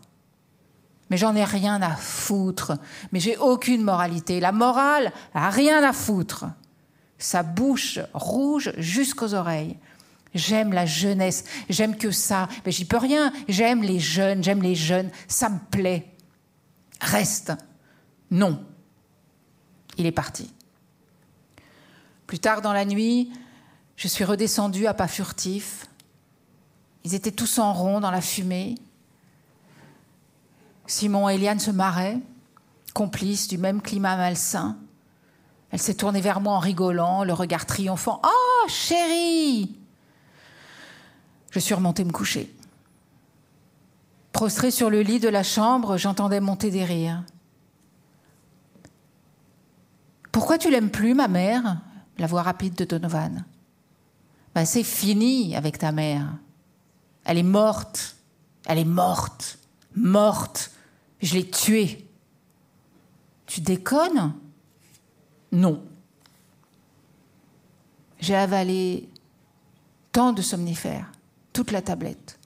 Mais 1.10 1.18
j'en 1.18 1.36
ai 1.36 1.44
rien 1.44 1.82
à 1.82 1.96
foutre. 1.96 2.74
Mais 3.12 3.20
j'ai 3.20 3.38
aucune 3.38 3.84
moralité. 3.84 4.40
La 4.40 4.52
morale 4.52 5.12
a 5.34 5.50
rien 5.50 5.84
à 5.84 5.94
foutre. 5.94 6.46
Sa 7.18 7.44
bouche 7.44 8.00
rouge 8.14 8.74
jusqu'aux 8.78 9.34
oreilles. 9.34 9.78
J'aime 10.36 10.74
la 10.74 10.86
jeunesse, 10.86 11.46
j'aime 11.70 11.96
que 11.96 12.12
ça, 12.12 12.50
mais 12.66 12.74
j'y 12.74 12.84
peux 12.84 12.98
rien. 12.98 13.32
J'aime 13.48 13.82
les 13.82 14.02
jeunes, 14.02 14.44
j'aime 14.44 14.62
les 14.62 14.76
jeunes, 14.76 15.10
ça 15.30 15.48
me 15.48 15.60
plaît. 15.72 16.14
Reste. 17.00 17.54
Non. 18.30 18.62
Il 19.98 20.06
est 20.06 20.12
parti. 20.12 20.54
Plus 22.28 22.40
tard 22.40 22.62
dans 22.62 22.74
la 22.74 22.84
nuit, 22.84 23.32
je 23.96 24.10
suis 24.10 24.26
redescendue 24.26 24.88
à 24.88 24.94
pas 24.94 25.08
furtifs. 25.08 25.88
Ils 27.06 27.16
étaient 27.16 27.32
tous 27.32 27.60
en 27.60 27.72
rond 27.72 28.02
dans 28.02 28.12
la 28.12 28.22
fumée. 28.22 28.76
Simon 30.86 31.30
et 31.30 31.36
Eliane 31.36 31.60
se 31.60 31.72
marraient, 31.72 32.20
complices 32.94 33.48
du 33.48 33.58
même 33.58 33.82
climat 33.82 34.18
malsain. 34.18 34.78
Elle 35.72 35.80
s'est 35.80 35.96
tournée 35.96 36.20
vers 36.20 36.42
moi 36.42 36.54
en 36.54 36.60
rigolant, 36.60 37.24
le 37.24 37.34
regard 37.34 37.66
triomphant. 37.66 38.22
Oh, 38.26 38.68
chérie 38.68 39.78
Je 41.56 41.62
suis 41.62 41.74
remontée 41.74 42.04
me 42.04 42.12
coucher. 42.12 42.54
Prostrée 44.34 44.72
sur 44.72 44.90
le 44.90 45.00
lit 45.00 45.22
de 45.22 45.30
la 45.30 45.42
chambre, 45.42 45.96
j'entendais 45.96 46.42
monter 46.42 46.70
des 46.70 46.84
rires. 46.84 47.24
Pourquoi 50.34 50.58
tu 50.58 50.70
l'aimes 50.70 50.90
plus, 50.90 51.14
ma 51.14 51.30
mère? 51.30 51.80
La 52.18 52.28
voix 52.28 52.42
rapide 52.42 52.76
de 52.76 52.84
Donovan. 52.84 53.46
Ben, 54.54 54.66
c'est 54.66 54.84
fini 54.84 55.56
avec 55.56 55.78
ta 55.78 55.94
mère. 55.94 56.28
Elle 57.24 57.38
est 57.38 57.44
morte. 57.44 58.18
Elle 58.66 58.80
est 58.80 58.84
morte. 58.84 59.58
Morte. 59.96 60.72
Je 61.22 61.36
l'ai 61.36 61.50
tué. 61.50 62.06
Tu 63.46 63.62
déconnes? 63.62 64.34
Non. 65.54 65.82
J'ai 68.20 68.36
avalé 68.36 69.08
tant 70.12 70.34
de 70.34 70.42
somnifères, 70.42 71.10
toute 71.56 71.72
la 71.72 71.82
tablette. 71.82 72.38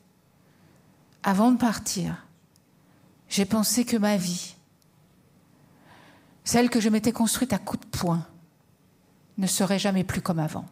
Avant 1.23 1.51
de 1.51 1.57
partir, 1.57 2.27
j'ai 3.27 3.43
pensé 3.43 3.83
que 3.83 3.97
ma 3.97 4.17
vie, 4.17 4.55
celle 6.43 6.69
que 6.69 6.79
je 6.79 6.89
m'étais 6.89 7.11
construite 7.11 7.51
à 7.51 7.57
coups 7.57 7.83
de 7.83 7.97
poing, 7.97 8.27
ne 9.39 9.47
serait 9.47 9.79
jamais 9.79 10.03
plus 10.03 10.21
comme 10.21 10.37
avant. 10.37 10.65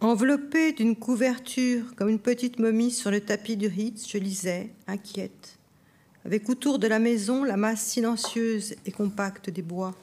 Enveloppée 0.00 0.72
d'une 0.72 0.96
couverture 0.96 1.94
comme 1.94 2.08
une 2.08 2.18
petite 2.18 2.58
momie 2.58 2.90
sur 2.90 3.10
le 3.10 3.20
tapis 3.20 3.58
du 3.58 3.66
Ritz, 3.66 4.08
je 4.08 4.16
lisais, 4.16 4.72
inquiète, 4.86 5.59
avec 6.24 6.48
autour 6.48 6.78
de 6.78 6.86
la 6.86 6.98
maison 6.98 7.44
la 7.44 7.56
masse 7.56 7.82
silencieuse 7.82 8.74
et 8.86 8.92
compacte 8.92 9.50
des 9.50 9.62
bois. 9.62 9.94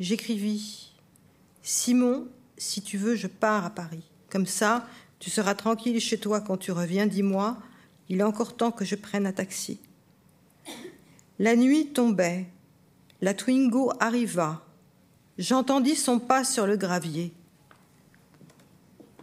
J'écrivis 0.00 0.92
Simon, 1.62 2.26
si 2.56 2.82
tu 2.82 2.96
veux, 2.96 3.14
je 3.14 3.26
pars 3.26 3.64
à 3.64 3.70
Paris. 3.70 4.04
Comme 4.30 4.46
ça, 4.46 4.86
tu 5.18 5.30
seras 5.30 5.54
tranquille 5.54 6.00
chez 6.00 6.18
toi 6.18 6.40
quand 6.40 6.56
tu 6.56 6.72
reviens, 6.72 7.06
dis-moi. 7.06 7.58
Il 8.08 8.20
est 8.20 8.24
encore 8.24 8.56
temps 8.56 8.70
que 8.70 8.84
je 8.84 8.94
prenne 8.94 9.26
un 9.26 9.32
taxi. 9.32 9.78
La 11.38 11.56
nuit 11.56 11.88
tombait. 11.88 12.46
La 13.20 13.34
Twingo 13.34 13.92
arriva. 14.00 14.64
J'entendis 15.36 15.96
son 15.96 16.18
pas 16.18 16.44
sur 16.44 16.66
le 16.66 16.76
gravier. 16.76 17.32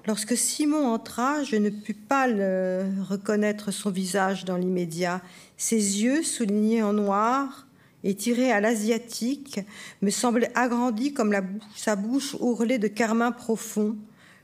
Lorsque 0.07 0.37
Simon 0.37 0.85
entra, 0.87 1.43
je 1.43 1.55
ne 1.55 1.71
pus 1.71 1.95
pas 1.95 2.27
reconnaître 2.27 3.71
son 3.71 3.89
visage 3.89 4.45
dans 4.45 4.57
l'immédiat. 4.57 5.21
Ses 5.57 6.03
yeux, 6.03 6.21
soulignés 6.21 6.83
en 6.83 6.93
noir 6.93 7.65
et 8.03 8.13
tirés 8.13 8.51
à 8.51 8.61
l'asiatique, 8.61 9.61
me 10.03 10.11
semblaient 10.11 10.51
agrandis 10.53 11.13
comme 11.13 11.33
sa 11.75 11.95
bouche 11.95 12.35
ourlée 12.39 12.77
de 12.77 12.87
carmin 12.87 13.31
profond. 13.31 13.97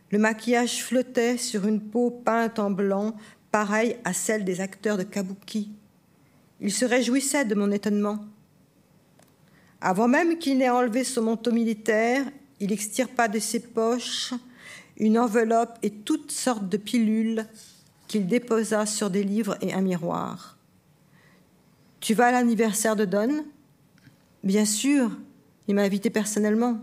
Le 0.09 0.17
maquillage 0.17 0.83
flottait 0.83 1.37
sur 1.37 1.67
une 1.67 1.79
peau 1.79 2.09
peinte 2.09 2.57
en 2.57 2.71
blanc, 2.71 3.15
pareille 3.51 3.97
à 4.03 4.13
celle 4.13 4.43
des 4.43 4.61
acteurs 4.61 4.97
de 4.97 5.03
kabuki. 5.03 5.71
Il 6.59 6.71
se 6.71 6.85
réjouissait 6.85 7.45
de 7.45 7.53
mon 7.53 7.71
étonnement. 7.71 8.25
Avant 9.79 10.07
même 10.07 10.39
qu'il 10.39 10.57
n'ait 10.57 10.69
enlevé 10.69 11.03
son 11.03 11.21
manteau 11.21 11.51
militaire, 11.51 12.25
il 12.59 12.71
extirpa 12.71 13.27
de 13.27 13.39
ses 13.39 13.59
poches 13.59 14.33
une 15.01 15.17
enveloppe 15.17 15.79
et 15.81 15.89
toutes 15.89 16.31
sortes 16.31 16.69
de 16.69 16.77
pilules 16.77 17.45
qu'il 18.07 18.27
déposa 18.27 18.85
sur 18.85 19.09
des 19.09 19.23
livres 19.23 19.57
et 19.59 19.73
un 19.73 19.81
miroir. 19.81 20.57
Tu 21.99 22.13
vas 22.13 22.27
à 22.27 22.31
l'anniversaire 22.31 22.95
de 22.95 23.05
Don? 23.05 23.43
Bien 24.43 24.63
sûr, 24.63 25.11
il 25.67 25.73
m'a 25.73 25.81
invité 25.81 26.11
personnellement. 26.11 26.79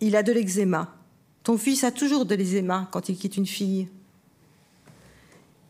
Il 0.00 0.16
a 0.16 0.22
de 0.22 0.32
l'eczéma. 0.32 0.96
Ton 1.42 1.58
fils 1.58 1.84
a 1.84 1.90
toujours 1.90 2.24
de 2.24 2.34
l'eczéma 2.34 2.88
quand 2.90 3.10
il 3.10 3.18
quitte 3.18 3.36
une 3.36 3.46
fille. 3.46 3.88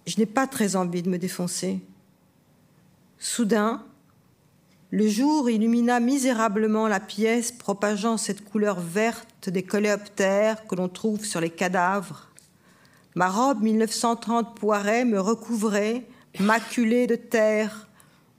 Je 0.06 0.18
n'ai 0.18 0.26
pas 0.26 0.46
très 0.46 0.76
envie 0.76 1.02
de 1.02 1.10
me 1.10 1.18
défoncer. 1.18 1.80
Soudain, 3.18 3.84
le 4.92 5.08
jour 5.08 5.48
illumina 5.48 6.00
misérablement 6.00 6.86
la 6.86 7.00
pièce, 7.00 7.50
propageant 7.50 8.18
cette 8.18 8.44
couleur 8.44 8.78
verte 8.78 9.48
des 9.48 9.62
coléoptères 9.62 10.66
que 10.66 10.74
l'on 10.74 10.90
trouve 10.90 11.24
sur 11.24 11.40
les 11.40 11.48
cadavres. 11.48 12.28
Ma 13.14 13.30
robe 13.30 13.62
1930 13.62 14.54
poiret 14.54 15.06
me 15.06 15.18
recouvrait, 15.18 16.06
maculée 16.40 17.06
de 17.06 17.16
terre. 17.16 17.88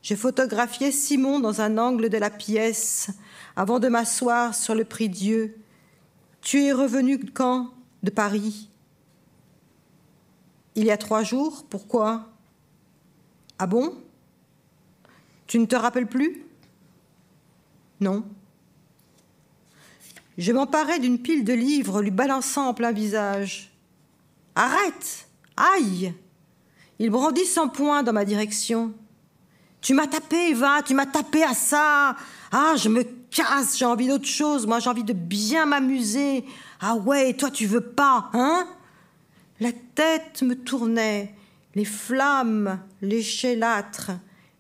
J'ai 0.04 0.16
photographié 0.16 0.92
Simon 0.92 1.40
dans 1.40 1.60
un 1.60 1.80
angle 1.80 2.10
de 2.10 2.20
la 2.20 2.30
pièce 2.30 3.10
avant 3.56 3.80
de 3.80 3.88
m'asseoir 3.88 4.54
sur 4.54 4.76
le 4.76 4.86
prie-dieu. 4.86 5.58
Tu 6.42 6.66
es 6.66 6.72
revenu 6.72 7.20
quand? 7.34 7.72
De 8.04 8.12
Paris. 8.12 8.70
Il 10.76 10.86
y 10.86 10.92
a 10.92 10.98
trois 10.98 11.24
jours. 11.24 11.66
Pourquoi? 11.68 12.30
Ah 13.58 13.66
bon? 13.66 13.96
Tu 15.54 15.60
ne 15.60 15.68
te 15.68 15.76
rappelles 15.76 16.08
plus? 16.08 16.42
Non. 18.00 18.26
Je 20.36 20.52
m'emparai 20.52 20.98
d'une 20.98 21.20
pile 21.20 21.44
de 21.44 21.54
livres, 21.54 22.02
lui 22.02 22.10
balançant 22.10 22.70
en 22.70 22.74
plein 22.74 22.92
visage. 22.92 23.72
Arrête 24.56 25.28
Aïe 25.56 26.12
Il 26.98 27.12
brandit 27.12 27.46
son 27.46 27.70
poing 27.70 28.02
dans 28.02 28.14
ma 28.14 28.26
direction. 28.26 28.96
Tu 29.80 29.94
m'as 29.94 30.08
tapé, 30.08 30.50
Eva, 30.50 30.82
tu 30.82 30.96
m'as 30.96 31.06
tapé 31.06 31.44
à 31.44 31.54
ça. 31.54 32.16
Ah, 32.52 32.74
je 32.76 32.90
me 32.90 33.04
casse, 33.30 33.78
j'ai 33.78 33.86
envie 33.86 34.08
d'autre 34.08 34.26
chose. 34.26 34.66
Moi, 34.66 34.80
j'ai 34.80 34.90
envie 34.90 35.04
de 35.04 35.14
bien 35.14 35.68
m'amuser. 35.68 36.46
Ah 36.82 36.96
ouais, 36.96 37.36
toi, 37.36 37.52
tu 37.52 37.68
veux 37.68 37.92
pas, 37.92 38.32
hein? 38.34 38.68
La 39.60 39.70
tête 39.72 40.42
me 40.42 40.56
tournait, 40.56 41.36
les 41.76 41.86
flammes 41.86 42.80
l'échélâtre. 43.04 44.14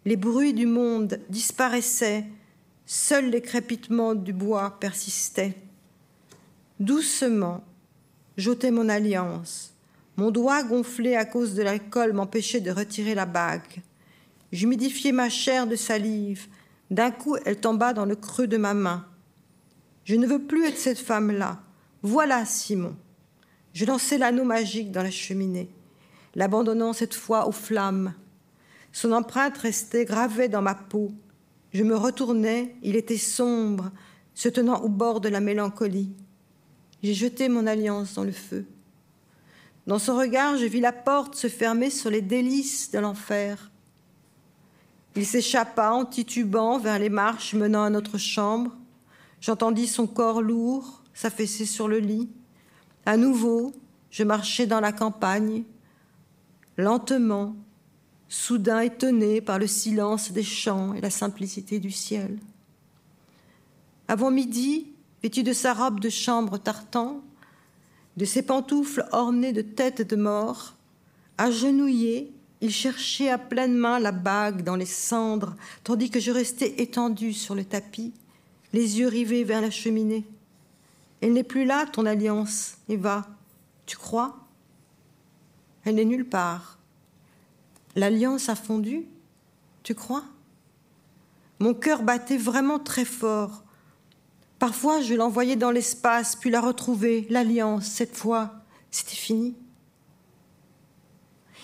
Les 0.05 0.17
bruits 0.17 0.53
du 0.53 0.65
monde 0.65 1.19
disparaissaient, 1.29 2.25
seuls 2.85 3.29
les 3.29 3.41
crépitements 3.41 4.15
du 4.15 4.33
bois 4.33 4.77
persistaient. 4.79 5.55
Doucement, 6.79 7.63
j'ôtais 8.35 8.71
mon 8.71 8.89
alliance. 8.89 9.73
Mon 10.17 10.29
doigt 10.29 10.63
gonflé 10.63 11.15
à 11.15 11.25
cause 11.25 11.55
de 11.55 11.63
l'alcool 11.63 12.13
m'empêchait 12.13 12.59
de 12.59 12.71
retirer 12.71 13.15
la 13.15 13.25
bague. 13.25 13.81
J'humidifiais 14.51 15.13
ma 15.13 15.29
chair 15.29 15.65
de 15.65 15.75
salive. 15.75 16.47
D'un 16.91 17.09
coup, 17.09 17.37
elle 17.45 17.59
tomba 17.59 17.93
dans 17.93 18.05
le 18.05 18.15
creux 18.15 18.47
de 18.47 18.57
ma 18.57 18.73
main. 18.73 19.07
Je 20.03 20.15
ne 20.15 20.27
veux 20.27 20.43
plus 20.43 20.65
être 20.65 20.77
cette 20.77 20.99
femme-là. 20.99 21.61
Voilà 22.01 22.45
Simon. 22.45 22.95
Je 23.73 23.85
lançai 23.85 24.17
l'anneau 24.17 24.43
magique 24.43 24.91
dans 24.91 25.01
la 25.01 25.09
cheminée, 25.09 25.69
l'abandonnant 26.35 26.93
cette 26.93 27.15
fois 27.15 27.47
aux 27.47 27.53
flammes. 27.53 28.13
Son 28.93 29.11
empreinte 29.11 29.57
restait 29.57 30.05
gravée 30.05 30.47
dans 30.47 30.61
ma 30.61 30.75
peau. 30.75 31.11
Je 31.73 31.83
me 31.83 31.97
retournais, 31.97 32.75
il 32.83 32.95
était 32.95 33.17
sombre, 33.17 33.91
se 34.35 34.47
tenant 34.47 34.81
au 34.81 34.87
bord 34.87 35.19
de 35.19 35.29
la 35.29 35.41
mélancolie. 35.41 36.13
J'ai 37.01 37.15
jeté 37.15 37.49
mon 37.49 37.67
alliance 37.67 38.13
dans 38.13 38.23
le 38.23 38.31
feu. 38.31 38.65
Dans 39.87 39.99
son 39.99 40.15
regard, 40.15 40.57
je 40.57 40.65
vis 40.65 40.79
la 40.79 40.93
porte 40.93 41.35
se 41.35 41.49
fermer 41.49 41.89
sur 41.89 42.09
les 42.09 42.21
délices 42.21 42.91
de 42.91 42.99
l'enfer. 42.99 43.71
Il 45.15 45.25
s'échappa 45.25 45.91
en 45.91 46.05
titubant 46.05 46.77
vers 46.77 46.99
les 46.99 47.09
marches 47.09 47.55
menant 47.55 47.83
à 47.83 47.89
notre 47.89 48.17
chambre. 48.17 48.71
J'entendis 49.41 49.87
son 49.87 50.07
corps 50.07 50.41
lourd 50.41 51.03
s'affaisser 51.13 51.65
sur 51.65 51.87
le 51.87 51.99
lit. 51.99 52.29
À 53.05 53.17
nouveau, 53.17 53.73
je 54.11 54.23
marchais 54.23 54.67
dans 54.67 54.79
la 54.79 54.91
campagne. 54.91 55.63
Lentement, 56.77 57.55
soudain 58.33 58.79
étonné 58.79 59.41
par 59.41 59.59
le 59.59 59.67
silence 59.67 60.31
des 60.31 60.41
champs 60.41 60.95
et 60.95 61.01
la 61.01 61.11
simplicité 61.11 61.79
du 61.79 61.91
ciel. 61.91 62.39
Avant 64.07 64.31
midi, 64.31 64.87
vêtu 65.21 65.43
de 65.43 65.53
sa 65.53 65.75
robe 65.75 65.99
de 65.99 66.09
chambre 66.09 66.57
tartan, 66.57 67.21
de 68.17 68.25
ses 68.25 68.41
pantoufles 68.41 69.05
ornées 69.11 69.53
de 69.53 69.61
têtes 69.61 70.01
de 70.01 70.15
mort, 70.15 70.73
agenouillé, 71.37 72.31
il 72.61 72.71
cherchait 72.71 73.29
à 73.29 73.37
pleine 73.37 73.75
main 73.75 73.99
la 73.99 74.11
bague 74.11 74.63
dans 74.63 74.77
les 74.77 74.87
cendres, 74.87 75.55
tandis 75.83 76.09
que 76.09 76.19
je 76.19 76.31
restais 76.31 76.81
étendu 76.81 77.33
sur 77.33 77.53
le 77.53 77.63
tapis, 77.63 78.13
les 78.73 78.97
yeux 78.97 79.09
rivés 79.09 79.43
vers 79.43 79.61
la 79.61 79.69
cheminée. 79.69 80.25
Elle 81.21 81.33
n'est 81.33 81.43
plus 81.43 81.65
là, 81.65 81.85
ton 81.85 82.07
alliance, 82.07 82.77
Eva. 82.89 83.27
Tu 83.85 83.95
crois? 83.95 84.39
Elle 85.85 85.95
n'est 85.95 86.05
nulle 86.05 86.27
part. 86.27 86.79
L'alliance 87.95 88.49
a 88.49 88.55
fondu 88.55 89.05
Tu 89.83 89.93
crois? 89.95 90.23
Mon 91.59 91.73
cœur 91.73 92.03
battait 92.03 92.37
vraiment 92.37 92.79
très 92.79 93.05
fort. 93.05 93.63
Parfois, 94.59 95.01
je 95.01 95.13
l'envoyais 95.13 95.55
dans 95.55 95.71
l'espace, 95.71 96.35
puis 96.35 96.49
la 96.49 96.61
retrouvais. 96.61 97.27
L'alliance, 97.29 97.85
cette 97.85 98.15
fois, 98.15 98.53
c'était 98.91 99.15
fini. 99.15 99.55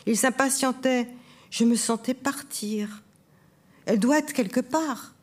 Il 0.05 0.17
s'impatientait. 0.17 1.07
Je 1.49 1.65
me 1.65 1.75
sentais 1.75 2.13
partir. 2.13 3.03
Elle 3.85 3.99
doit 3.99 4.19
être 4.19 4.33
quelque 4.33 4.59
part. 4.59 5.15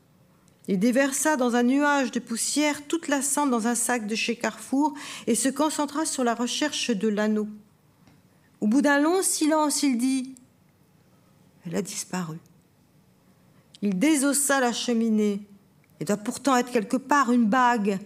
Il 0.69 0.81
déversa 0.81 1.37
dans 1.37 1.55
un 1.55 1.63
nuage 1.63 2.11
de 2.11 2.19
poussière 2.19 2.87
toute 2.89 3.07
la 3.07 3.23
cendre 3.23 3.53
dans 3.53 3.69
un 3.69 3.77
sac 3.77 4.07
de 4.07 4.15
chez 4.17 4.35
Carrefour 4.35 4.95
et 5.29 5.37
se 5.37 5.49
concentra 5.49 6.05
sur 6.05 6.25
la 6.25 6.35
recherche 6.35 6.91
de 6.91 7.07
l'anneau. 7.07 7.49
Au 8.61 8.67
bout 8.67 8.83
d'un 8.83 8.99
long 8.99 9.23
silence, 9.23 9.85
il 9.85 9.97
dit 9.99 10.35
elle 11.67 11.77
a 11.77 11.83
disparu. 11.83 12.39
Il 13.83 13.99
désossa 13.99 14.61
la 14.61 14.73
cheminée. 14.73 15.47
Il 16.01 16.07
doit 16.07 16.17
pourtant 16.17 16.57
être 16.57 16.71
quelque 16.71 16.97
part 16.97 17.33
une 17.33 17.47
bague. 17.47 17.99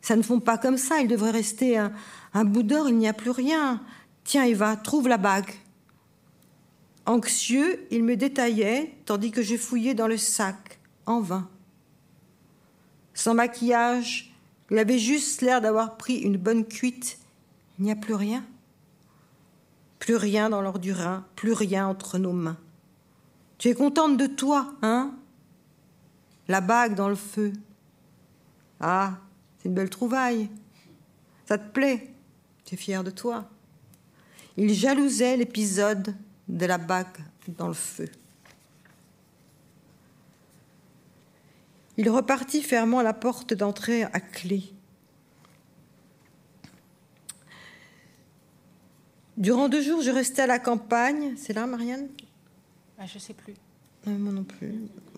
Ça 0.00 0.16
ne 0.16 0.22
font 0.22 0.40
pas 0.40 0.58
comme 0.58 0.78
ça, 0.78 1.00
il 1.00 1.08
devrait 1.08 1.30
rester 1.30 1.78
un, 1.78 1.92
un 2.34 2.44
bout 2.44 2.62
d'or, 2.62 2.88
il 2.88 2.96
n'y 2.96 3.08
a 3.08 3.12
plus 3.12 3.30
rien. 3.30 3.82
Tiens, 4.24 4.44
Eva, 4.44 4.76
trouve 4.76 5.08
la 5.08 5.16
bague. 5.16 5.52
Anxieux, 7.06 7.86
il 7.90 8.04
me 8.04 8.16
détaillait, 8.16 8.94
tandis 9.04 9.30
que 9.30 9.42
je 9.42 9.56
fouillais 9.56 9.94
dans 9.94 10.08
le 10.08 10.16
sac, 10.16 10.80
en 11.06 11.20
vain. 11.20 11.48
Sans 13.14 13.34
maquillage, 13.34 14.34
il 14.70 14.78
avait 14.78 14.98
juste 14.98 15.42
l'air 15.42 15.60
d'avoir 15.60 15.96
pris 15.96 16.16
une 16.16 16.36
bonne 16.36 16.66
cuite. 16.66 17.18
Il 17.78 17.84
n'y 17.84 17.92
a 17.92 17.96
plus 17.96 18.14
rien. 18.14 18.44
plus 19.98 20.16
rien 20.16 20.50
dans 20.50 20.60
l'or 20.60 20.78
du 20.78 20.92
Rhin, 20.92 21.24
plus 21.36 21.52
rien 21.52 21.86
entre 21.86 22.18
nos 22.18 22.32
mains. 22.32 22.58
Tu 23.58 23.68
es 23.68 23.74
contente 23.74 24.16
de 24.16 24.26
toi, 24.26 24.74
hein? 24.82 25.14
La 26.48 26.60
bague 26.60 26.94
dans 26.94 27.08
le 27.08 27.14
feu. 27.14 27.52
Ah, 28.80 29.18
c'est 29.58 29.68
une 29.68 29.74
belle 29.74 29.90
trouvaille. 29.90 30.50
Ça 31.46 31.58
te 31.58 31.68
plaît? 31.72 32.12
Tu 32.64 32.74
es 32.74 32.78
fière 32.78 33.04
de 33.04 33.10
toi 33.10 33.48
Il 34.56 34.74
jalousait 34.74 35.36
l'épisode 35.36 36.14
de 36.48 36.66
la 36.66 36.78
bague 36.78 37.06
dans 37.48 37.68
le 37.68 37.74
feu. 37.74 38.08
Il 41.96 42.10
repartit 42.10 42.62
fermant 42.62 43.00
la 43.00 43.14
porte 43.14 43.54
d'entrée 43.54 44.02
à 44.04 44.20
clé. 44.20 44.64
Durant 49.38 49.68
deux 49.68 49.82
jours, 49.82 50.02
je 50.02 50.10
restais 50.10 50.42
à 50.42 50.46
la 50.46 50.58
campagne. 50.58 51.34
C'est 51.36 51.52
là, 51.52 51.66
Marianne? 51.66 52.08
Ah, 52.98 53.06
Je 53.06 53.14
ne 53.14 53.20
sais 53.20 53.34
plus. 53.34 53.54
Euh, 54.06 54.18
moi 54.18 54.32
non 54.32 54.44
plus. 54.44 54.74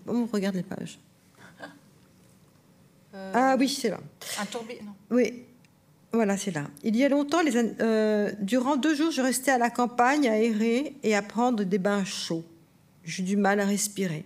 On 0.07 0.25
regarde 0.25 0.55
les 0.55 0.63
pages. 0.63 0.99
Euh, 3.15 3.31
ah 3.33 3.55
oui, 3.57 3.67
c'est 3.67 3.89
là. 3.89 3.99
Un 4.39 4.45
tourbillon 4.45 4.93
Oui, 5.09 5.45
voilà, 6.11 6.37
c'est 6.37 6.51
là. 6.51 6.65
Il 6.83 6.95
y 6.95 7.03
a 7.03 7.09
longtemps, 7.09 7.41
les, 7.41 7.55
euh, 7.55 8.31
durant 8.39 8.77
deux 8.77 8.95
jours, 8.95 9.11
je 9.11 9.21
restais 9.21 9.49
à 9.49 9.57
la 9.57 9.69
campagne 9.69 10.27
à 10.27 10.37
errer 10.39 10.95
et 11.01 11.15
à 11.15 11.21
prendre 11.21 11.63
des 11.63 11.77
bains 11.77 12.05
chauds. 12.05 12.43
J'eus 13.03 13.23
du 13.23 13.35
mal 13.35 13.59
à 13.59 13.65
respirer. 13.65 14.25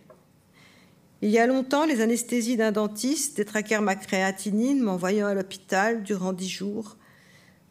Il 1.22 1.30
y 1.30 1.40
a 1.40 1.48
longtemps, 1.48 1.86
les 1.86 2.02
anesthésies 2.02 2.58
d'un 2.58 2.72
dentiste 2.72 3.38
détraquèrent 3.38 3.82
ma 3.82 3.96
créatinine, 3.96 4.82
m'envoyant 4.82 5.28
à 5.28 5.34
l'hôpital 5.34 6.04
durant 6.04 6.34
dix 6.34 6.50
jours. 6.50 6.98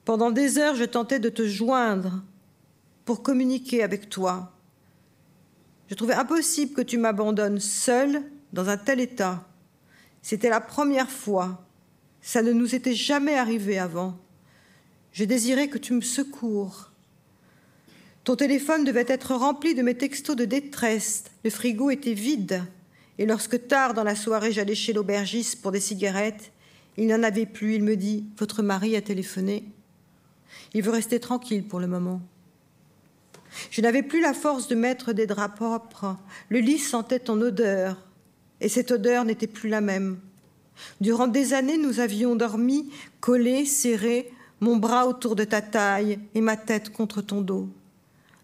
Pendant 0.04 0.30
des 0.30 0.58
heures, 0.58 0.74
je 0.74 0.84
tentais 0.84 1.18
de 1.18 1.28
te 1.28 1.46
joindre 1.46 2.22
pour 3.04 3.22
communiquer 3.22 3.82
avec 3.82 4.08
toi. 4.08 4.51
Je 5.92 5.94
trouvais 5.98 6.14
impossible 6.14 6.72
que 6.72 6.80
tu 6.80 6.96
m'abandonnes 6.96 7.60
seule 7.60 8.22
dans 8.54 8.70
un 8.70 8.78
tel 8.78 8.98
état. 8.98 9.46
C'était 10.22 10.48
la 10.48 10.62
première 10.62 11.10
fois. 11.10 11.66
Ça 12.22 12.40
ne 12.40 12.54
nous 12.54 12.74
était 12.74 12.94
jamais 12.94 13.34
arrivé 13.34 13.78
avant. 13.78 14.16
Je 15.12 15.24
désirais 15.24 15.68
que 15.68 15.76
tu 15.76 15.92
me 15.92 16.00
secours. 16.00 16.90
Ton 18.24 18.36
téléphone 18.36 18.84
devait 18.84 19.04
être 19.06 19.34
rempli 19.34 19.74
de 19.74 19.82
mes 19.82 19.94
textos 19.94 20.34
de 20.34 20.46
détresse. 20.46 21.24
Le 21.44 21.50
frigo 21.50 21.90
était 21.90 22.14
vide. 22.14 22.62
Et 23.18 23.26
lorsque 23.26 23.68
tard 23.68 23.92
dans 23.92 24.02
la 24.02 24.16
soirée 24.16 24.50
j'allais 24.50 24.74
chez 24.74 24.94
l'aubergiste 24.94 25.60
pour 25.60 25.72
des 25.72 25.80
cigarettes, 25.80 26.52
il 26.96 27.06
n'en 27.08 27.22
avait 27.22 27.44
plus. 27.44 27.74
Il 27.74 27.84
me 27.84 27.96
dit 27.96 28.24
Votre 28.38 28.62
mari 28.62 28.96
a 28.96 29.02
téléphoné. 29.02 29.62
Il 30.72 30.82
veut 30.82 30.90
rester 30.90 31.20
tranquille 31.20 31.64
pour 31.64 31.80
le 31.80 31.86
moment. 31.86 32.22
Je 33.70 33.80
n'avais 33.80 34.02
plus 34.02 34.20
la 34.20 34.34
force 34.34 34.68
de 34.68 34.74
mettre 34.74 35.12
des 35.12 35.26
draps 35.26 35.56
propres. 35.56 36.16
Le 36.48 36.58
lit 36.58 36.78
sentait 36.78 37.18
ton 37.18 37.40
odeur, 37.40 37.96
et 38.60 38.68
cette 38.68 38.90
odeur 38.90 39.24
n'était 39.24 39.46
plus 39.46 39.68
la 39.68 39.80
même. 39.80 40.18
Durant 41.00 41.26
des 41.26 41.52
années, 41.52 41.78
nous 41.78 42.00
avions 42.00 42.34
dormi, 42.34 42.90
collés, 43.20 43.66
serrés, 43.66 44.32
mon 44.60 44.76
bras 44.76 45.06
autour 45.06 45.36
de 45.36 45.44
ta 45.44 45.60
taille 45.60 46.18
et 46.34 46.40
ma 46.40 46.56
tête 46.56 46.92
contre 46.92 47.20
ton 47.20 47.40
dos. 47.40 47.68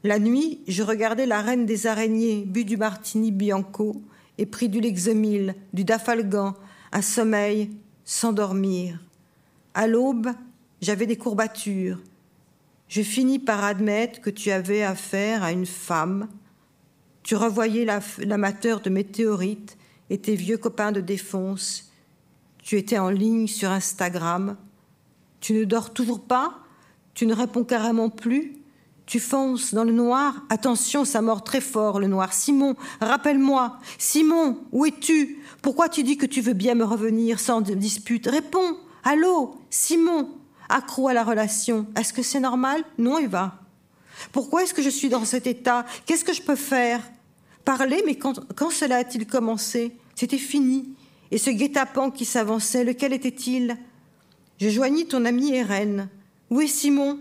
La 0.04 0.18
nuit, 0.18 0.60
je 0.68 0.82
regardais 0.82 1.26
la 1.26 1.42
reine 1.42 1.66
des 1.66 1.86
araignées, 1.86 2.44
bu 2.46 2.64
du 2.64 2.76
martini 2.76 3.30
bianco, 3.30 4.02
et 4.36 4.46
pris 4.46 4.68
du 4.68 4.80
lexomil, 4.80 5.54
du 5.72 5.84
dafalgan, 5.84 6.54
un 6.92 7.02
sommeil 7.02 7.70
sans 8.04 8.32
dormir. 8.32 9.00
À 9.74 9.86
l'aube, 9.86 10.30
j'avais 10.80 11.06
des 11.06 11.16
courbatures. 11.16 11.98
Je 12.88 13.02
finis 13.02 13.38
par 13.38 13.64
admettre 13.64 14.20
que 14.20 14.30
tu 14.30 14.50
avais 14.50 14.82
affaire 14.82 15.42
à 15.42 15.52
une 15.52 15.66
femme. 15.66 16.28
Tu 17.22 17.36
revoyais 17.36 17.86
l'amateur 18.18 18.80
de 18.80 18.88
météorites 18.88 19.76
et 20.08 20.18
tes 20.18 20.34
vieux 20.34 20.56
copains 20.56 20.92
de 20.92 21.02
défonce. 21.02 21.92
Tu 22.62 22.76
étais 22.76 22.98
en 22.98 23.10
ligne 23.10 23.46
sur 23.46 23.70
Instagram. 23.70 24.56
Tu 25.40 25.52
ne 25.52 25.64
dors 25.64 25.92
toujours 25.92 26.20
pas? 26.20 26.60
Tu 27.12 27.26
ne 27.26 27.34
réponds 27.34 27.64
carrément 27.64 28.08
plus? 28.08 28.54
Tu 29.04 29.20
fonces 29.20 29.74
dans 29.74 29.84
le 29.84 29.92
noir? 29.92 30.42
Attention, 30.48 31.04
ça 31.04 31.20
mord 31.20 31.44
très 31.44 31.60
fort, 31.60 32.00
le 32.00 32.06
noir. 32.06 32.32
Simon, 32.32 32.74
rappelle-moi. 33.00 33.78
Simon, 33.98 34.58
où 34.72 34.86
es-tu? 34.86 35.38
Pourquoi 35.62 35.88
tu 35.88 36.02
dis 36.02 36.16
que 36.16 36.26
tu 36.26 36.40
veux 36.40 36.54
bien 36.54 36.74
me 36.74 36.84
revenir 36.84 37.40
sans 37.40 37.60
dispute? 37.60 38.26
Réponds. 38.26 38.78
Allô? 39.04 39.60
Simon 39.70 40.37
Accro 40.68 41.08
à 41.08 41.14
la 41.14 41.24
relation. 41.24 41.86
Est-ce 41.96 42.12
que 42.12 42.22
c'est 42.22 42.40
normal? 42.40 42.82
Non, 42.98 43.18
Eva. 43.18 43.54
Pourquoi 44.32 44.62
est-ce 44.62 44.74
que 44.74 44.82
je 44.82 44.90
suis 44.90 45.08
dans 45.08 45.24
cet 45.24 45.46
état? 45.46 45.86
Qu'est-ce 46.06 46.24
que 46.24 46.32
je 46.32 46.42
peux 46.42 46.56
faire? 46.56 47.00
Parler, 47.64 48.02
mais 48.04 48.16
quand, 48.16 48.40
quand 48.54 48.70
cela 48.70 48.96
a-t-il 48.96 49.26
commencé? 49.26 49.92
C'était 50.14 50.38
fini. 50.38 50.88
Et 51.30 51.38
ce 51.38 51.50
guet-apens 51.50 52.10
qui 52.10 52.24
s'avançait, 52.24 52.84
lequel 52.84 53.12
était-il? 53.12 53.76
Je 54.60 54.68
joignis 54.68 55.06
ton 55.06 55.24
ami 55.24 55.54
Eren. 55.54 56.08
Où 56.50 56.60
est 56.60 56.66
Simon? 56.66 57.18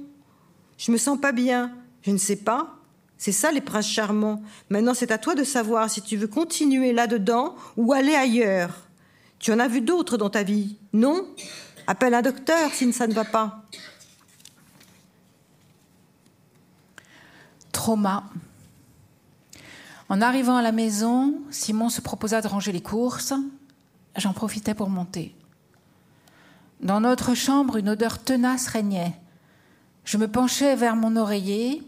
Je 0.77 0.91
me 0.91 0.97
sens 0.97 1.19
pas 1.19 1.31
bien. 1.31 1.73
Je 2.01 2.11
ne 2.11 2.17
sais 2.17 2.37
pas. 2.37 2.77
C'est 3.17 3.31
ça 3.31 3.51
les 3.51 3.61
princes 3.61 3.89
charmants. 3.89 4.41
Maintenant, 4.69 4.93
c'est 4.93 5.11
à 5.11 5.17
toi 5.17 5.35
de 5.35 5.43
savoir 5.43 5.89
si 5.89 6.01
tu 6.01 6.17
veux 6.17 6.27
continuer 6.27 6.93
là-dedans 6.93 7.55
ou 7.75 7.93
aller 7.93 8.15
ailleurs. 8.15 8.87
Tu 9.39 9.51
en 9.51 9.59
as 9.59 9.67
vu 9.67 9.81
d'autres 9.81 10.17
dans 10.17 10.29
ta 10.29 10.43
vie, 10.43 10.77
non? 10.93 11.27
Appelle 11.87 12.13
un 12.13 12.21
docteur 12.21 12.71
si 12.73 12.91
ça 12.91 13.07
ne 13.07 13.13
va 13.13 13.23
pas. 13.23 13.63
Trauma. 17.71 18.25
En 20.09 20.21
arrivant 20.21 20.57
à 20.57 20.61
la 20.61 20.73
maison, 20.73 21.41
Simon 21.49 21.89
se 21.89 22.01
proposa 22.01 22.41
de 22.41 22.47
ranger 22.47 22.73
les 22.73 22.81
courses. 22.81 23.33
J'en 24.17 24.33
profitais 24.33 24.73
pour 24.73 24.89
monter. 24.89 25.33
Dans 26.81 26.99
notre 26.99 27.33
chambre, 27.33 27.77
une 27.77 27.89
odeur 27.89 28.19
tenace 28.21 28.67
régnait. 28.67 29.13
Je 30.03 30.17
me 30.17 30.27
penchais 30.27 30.75
vers 30.75 30.95
mon 30.95 31.15
oreiller. 31.15 31.83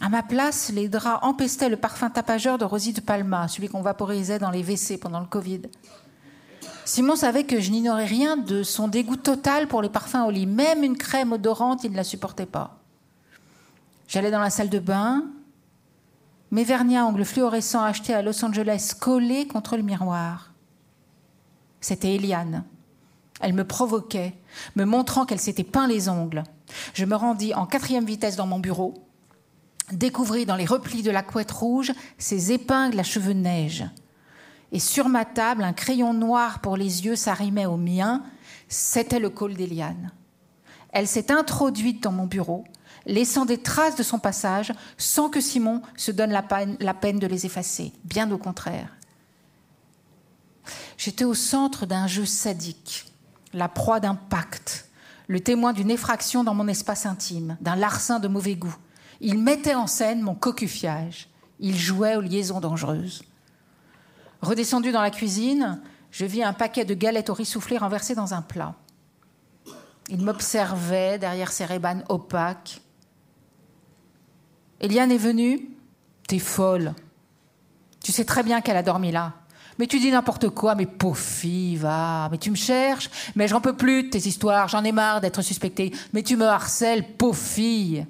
À 0.00 0.08
ma 0.08 0.22
place, 0.22 0.70
les 0.70 0.88
draps 0.88 1.18
empestaient 1.22 1.68
le 1.68 1.76
parfum 1.76 2.10
tapageur 2.10 2.58
de 2.58 2.64
Rosie 2.64 2.92
de 2.92 3.00
Palma, 3.00 3.48
celui 3.48 3.68
qu'on 3.68 3.82
vaporisait 3.82 4.38
dans 4.38 4.50
les 4.50 4.62
WC 4.62 4.98
pendant 4.98 5.20
le 5.20 5.26
Covid. 5.26 5.62
Simon 6.84 7.16
savait 7.16 7.44
que 7.44 7.60
je 7.60 7.70
n'ignorais 7.70 8.06
rien 8.06 8.36
de 8.36 8.62
son 8.62 8.88
dégoût 8.88 9.16
total 9.16 9.68
pour 9.68 9.82
les 9.82 9.88
parfums 9.88 10.26
au 10.26 10.30
lit. 10.30 10.46
Même 10.46 10.82
une 10.82 10.96
crème 10.96 11.32
odorante, 11.32 11.84
il 11.84 11.92
ne 11.92 11.96
la 11.96 12.04
supportait 12.04 12.46
pas. 12.46 12.78
J'allais 14.08 14.30
dans 14.30 14.40
la 14.40 14.50
salle 14.50 14.70
de 14.70 14.78
bain, 14.78 15.24
mes 16.50 16.64
vernis 16.64 16.96
à 16.96 17.04
ongles 17.04 17.26
fluorescents 17.26 17.82
achetés 17.82 18.14
à 18.14 18.22
Los 18.22 18.42
Angeles 18.42 18.94
collés 18.98 19.46
contre 19.46 19.76
le 19.76 19.82
miroir. 19.82 20.52
C'était 21.80 22.14
Eliane. 22.14 22.64
Elle 23.40 23.52
me 23.52 23.64
provoquait, 23.64 24.34
me 24.74 24.84
montrant 24.84 25.26
qu'elle 25.26 25.38
s'était 25.38 25.62
peint 25.62 25.86
les 25.86 26.08
ongles. 26.08 26.42
Je 26.94 27.04
me 27.04 27.14
rendis 27.14 27.54
en 27.54 27.66
quatrième 27.66 28.06
vitesse 28.06 28.36
dans 28.36 28.46
mon 28.46 28.58
bureau, 28.58 28.94
découvris 29.92 30.46
dans 30.46 30.56
les 30.56 30.64
replis 30.64 31.02
de 31.02 31.10
la 31.10 31.22
couette 31.22 31.52
rouge 31.52 31.92
ses 32.16 32.52
épingles 32.52 32.98
à 32.98 33.04
cheveux 33.04 33.32
neige. 33.32 33.84
Et 34.72 34.80
sur 34.80 35.08
ma 35.08 35.24
table, 35.24 35.64
un 35.64 35.72
crayon 35.72 36.12
noir 36.12 36.60
pour 36.60 36.76
les 36.76 37.06
yeux 37.06 37.16
s'arrimait 37.16 37.66
au 37.66 37.76
mien. 37.76 38.22
C'était 38.68 39.18
le 39.18 39.30
col 39.30 39.54
d'Eliane. 39.54 40.12
Elle 40.90 41.08
s'est 41.08 41.32
introduite 41.32 42.02
dans 42.02 42.12
mon 42.12 42.26
bureau, 42.26 42.64
laissant 43.06 43.44
des 43.44 43.58
traces 43.58 43.96
de 43.96 44.02
son 44.02 44.18
passage 44.18 44.72
sans 44.96 45.28
que 45.28 45.40
Simon 45.40 45.82
se 45.96 46.10
donne 46.10 46.30
la 46.30 46.42
peine, 46.42 47.18
de 47.18 47.26
les 47.26 47.46
effacer. 47.46 47.92
Bien 48.04 48.30
au 48.30 48.38
contraire. 48.38 48.96
J'étais 50.96 51.24
au 51.24 51.34
centre 51.34 51.86
d'un 51.86 52.06
jeu 52.06 52.26
sadique, 52.26 53.06
la 53.52 53.68
proie 53.68 54.00
d'un 54.00 54.14
pacte 54.14 54.88
le 55.28 55.40
témoin 55.40 55.72
d'une 55.74 55.90
effraction 55.90 56.42
dans 56.42 56.54
mon 56.54 56.66
espace 56.66 57.06
intime, 57.06 57.56
d'un 57.60 57.76
larcin 57.76 58.18
de 58.18 58.28
mauvais 58.28 58.56
goût. 58.56 58.74
Il 59.20 59.38
mettait 59.38 59.74
en 59.74 59.86
scène 59.86 60.22
mon 60.22 60.34
cocufiage. 60.34 61.28
Il 61.60 61.76
jouait 61.76 62.16
aux 62.16 62.22
liaisons 62.22 62.60
dangereuses. 62.60 63.22
Redescendu 64.42 64.92
dans 64.92 65.02
la 65.02 65.10
cuisine, 65.10 65.80
je 66.10 66.24
vis 66.24 66.42
un 66.42 66.52
paquet 66.52 66.84
de 66.84 66.94
galettes 66.94 67.30
au 67.30 67.34
riz 67.34 67.44
soufflé 67.44 67.76
renversé 67.76 68.14
dans 68.14 68.34
un 68.34 68.42
plat. 68.42 68.74
Il 70.08 70.22
m'observait 70.22 71.18
derrière 71.18 71.52
ses 71.52 71.64
rébanes 71.64 72.04
opaques. 72.08 72.80
Eliane 74.80 75.12
est 75.12 75.18
venue 75.18 75.68
T'es 76.26 76.38
folle. 76.38 76.94
Tu 78.04 78.12
sais 78.12 78.24
très 78.24 78.42
bien 78.42 78.60
qu'elle 78.60 78.76
a 78.76 78.82
dormi 78.82 79.10
là. 79.10 79.32
Mais 79.78 79.86
tu 79.86 79.98
dis 79.98 80.10
n'importe 80.10 80.50
quoi, 80.50 80.74
mais 80.74 80.86
pauvre 80.86 81.16
fille, 81.16 81.76
va. 81.76 82.28
Mais 82.30 82.38
tu 82.38 82.50
me 82.50 82.56
cherches, 82.56 83.08
mais 83.34 83.48
j'en 83.48 83.60
peux 83.60 83.74
plus 83.74 84.04
de 84.04 84.08
tes 84.10 84.18
histoires, 84.18 84.68
j'en 84.68 84.84
ai 84.84 84.92
marre 84.92 85.20
d'être 85.20 85.40
suspectée. 85.40 85.92
Mais 86.12 86.22
tu 86.22 86.36
me 86.36 86.44
harcèles, 86.44 87.16
pauvre 87.16 87.38
fille. 87.38 88.06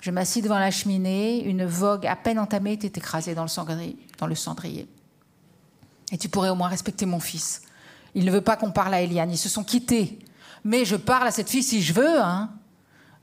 Je 0.00 0.10
m'assis 0.10 0.42
devant 0.42 0.58
la 0.58 0.70
cheminée, 0.70 1.44
une 1.44 1.64
vogue 1.64 2.06
à 2.06 2.14
peine 2.14 2.38
entamée 2.38 2.72
était 2.72 2.98
écrasée 2.98 3.34
dans 3.34 3.44
le 3.44 4.34
cendrier. 4.34 4.88
Et 6.12 6.18
tu 6.18 6.28
pourrais 6.28 6.50
au 6.50 6.54
moins 6.54 6.68
respecter 6.68 7.06
mon 7.06 7.20
fils. 7.20 7.62
Il 8.14 8.24
ne 8.24 8.30
veut 8.30 8.40
pas 8.40 8.56
qu'on 8.56 8.70
parle 8.70 8.94
à 8.94 9.02
Eliane, 9.02 9.30
ils 9.30 9.38
se 9.38 9.48
sont 9.48 9.64
quittés. 9.64 10.18
Mais 10.64 10.84
je 10.84 10.96
parle 10.96 11.28
à 11.28 11.30
cette 11.30 11.50
fille 11.50 11.62
si 11.62 11.82
je 11.82 11.92
veux, 11.92 12.20
hein. 12.20 12.50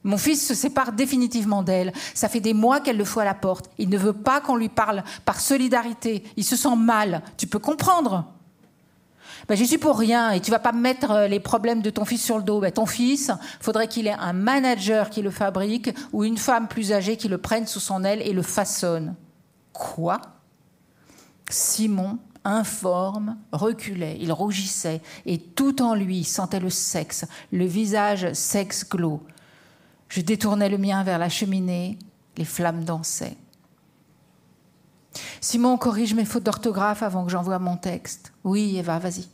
Mon 0.06 0.20
fils 0.20 0.48
se 0.48 0.54
sépare 0.54 0.92
définitivement 0.92 1.64
d'elle. 1.64 1.92
Ça 2.14 2.30
fait 2.30 2.40
des 2.40 2.54
mois 2.54 2.80
qu'elle 2.80 2.98
le 2.98 3.06
fout 3.06 3.24
à 3.24 3.26
la 3.26 3.34
porte. 3.34 3.72
Il 3.80 3.90
ne 3.90 3.98
veut 3.98 4.14
pas 4.14 4.40
qu'on 4.40 4.56
lui 4.56 4.70
parle 4.70 5.04
par 5.26 5.40
solidarité. 5.40 6.24
Il 6.38 6.44
se 6.44 6.56
sent 6.56 6.76
mal. 6.78 7.24
Tu 7.38 7.48
peux 7.48 7.58
comprendre 7.58 8.32
ben, 9.48 9.58
J'y 9.58 9.66
suis 9.66 9.80
pour 9.80 9.98
rien 9.98 10.30
et 10.30 10.42
tu 10.42 10.52
vas 10.52 10.60
pas 10.60 10.74
me 10.74 10.80
mettre 10.80 11.10
euh, 11.10 11.28
les 11.28 11.40
problèmes 11.40 11.82
de 11.82 11.90
ton 11.90 12.06
fils 12.06 12.24
sur 12.24 12.38
le 12.38 12.44
dos. 12.44 12.60
Ben, 12.60 12.72
ton 12.72 12.86
fils, 12.86 13.32
faudrait 13.60 13.88
qu'il 13.88 14.06
ait 14.06 14.14
un 14.14 14.34
manager 14.34 15.10
qui 15.10 15.24
le 15.24 15.32
fabrique 15.32 15.90
ou 16.14 16.24
une 16.24 16.38
femme 16.38 16.68
plus 16.68 16.94
âgée 16.94 17.18
qui 17.18 17.28
le 17.28 17.40
prenne 17.40 17.66
sous 17.66 17.80
son 17.80 18.04
aile 18.04 18.22
et 18.22 18.32
le 18.32 18.44
façonne. 18.44 19.16
Quoi? 19.74 20.22
Simon, 21.50 22.20
informe, 22.46 23.38
reculait, 23.52 24.18
il 24.22 24.32
rougissait 24.32 25.02
et 25.26 25.39
tout 25.39 25.82
en 25.82 25.96
lui 25.96 26.24
sentait 26.24 26.60
le 26.60 26.70
sexe, 26.70 27.26
le 27.52 27.66
visage 27.66 28.32
sexe 28.34 28.88
glauque. 28.88 29.28
Je 30.08 30.22
détournais 30.22 30.70
le 30.70 30.78
mien 30.78 31.04
vers 31.04 31.20
la 31.20 31.30
cheminée, 31.30 31.98
les 32.38 32.46
flammes 32.46 32.86
dansaient. 32.86 33.36
Simon 35.41 35.78
corrige 35.78 36.14
mes 36.14 36.26
fautes 36.26 36.43
d'orthographe 36.43 37.04
avant 37.04 37.26
que 37.26 37.32
j'envoie 37.32 37.60
mon 37.60 37.78
texte. 37.78 38.32
Oui, 38.43 38.78
Eva, 38.78 39.00
vas-y. 39.00 39.28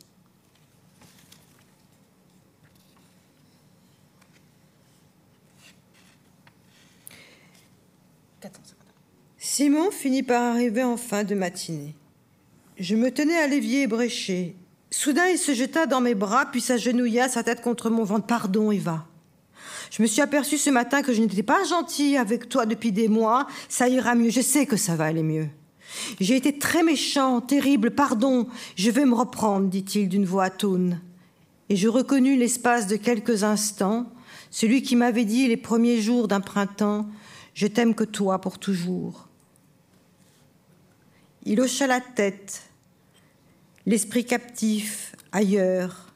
Simon 9.38 9.92
finit 9.92 10.24
par 10.24 10.56
arriver 10.56 10.84
en 10.84 10.98
fin 10.98 11.24
de 11.24 11.36
matinée. 11.36 11.96
Je 12.82 12.96
me 12.96 13.12
tenais 13.12 13.38
à 13.38 13.46
l'évier 13.46 13.84
ébréché. 13.84 14.56
Soudain, 14.90 15.28
il 15.28 15.38
se 15.38 15.54
jeta 15.54 15.86
dans 15.86 16.02
mes 16.02 16.16
bras, 16.16 16.48
puis 16.48 16.62
s'agenouilla, 16.62 17.30
sa 17.30 17.44
tête 17.44 17.62
contre 17.62 17.92
mon 17.92 18.04
ventre. 18.04 18.26
Pardon, 18.26 18.72
Eva. 18.72 19.06
Je 19.92 20.02
me 20.02 20.08
suis 20.08 20.22
aperçue 20.22 20.58
ce 20.58 20.72
matin 20.72 21.04
que 21.04 21.14
je 21.14 21.22
n'étais 21.22 21.44
pas 21.44 21.64
gentille 21.64 22.18
avec 22.18 22.50
toi 22.50 22.66
depuis 22.66 22.92
des 22.92 23.08
mois. 23.08 23.46
Ça 23.70 23.88
ira 23.88 24.16
mieux. 24.16 24.32
Je 24.32 24.42
sais 24.42 24.66
que 24.66 24.78
ça 24.78 24.96
va 24.96 25.06
aller 25.06 25.22
mieux. 25.22 25.48
J'ai 26.20 26.36
été 26.36 26.58
très 26.58 26.82
méchant, 26.82 27.40
terrible, 27.40 27.92
pardon. 27.92 28.48
Je 28.76 28.90
vais 28.90 29.06
me 29.06 29.14
reprendre, 29.14 29.68
dit-il 29.68 30.10
d'une 30.10 30.26
voix 30.26 30.46
atone. 30.46 31.02
Et 31.70 31.76
je 31.76 31.88
reconnus 31.88 32.40
l'espace 32.40 32.88
de 32.88 32.96
quelques 32.96 33.44
instants 33.44 34.08
celui 34.50 34.82
qui 34.82 34.96
m'avait 34.96 35.24
dit 35.24 35.48
les 35.48 35.56
premiers 35.56 36.02
jours 36.02 36.28
d'un 36.28 36.42
printemps 36.42 37.06
Je 37.54 37.68
t'aime 37.68 37.94
que 37.94 38.04
toi 38.04 38.42
pour 38.42 38.58
toujours. 38.58 39.28
Il 41.46 41.62
hocha 41.62 41.88
la 41.88 42.02
tête, 42.02 42.71
l'esprit 43.86 44.26
captif, 44.26 45.16
ailleurs. 45.32 46.08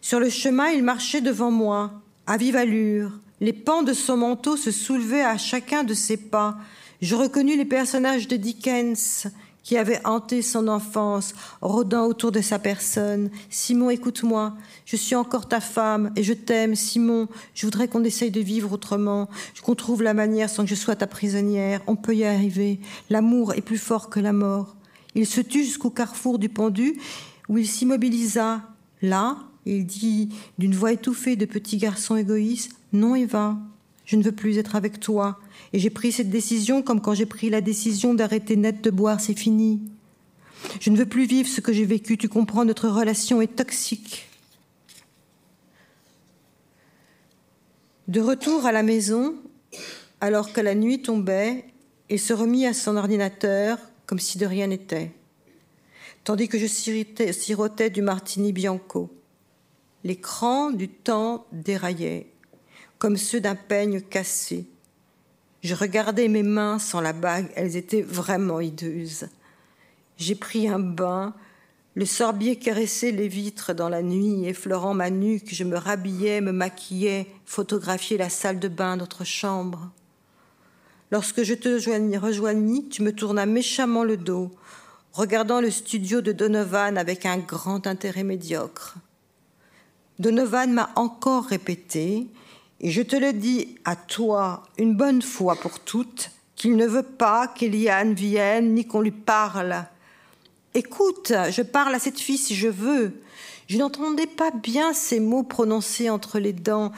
Sur 0.00 0.20
le 0.20 0.30
chemin, 0.30 0.68
il 0.68 0.82
marchait 0.82 1.20
devant 1.20 1.50
moi, 1.50 1.92
à 2.26 2.36
vive 2.36 2.56
allure. 2.56 3.10
Les 3.40 3.52
pans 3.52 3.82
de 3.82 3.92
son 3.92 4.16
manteau 4.16 4.56
se 4.56 4.70
soulevaient 4.70 5.24
à 5.24 5.36
chacun 5.36 5.84
de 5.84 5.94
ses 5.94 6.16
pas. 6.16 6.56
Je 7.02 7.14
reconnus 7.14 7.58
les 7.58 7.64
personnages 7.64 8.28
de 8.28 8.36
Dickens 8.36 9.26
qui 9.66 9.76
avaient 9.76 10.00
hanté 10.04 10.42
son 10.42 10.68
enfance, 10.68 11.34
rôdant 11.60 12.06
autour 12.06 12.30
de 12.30 12.40
sa 12.40 12.60
personne. 12.60 13.30
Simon, 13.50 13.90
écoute-moi, 13.90 14.54
je 14.84 14.94
suis 14.94 15.16
encore 15.16 15.48
ta 15.48 15.60
femme 15.60 16.12
et 16.14 16.22
je 16.22 16.34
t'aime, 16.34 16.76
Simon. 16.76 17.26
Je 17.52 17.66
voudrais 17.66 17.88
qu'on 17.88 18.04
essaye 18.04 18.30
de 18.30 18.40
vivre 18.40 18.72
autrement, 18.72 19.28
qu'on 19.64 19.74
trouve 19.74 20.04
la 20.04 20.14
manière 20.14 20.48
sans 20.48 20.62
que 20.62 20.70
je 20.70 20.76
sois 20.76 20.94
ta 20.94 21.08
prisonnière. 21.08 21.82
On 21.88 21.96
peut 21.96 22.14
y 22.14 22.24
arriver. 22.24 22.78
L'amour 23.10 23.54
est 23.54 23.60
plus 23.60 23.76
fort 23.76 24.08
que 24.08 24.20
la 24.20 24.32
mort. 24.32 24.75
Il 25.16 25.26
se 25.26 25.40
tut 25.40 25.64
jusqu'au 25.64 25.88
carrefour 25.88 26.38
du 26.38 26.50
pendu 26.50 27.00
où 27.48 27.56
il 27.56 27.66
s'immobilisa. 27.66 28.62
Là, 29.00 29.38
il 29.64 29.86
dit 29.86 30.28
d'une 30.58 30.74
voix 30.74 30.92
étouffée 30.92 31.36
de 31.36 31.46
petit 31.46 31.78
garçon 31.78 32.16
égoïste 32.16 32.72
Non, 32.92 33.14
Eva, 33.14 33.56
je 34.04 34.16
ne 34.16 34.22
veux 34.22 34.32
plus 34.32 34.58
être 34.58 34.76
avec 34.76 35.00
toi. 35.00 35.40
Et 35.72 35.78
j'ai 35.78 35.88
pris 35.88 36.12
cette 36.12 36.28
décision 36.28 36.82
comme 36.82 37.00
quand 37.00 37.14
j'ai 37.14 37.24
pris 37.24 37.48
la 37.48 37.62
décision 37.62 38.12
d'arrêter 38.12 38.56
net 38.56 38.82
de 38.82 38.90
boire, 38.90 39.20
c'est 39.20 39.36
fini. 39.36 39.80
Je 40.80 40.90
ne 40.90 40.98
veux 40.98 41.06
plus 41.06 41.24
vivre 41.24 41.48
ce 41.48 41.62
que 41.62 41.72
j'ai 41.72 41.86
vécu, 41.86 42.18
tu 42.18 42.28
comprends, 42.28 42.66
notre 42.66 42.88
relation 42.88 43.40
est 43.40 43.56
toxique. 43.56 44.28
De 48.06 48.20
retour 48.20 48.66
à 48.66 48.72
la 48.72 48.82
maison, 48.82 49.34
alors 50.20 50.52
que 50.52 50.60
la 50.60 50.74
nuit 50.74 51.00
tombait, 51.00 51.64
il 52.10 52.20
se 52.20 52.34
remit 52.34 52.66
à 52.66 52.74
son 52.74 52.96
ordinateur 52.96 53.78
comme 54.06 54.18
si 54.18 54.38
de 54.38 54.46
rien 54.46 54.68
n'était, 54.68 55.12
tandis 56.24 56.48
que 56.48 56.58
je 56.58 56.66
sirotais 56.66 57.90
du 57.90 58.02
martini 58.02 58.52
bianco. 58.52 59.12
L'écran 60.04 60.70
du 60.70 60.88
temps 60.88 61.46
déraillait, 61.52 62.28
comme 62.98 63.16
ceux 63.16 63.40
d'un 63.40 63.56
peigne 63.56 64.00
cassé. 64.00 64.66
Je 65.62 65.74
regardais 65.74 66.28
mes 66.28 66.44
mains 66.44 66.78
sans 66.78 67.00
la 67.00 67.12
bague, 67.12 67.50
elles 67.56 67.76
étaient 67.76 68.02
vraiment 68.02 68.60
hideuses. 68.60 69.28
J'ai 70.16 70.36
pris 70.36 70.68
un 70.68 70.78
bain, 70.78 71.34
le 71.94 72.04
sorbier 72.04 72.56
caressait 72.56 73.10
les 73.10 73.26
vitres 73.26 73.74
dans 73.74 73.88
la 73.88 74.02
nuit, 74.02 74.46
effleurant 74.46 74.94
ma 74.94 75.10
nuque, 75.10 75.52
je 75.52 75.64
me 75.64 75.76
rhabillais, 75.76 76.40
me 76.40 76.52
maquillais, 76.52 77.26
photographiais 77.44 78.18
la 78.18 78.28
salle 78.28 78.60
de 78.60 78.68
bain, 78.68 78.96
notre 78.96 79.24
chambre. 79.24 79.90
Lorsque 81.12 81.42
je 81.42 81.54
te 81.54 81.68
rejoignis, 82.18 82.88
tu 82.88 83.02
me 83.02 83.12
tournas 83.12 83.46
méchamment 83.46 84.02
le 84.02 84.16
dos, 84.16 84.50
regardant 85.12 85.60
le 85.60 85.70
studio 85.70 86.20
de 86.20 86.32
Donovan 86.32 86.98
avec 86.98 87.26
un 87.26 87.38
grand 87.38 87.86
intérêt 87.86 88.24
médiocre. 88.24 88.96
Donovan 90.18 90.72
m'a 90.72 90.90
encore 90.96 91.44
répété, 91.44 92.26
et 92.80 92.90
je 92.90 93.02
te 93.02 93.14
le 93.14 93.32
dis 93.32 93.76
à 93.84 93.94
toi 93.94 94.64
une 94.78 94.96
bonne 94.96 95.22
fois 95.22 95.54
pour 95.54 95.78
toutes, 95.78 96.30
qu'il 96.56 96.76
ne 96.76 96.86
veut 96.86 97.02
pas 97.02 97.48
qu'Eliane 97.48 98.14
vienne 98.14 98.74
ni 98.74 98.86
qu'on 98.86 99.00
lui 99.00 99.12
parle. 99.12 99.84
Écoute, 100.74 101.32
je 101.50 101.62
parle 101.62 101.94
à 101.94 101.98
cette 101.98 102.18
fille 102.18 102.38
si 102.38 102.54
je 102.54 102.68
veux. 102.68 103.20
Je 103.66 103.78
n'entendais 103.78 104.26
pas 104.26 104.52
bien 104.52 104.92
ces 104.92 105.18
mots 105.18 105.42
prononcés 105.42 106.08
entre 106.08 106.38
les 106.38 106.52
dents. 106.52 106.92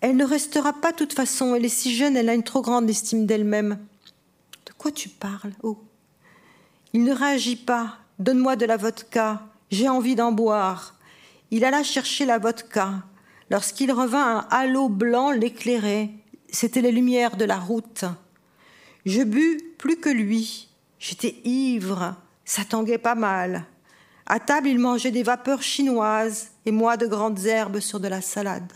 Elle 0.00 0.16
ne 0.16 0.24
restera 0.24 0.72
pas 0.72 0.92
de 0.92 0.96
toute 0.96 1.14
façon. 1.14 1.54
Elle 1.54 1.64
est 1.64 1.68
si 1.68 1.94
jeune, 1.94 2.16
elle 2.16 2.28
a 2.28 2.34
une 2.34 2.44
trop 2.44 2.62
grande 2.62 2.88
estime 2.88 3.26
d'elle-même. 3.26 3.78
De 4.66 4.72
quoi 4.78 4.92
tu 4.92 5.08
parles 5.08 5.52
Oh? 5.62 5.78
Il 6.92 7.02
ne 7.04 7.12
réagit 7.12 7.56
pas. 7.56 7.98
Donne-moi 8.18 8.54
de 8.54 8.66
la 8.66 8.76
vodka. 8.76 9.42
J'ai 9.70 9.88
envie 9.88 10.14
d'en 10.14 10.30
boire. 10.30 10.94
Il 11.50 11.64
alla 11.64 11.82
chercher 11.82 12.24
la 12.24 12.38
vodka. 12.38 13.02
Lorsqu'il 13.50 13.90
revint, 13.90 14.38
un 14.38 14.46
halo 14.50 14.88
blanc 14.88 15.32
l'éclairait. 15.32 16.10
C'étaient 16.50 16.82
les 16.82 16.92
lumières 16.92 17.36
de 17.36 17.44
la 17.44 17.58
route. 17.58 18.04
Je 19.06 19.22
bus 19.22 19.60
plus 19.78 19.96
que 19.96 20.08
lui. 20.08 20.68
J'étais 21.00 21.36
ivre. 21.44 22.14
Ça 22.44 22.64
tanguait 22.64 22.98
pas 22.98 23.16
mal. 23.16 23.64
À 24.26 24.40
table, 24.40 24.68
il 24.68 24.78
mangeait 24.78 25.10
des 25.10 25.22
vapeurs 25.22 25.62
chinoises 25.62 26.50
et 26.64 26.70
moi 26.70 26.96
de 26.96 27.06
grandes 27.06 27.44
herbes 27.44 27.80
sur 27.80 28.00
de 28.00 28.08
la 28.08 28.20
salade. 28.20 28.72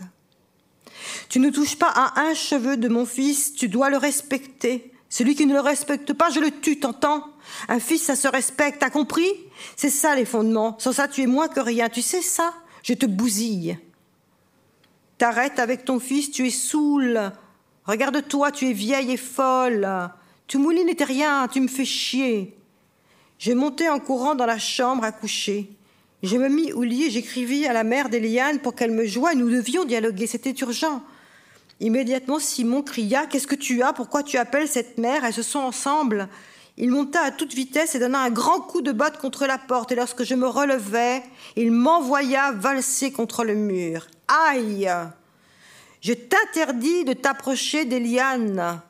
Tu 1.29 1.39
ne 1.39 1.49
touches 1.49 1.77
pas 1.77 1.91
à 1.93 2.21
un 2.21 2.33
cheveu 2.33 2.77
de 2.77 2.87
mon 2.87 3.05
fils, 3.05 3.53
tu 3.53 3.69
dois 3.69 3.89
le 3.89 3.97
respecter. 3.97 4.91
Celui 5.09 5.35
qui 5.35 5.45
ne 5.45 5.53
le 5.53 5.61
respecte 5.61 6.13
pas, 6.13 6.29
je 6.29 6.39
le 6.39 6.51
tue, 6.51 6.79
t'entends? 6.79 7.23
Un 7.69 7.79
fils, 7.79 8.03
ça 8.03 8.15
se 8.15 8.27
respecte, 8.27 8.79
t'as 8.79 8.89
compris? 8.89 9.31
C'est 9.77 9.89
ça 9.89 10.15
les 10.15 10.25
fondements. 10.25 10.75
Sans 10.79 10.91
ça, 10.91 11.07
tu 11.07 11.21
es 11.21 11.27
moins 11.27 11.47
que 11.47 11.61
rien. 11.61 11.87
Tu 11.87 12.01
sais 12.01 12.21
ça? 12.21 12.53
Je 12.83 12.93
te 12.93 13.05
bousille. 13.05 13.79
T'arrêtes 15.17 15.59
avec 15.59 15.85
ton 15.85 15.99
fils, 15.99 16.29
tu 16.29 16.45
es 16.45 16.51
saoul. 16.51 17.31
Regarde-toi, 17.85 18.51
tu 18.51 18.69
es 18.69 18.73
vieille 18.73 19.11
et 19.11 19.17
folle. 19.17 19.87
Tu 20.45 20.57
moulines 20.57 20.89
et 20.89 21.03
rien, 21.03 21.47
tu 21.47 21.61
me 21.61 21.67
fais 21.67 21.85
chier. 21.85 22.57
Je 23.39 23.51
montai 23.51 23.87
en 23.89 23.99
courant 23.99 24.35
dans 24.35 24.45
la 24.45 24.57
chambre 24.57 25.03
à 25.03 25.11
coucher. 25.11 25.69
Je 26.23 26.37
me 26.37 26.49
mis 26.49 26.73
au 26.73 26.81
lit 26.81 27.03
et 27.03 27.09
j'écrivis 27.11 27.67
à 27.67 27.73
la 27.73 27.83
mère 27.83 28.09
d'Eliane 28.09 28.59
pour 28.59 28.73
qu'elle 28.73 28.91
me 28.91 29.05
joigne. 29.05 29.37
Nous 29.37 29.51
devions 29.51 29.85
dialoguer, 29.85 30.25
c'était 30.25 30.55
urgent. 30.61 31.03
Immédiatement, 31.79 32.39
Simon 32.39 32.81
cria 32.81 33.27
Qu'est-ce 33.27 33.45
que 33.45 33.55
tu 33.55 33.83
as? 33.83 33.93
Pourquoi 33.93 34.23
tu 34.23 34.37
appelles 34.37 34.67
cette 34.67 34.97
mère? 34.97 35.23
Elles 35.23 35.33
se 35.33 35.43
sont 35.43 35.59
ensemble. 35.59 36.27
Il 36.77 36.89
monta 36.89 37.21
à 37.21 37.31
toute 37.31 37.53
vitesse 37.53 37.93
et 37.93 37.99
donna 37.99 38.19
un 38.21 38.31
grand 38.31 38.61
coup 38.61 38.81
de 38.81 38.91
botte 38.91 39.19
contre 39.19 39.45
la 39.45 39.59
porte. 39.59 39.91
Et 39.91 39.95
lorsque 39.95 40.23
je 40.23 40.33
me 40.33 40.47
relevai, 40.47 41.21
il 41.55 41.71
m'envoya 41.71 42.51
valser 42.51 43.11
contre 43.11 43.43
le 43.43 43.53
mur. 43.53 44.07
Aïe 44.27 44.89
Je 46.01 46.13
t'interdis 46.13 47.05
de 47.05 47.13
t'approcher 47.13 47.85
d'Eliane. 47.85 48.81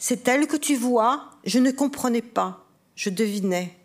C'est 0.00 0.26
elle 0.26 0.48
que 0.48 0.56
tu 0.56 0.74
vois? 0.74 1.30
Je 1.44 1.60
ne 1.60 1.70
comprenais 1.70 2.22
pas. 2.22 2.63
Je 2.94 3.10
devinais. 3.10 3.76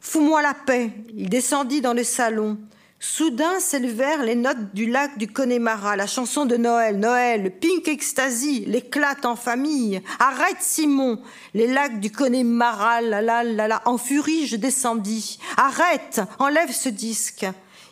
Fous-moi 0.00 0.42
la 0.42 0.54
paix. 0.54 0.90
Il 1.14 1.30
descendit 1.30 1.80
dans 1.80 1.94
le 1.94 2.04
salon. 2.04 2.58
Soudain 3.00 3.60
s'élevèrent 3.60 4.22
les 4.22 4.34
notes 4.34 4.72
du 4.74 4.86
lac 4.86 5.18
du 5.18 5.28
Connemara, 5.28 5.94
la 5.94 6.06
chanson 6.06 6.46
de 6.46 6.56
Noël, 6.56 6.98
Noël, 6.98 7.52
Pink 7.58 7.86
Ecstasy, 7.86 8.64
l'éclate 8.66 9.26
en 9.26 9.36
famille. 9.36 10.00
Arrête, 10.18 10.56
Simon, 10.60 11.20
les 11.52 11.66
lacs 11.66 12.00
du 12.00 12.10
Connemara, 12.10 13.02
la. 13.02 13.82
En 13.84 13.98
furie, 13.98 14.46
je 14.46 14.56
descendis. 14.56 15.38
Arrête, 15.58 16.22
enlève 16.38 16.72
ce 16.72 16.88
disque. 16.88 17.46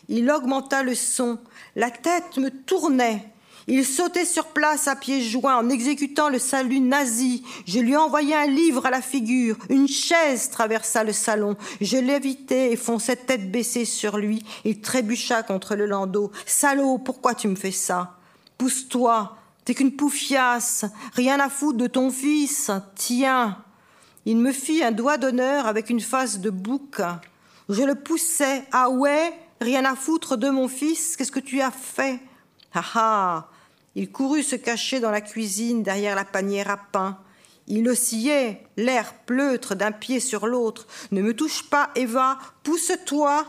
Il 0.07 0.31
augmenta 0.31 0.81
le 0.81 0.95
son. 0.95 1.39
La 1.75 1.91
tête 1.91 2.37
me 2.37 2.49
tournait. 2.49 3.32
Il 3.67 3.85
sautait 3.85 4.25
sur 4.25 4.47
place 4.47 4.87
à 4.87 4.95
pieds 4.95 5.21
joints 5.21 5.57
en 5.57 5.69
exécutant 5.69 6.29
le 6.29 6.39
salut 6.39 6.81
nazi. 6.81 7.43
Je 7.65 7.79
lui 7.79 7.95
envoyais 7.95 8.35
un 8.35 8.47
livre 8.47 8.85
à 8.85 8.89
la 8.89 9.01
figure. 9.01 9.57
Une 9.69 9.87
chaise 9.87 10.49
traversa 10.49 11.03
le 11.03 11.13
salon. 11.13 11.55
Je 11.79 11.97
l'évitais 11.97 12.71
et 12.73 12.75
fonçais 12.75 13.15
tête 13.15 13.51
baissée 13.51 13.85
sur 13.85 14.17
lui. 14.17 14.43
Il 14.65 14.81
trébucha 14.81 15.43
contre 15.43 15.75
le 15.75 15.85
landau. 15.85 16.31
Salaud, 16.45 16.97
pourquoi 16.97 17.35
tu 17.35 17.47
me 17.47 17.55
fais 17.55 17.71
ça? 17.71 18.17
Pousse-toi. 18.57 19.37
T'es 19.63 19.73
qu'une 19.73 19.95
poufiasse. 19.95 20.83
Rien 21.13 21.39
à 21.39 21.49
foutre 21.49 21.77
de 21.77 21.87
ton 21.87 22.11
fils. 22.11 22.69
Tiens. 22.95 23.63
Il 24.25 24.37
me 24.37 24.51
fit 24.51 24.83
un 24.83 24.91
doigt 24.91 25.17
d'honneur 25.17 25.67
avec 25.67 25.89
une 25.89 26.01
face 26.01 26.39
de 26.39 26.49
bouc. 26.49 27.01
Je 27.69 27.83
le 27.83 27.95
poussais. 27.95 28.65
Ah 28.73 28.89
ouais? 28.89 29.33
Rien 29.61 29.85
à 29.85 29.95
foutre 29.95 30.35
de 30.35 30.49
mon 30.49 30.67
fils? 30.67 31.15
Qu'est-ce 31.15 31.31
que 31.31 31.39
tu 31.39 31.61
as 31.61 31.71
fait? 31.71 32.19
Ah 32.73 32.83
ah 32.95 33.49
il 33.95 34.11
courut 34.11 34.43
se 34.43 34.55
cacher 34.55 34.99
dans 34.99 35.11
la 35.11 35.21
cuisine 35.21 35.83
derrière 35.83 36.15
la 36.15 36.25
panière 36.25 36.69
à 36.69 36.77
pain. 36.77 37.19
Il 37.67 37.87
oscillait, 37.87 38.63
l'air 38.75 39.13
pleutre 39.25 39.75
d'un 39.75 39.91
pied 39.91 40.19
sur 40.19 40.47
l'autre. 40.47 40.87
Ne 41.11 41.21
me 41.21 41.33
touche 41.33 41.69
pas, 41.69 41.89
Eva, 41.95 42.37
pousse-toi. 42.63 43.45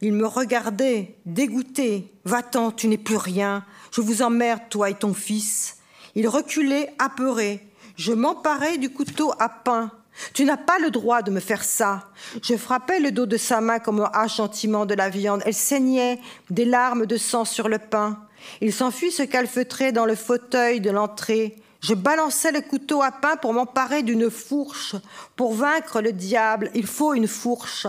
Il 0.00 0.14
me 0.14 0.26
regardait, 0.26 1.14
dégoûté. 1.26 2.12
Va-t'en, 2.24 2.70
tu 2.70 2.88
n'es 2.88 2.98
plus 2.98 3.16
rien. 3.16 3.64
Je 3.92 4.00
vous 4.00 4.22
emmerde, 4.22 4.62
toi 4.68 4.90
et 4.90 4.94
ton 4.94 5.14
fils. 5.14 5.76
Il 6.14 6.28
reculait, 6.28 6.92
apeuré. 6.98 7.66
Je 7.96 8.12
m'emparai 8.12 8.78
du 8.78 8.90
couteau 8.90 9.32
à 9.38 9.48
pain. 9.48 9.90
Tu 10.32 10.44
n'as 10.44 10.56
pas 10.56 10.78
le 10.78 10.90
droit 10.90 11.22
de 11.22 11.30
me 11.30 11.40
faire 11.40 11.62
ça. 11.62 12.10
Je 12.42 12.56
frappais 12.56 13.00
le 13.00 13.12
dos 13.12 13.26
de 13.26 13.36
sa 13.36 13.60
main 13.60 13.78
comme 13.78 14.00
un 14.00 14.10
hache 14.12 14.38
gentiment 14.38 14.86
de 14.86 14.94
la 14.94 15.10
viande. 15.10 15.42
Elle 15.44 15.54
saignait, 15.54 16.18
des 16.50 16.64
larmes 16.64 17.06
de 17.06 17.16
sang 17.16 17.44
sur 17.44 17.68
le 17.68 17.78
pain. 17.78 18.25
Il 18.60 18.72
s'enfuit 18.72 19.10
se 19.10 19.22
calfeutrer 19.22 19.92
dans 19.92 20.06
le 20.06 20.14
fauteuil 20.14 20.80
de 20.80 20.90
l'entrée. 20.90 21.56
Je 21.80 21.94
balançais 21.94 22.52
le 22.52 22.62
couteau 22.62 23.02
à 23.02 23.12
pain 23.12 23.36
pour 23.36 23.52
m'emparer 23.52 24.02
d'une 24.02 24.30
fourche. 24.30 24.96
Pour 25.36 25.54
vaincre 25.54 26.00
le 26.00 26.12
diable, 26.12 26.70
il 26.74 26.86
faut 26.86 27.14
une 27.14 27.28
fourche. 27.28 27.86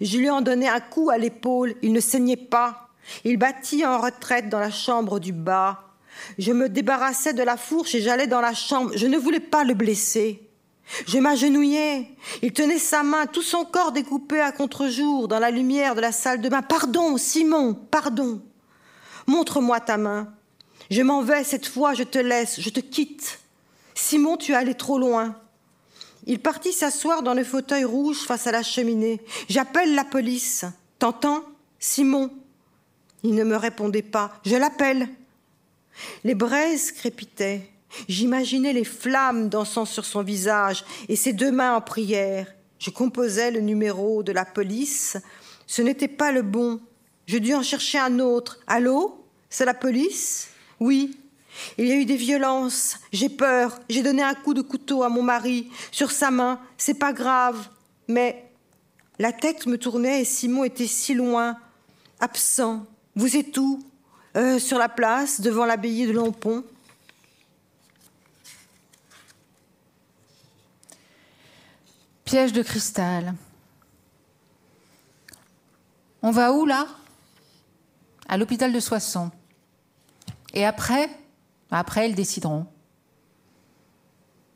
Je 0.00 0.18
lui 0.18 0.30
en 0.30 0.40
donnai 0.40 0.68
un 0.68 0.80
coup 0.80 1.10
à 1.10 1.18
l'épaule, 1.18 1.74
il 1.82 1.92
ne 1.92 2.00
saignait 2.00 2.36
pas. 2.36 2.88
Il 3.24 3.36
battit 3.36 3.84
en 3.84 3.98
retraite 3.98 4.48
dans 4.48 4.60
la 4.60 4.70
chambre 4.70 5.18
du 5.18 5.32
bas. 5.32 5.80
Je 6.38 6.52
me 6.52 6.68
débarrassais 6.68 7.32
de 7.32 7.42
la 7.42 7.56
fourche 7.56 7.94
et 7.94 8.00
j'allais 8.00 8.26
dans 8.26 8.40
la 8.40 8.54
chambre. 8.54 8.92
Je 8.94 9.06
ne 9.06 9.18
voulais 9.18 9.40
pas 9.40 9.64
le 9.64 9.74
blesser. 9.74 10.48
Je 11.06 11.18
m'agenouillais. 11.18 12.08
Il 12.42 12.52
tenait 12.52 12.78
sa 12.78 13.02
main, 13.02 13.26
tout 13.26 13.42
son 13.42 13.64
corps 13.64 13.92
découpé 13.92 14.40
à 14.40 14.52
contre-jour, 14.52 15.26
dans 15.26 15.38
la 15.38 15.50
lumière 15.50 15.94
de 15.94 16.00
la 16.00 16.12
salle 16.12 16.40
de 16.40 16.48
bain. 16.48 16.62
Pardon, 16.62 17.16
Simon, 17.16 17.74
pardon. 17.74 18.42
Montre-moi 19.26 19.80
ta 19.80 19.96
main. 19.96 20.32
Je 20.90 21.02
m'en 21.02 21.22
vais 21.22 21.44
cette 21.44 21.66
fois, 21.66 21.94
je 21.94 22.02
te 22.02 22.18
laisse, 22.18 22.60
je 22.60 22.70
te 22.70 22.80
quitte. 22.80 23.40
Simon, 23.94 24.36
tu 24.36 24.52
es 24.52 24.56
allé 24.56 24.74
trop 24.74 24.98
loin. 24.98 25.36
Il 26.26 26.38
partit 26.40 26.72
s'asseoir 26.72 27.22
dans 27.22 27.34
le 27.34 27.44
fauteuil 27.44 27.84
rouge 27.84 28.18
face 28.18 28.46
à 28.46 28.52
la 28.52 28.62
cheminée. 28.62 29.20
J'appelle 29.48 29.94
la 29.94 30.04
police. 30.04 30.64
T'entends 30.98 31.44
Simon? 31.78 32.30
Il 33.24 33.34
ne 33.34 33.44
me 33.44 33.56
répondait 33.56 34.02
pas. 34.02 34.32
Je 34.44 34.56
l'appelle. 34.56 35.08
Les 36.24 36.34
braises 36.34 36.92
crépitaient. 36.92 37.68
J'imaginais 38.08 38.72
les 38.72 38.84
flammes 38.84 39.48
dansant 39.48 39.84
sur 39.84 40.04
son 40.04 40.22
visage 40.22 40.84
et 41.08 41.16
ses 41.16 41.32
deux 41.32 41.52
mains 41.52 41.76
en 41.76 41.80
prière. 41.80 42.46
Je 42.78 42.90
composais 42.90 43.50
le 43.50 43.60
numéro 43.60 44.22
de 44.22 44.32
la 44.32 44.44
police. 44.44 45.16
Ce 45.66 45.82
n'était 45.82 46.08
pas 46.08 46.32
le 46.32 46.42
bon. 46.42 46.80
Je 47.26 47.38
dû 47.38 47.54
en 47.54 47.62
chercher 47.62 47.98
un 47.98 48.18
autre. 48.18 48.58
Allô? 48.66 49.24
C'est 49.48 49.64
la 49.64 49.74
police? 49.74 50.48
Oui. 50.80 51.18
Il 51.78 51.86
y 51.86 51.92
a 51.92 51.96
eu 51.96 52.04
des 52.04 52.16
violences. 52.16 52.98
J'ai 53.12 53.28
peur. 53.28 53.78
J'ai 53.88 54.02
donné 54.02 54.22
un 54.22 54.34
coup 54.34 54.54
de 54.54 54.62
couteau 54.62 55.02
à 55.02 55.08
mon 55.08 55.22
mari 55.22 55.70
sur 55.90 56.10
sa 56.10 56.30
main. 56.30 56.60
C'est 56.76 56.94
pas 56.94 57.12
grave. 57.12 57.68
Mais 58.08 58.50
la 59.18 59.32
tête 59.32 59.66
me 59.66 59.78
tournait 59.78 60.22
et 60.22 60.24
Simon 60.24 60.64
était 60.64 60.86
si 60.86 61.14
loin, 61.14 61.58
absent. 62.20 62.86
Vous 63.14 63.36
êtes 63.36 63.56
où? 63.58 63.82
Euh, 64.36 64.58
Sur 64.58 64.78
la 64.78 64.88
place, 64.88 65.40
devant 65.42 65.66
l'abbaye 65.66 66.06
de 66.06 66.12
Lompont. 66.12 66.64
Piège 72.24 72.54
de 72.54 72.62
cristal. 72.62 73.34
On 76.22 76.30
va 76.30 76.52
où 76.52 76.64
là? 76.64 76.86
À 78.32 78.38
l'hôpital 78.38 78.72
de 78.72 78.80
Soissons. 78.80 79.30
Et 80.54 80.64
après, 80.64 81.10
après, 81.70 82.08
ils 82.08 82.14
décideront. 82.14 82.66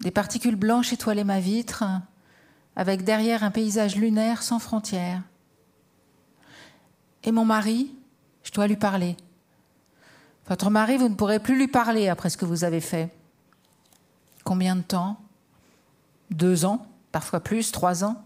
Des 0.00 0.10
particules 0.10 0.56
blanches 0.56 0.94
étoilaient 0.94 1.24
ma 1.24 1.40
vitre, 1.40 1.84
avec 2.74 3.04
derrière 3.04 3.44
un 3.44 3.50
paysage 3.50 3.94
lunaire 3.96 4.42
sans 4.42 4.60
frontières. 4.60 5.20
Et 7.22 7.32
mon 7.32 7.44
mari, 7.44 7.94
je 8.44 8.50
dois 8.50 8.66
lui 8.66 8.76
parler. 8.76 9.14
Votre 10.48 10.70
mari, 10.70 10.96
vous 10.96 11.10
ne 11.10 11.14
pourrez 11.14 11.38
plus 11.38 11.58
lui 11.58 11.68
parler 11.68 12.08
après 12.08 12.30
ce 12.30 12.38
que 12.38 12.46
vous 12.46 12.64
avez 12.64 12.80
fait. 12.80 13.14
Combien 14.42 14.76
de 14.76 14.80
temps? 14.80 15.20
Deux 16.30 16.64
ans, 16.64 16.86
parfois 17.12 17.40
plus, 17.40 17.72
trois 17.72 18.04
ans? 18.04 18.24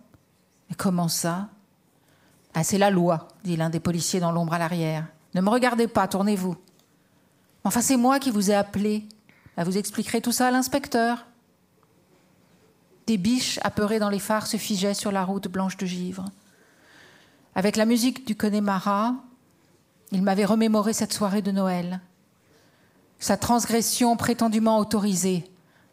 Mais 0.68 0.76
comment 0.76 1.08
ça? 1.08 1.48
Ah, 2.54 2.62
c'est 2.62 2.78
la 2.78 2.90
loi, 2.90 3.26
dit 3.42 3.56
l'un 3.56 3.68
des 3.68 3.80
policiers 3.80 4.20
dans 4.20 4.30
l'ombre 4.30 4.52
à 4.52 4.58
l'arrière. 4.60 5.08
Ne 5.34 5.40
me 5.40 5.48
regardez 5.48 5.86
pas, 5.86 6.08
tournez-vous. 6.08 6.56
Enfin, 7.64 7.80
c'est 7.80 7.96
moi 7.96 8.18
qui 8.18 8.30
vous 8.30 8.50
ai 8.50 8.54
appelé. 8.54 9.06
Vous 9.56 9.76
expliquer 9.76 10.22
tout 10.22 10.32
ça 10.32 10.48
à 10.48 10.50
l'inspecteur. 10.50 11.26
Des 13.06 13.18
biches 13.18 13.58
apeurées 13.62 13.98
dans 13.98 14.08
les 14.08 14.18
phares 14.18 14.46
se 14.46 14.56
figeaient 14.56 14.94
sur 14.94 15.12
la 15.12 15.24
route 15.24 15.48
blanche 15.48 15.76
de 15.76 15.84
givre. 15.84 16.24
Avec 17.54 17.76
la 17.76 17.84
musique 17.84 18.26
du 18.26 18.36
Connemara, 18.36 19.14
il 20.12 20.22
m'avait 20.22 20.44
remémoré 20.44 20.92
cette 20.92 21.12
soirée 21.12 21.42
de 21.42 21.50
Noël. 21.50 22.00
Sa 23.18 23.36
transgression 23.36 24.16
prétendument 24.16 24.78
autorisée, 24.78 25.44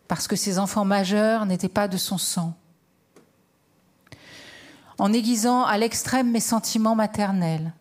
parce 0.07 0.27
que 0.27 0.38
ses 0.38 0.59
enfants 0.59 0.85
majeurs 0.85 1.45
n'étaient 1.45 1.67
pas 1.67 1.88
de 1.88 1.97
son 1.97 2.17
sang. 2.17 2.55
En 4.97 5.11
aiguisant 5.11 5.63
à 5.63 5.77
l'extrême 5.77 6.31
mes 6.31 6.39
sentiments 6.39 6.95
maternels, 6.95 7.73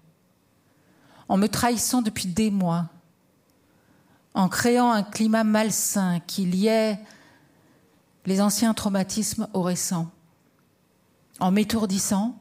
en 1.28 1.36
me 1.36 1.48
trahissant 1.48 2.02
depuis 2.02 2.26
des 2.26 2.50
mois, 2.50 2.86
en 4.34 4.48
créant 4.48 4.90
un 4.90 5.02
climat 5.02 5.44
malsain 5.44 6.20
qui 6.20 6.46
liait 6.46 6.98
les 8.26 8.40
anciens 8.40 8.74
traumatismes 8.74 9.48
aux 9.52 9.62
récents, 9.62 10.10
en 11.40 11.50
m'étourdissant, 11.50 12.36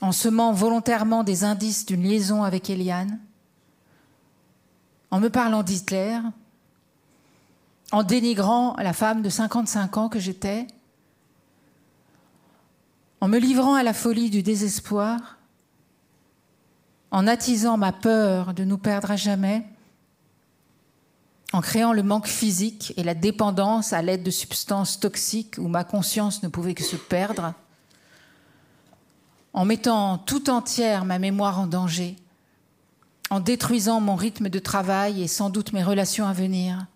en 0.00 0.12
semant 0.12 0.52
volontairement 0.52 1.22
des 1.22 1.44
indices 1.44 1.86
d'une 1.86 2.02
liaison 2.02 2.42
avec 2.42 2.68
Eliane, 2.70 3.20
en 5.10 5.20
me 5.20 5.28
parlant 5.28 5.62
d'Hitler, 5.62 6.18
en 7.92 8.02
dénigrant 8.02 8.74
la 8.78 8.94
femme 8.94 9.22
de 9.22 9.28
55 9.28 9.96
ans 9.98 10.08
que 10.08 10.18
j'étais, 10.18 10.66
en 13.20 13.28
me 13.28 13.38
livrant 13.38 13.74
à 13.74 13.82
la 13.82 13.92
folie 13.92 14.30
du 14.30 14.42
désespoir, 14.42 15.38
en 17.12 17.26
attisant 17.26 17.76
ma 17.76 17.92
peur 17.92 18.54
de 18.54 18.64
nous 18.64 18.78
perdre 18.78 19.10
à 19.10 19.16
jamais, 19.16 19.64
en 21.52 21.60
créant 21.60 21.92
le 21.92 22.02
manque 22.02 22.26
physique 22.26 22.94
et 22.96 23.04
la 23.04 23.14
dépendance 23.14 23.92
à 23.92 24.00
l'aide 24.00 24.22
de 24.22 24.30
substances 24.30 24.98
toxiques 24.98 25.56
où 25.58 25.68
ma 25.68 25.84
conscience 25.84 26.42
ne 26.42 26.48
pouvait 26.48 26.74
que 26.74 26.82
se 26.82 26.96
perdre, 26.96 27.52
en 29.52 29.66
mettant 29.66 30.16
tout 30.16 30.48
entière 30.48 31.04
ma 31.04 31.18
mémoire 31.18 31.60
en 31.60 31.66
danger, 31.66 32.16
en 33.28 33.40
détruisant 33.40 34.00
mon 34.00 34.16
rythme 34.16 34.48
de 34.48 34.58
travail 34.58 35.22
et 35.22 35.28
sans 35.28 35.50
doute 35.50 35.74
mes 35.74 35.84
relations 35.84 36.26
à 36.26 36.32
venir, 36.32 36.86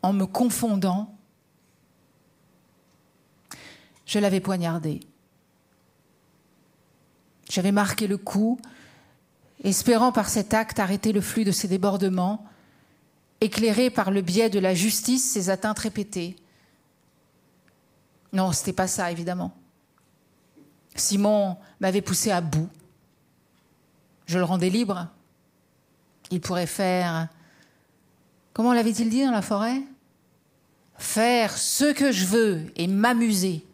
en 0.00 0.14
me 0.14 0.24
confondant, 0.24 1.14
je 4.06 4.18
l'avais 4.18 4.40
poignardé. 4.40 5.00
J'avais 7.50 7.72
marqué 7.72 8.06
le 8.06 8.16
coup 8.16 8.58
espérant 9.64 10.12
par 10.12 10.28
cet 10.28 10.54
acte 10.54 10.78
arrêter 10.78 11.12
le 11.12 11.20
flux 11.20 11.44
de 11.44 11.52
ses 11.52 11.68
débordements, 11.68 12.44
éclairer 13.40 13.90
par 13.90 14.10
le 14.10 14.22
biais 14.22 14.50
de 14.50 14.58
la 14.58 14.74
justice 14.74 15.30
ses 15.30 15.50
atteintes 15.50 15.78
répétées. 15.78 16.36
Non, 18.32 18.52
c'était 18.52 18.72
pas 18.72 18.86
ça, 18.86 19.10
évidemment. 19.10 19.52
Simon 20.94 21.56
m'avait 21.80 22.02
poussé 22.02 22.30
à 22.30 22.40
bout. 22.40 22.68
Je 24.26 24.38
le 24.38 24.44
rendais 24.44 24.70
libre. 24.70 25.08
Il 26.30 26.40
pourrait 26.40 26.66
faire. 26.66 27.28
Comment 28.52 28.72
l'avait-il 28.72 29.10
dit 29.10 29.24
dans 29.24 29.30
la 29.30 29.42
forêt? 29.42 29.82
Faire 30.98 31.56
ce 31.56 31.92
que 31.92 32.10
je 32.10 32.24
veux 32.24 32.72
et 32.76 32.86
m'amuser, 32.86 33.64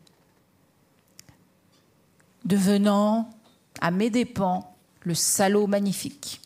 devenant, 2.44 3.30
à 3.80 3.92
mes 3.92 4.10
dépens, 4.10 4.71
le 5.04 5.14
salaud 5.14 5.66
magnifique. 5.66 6.40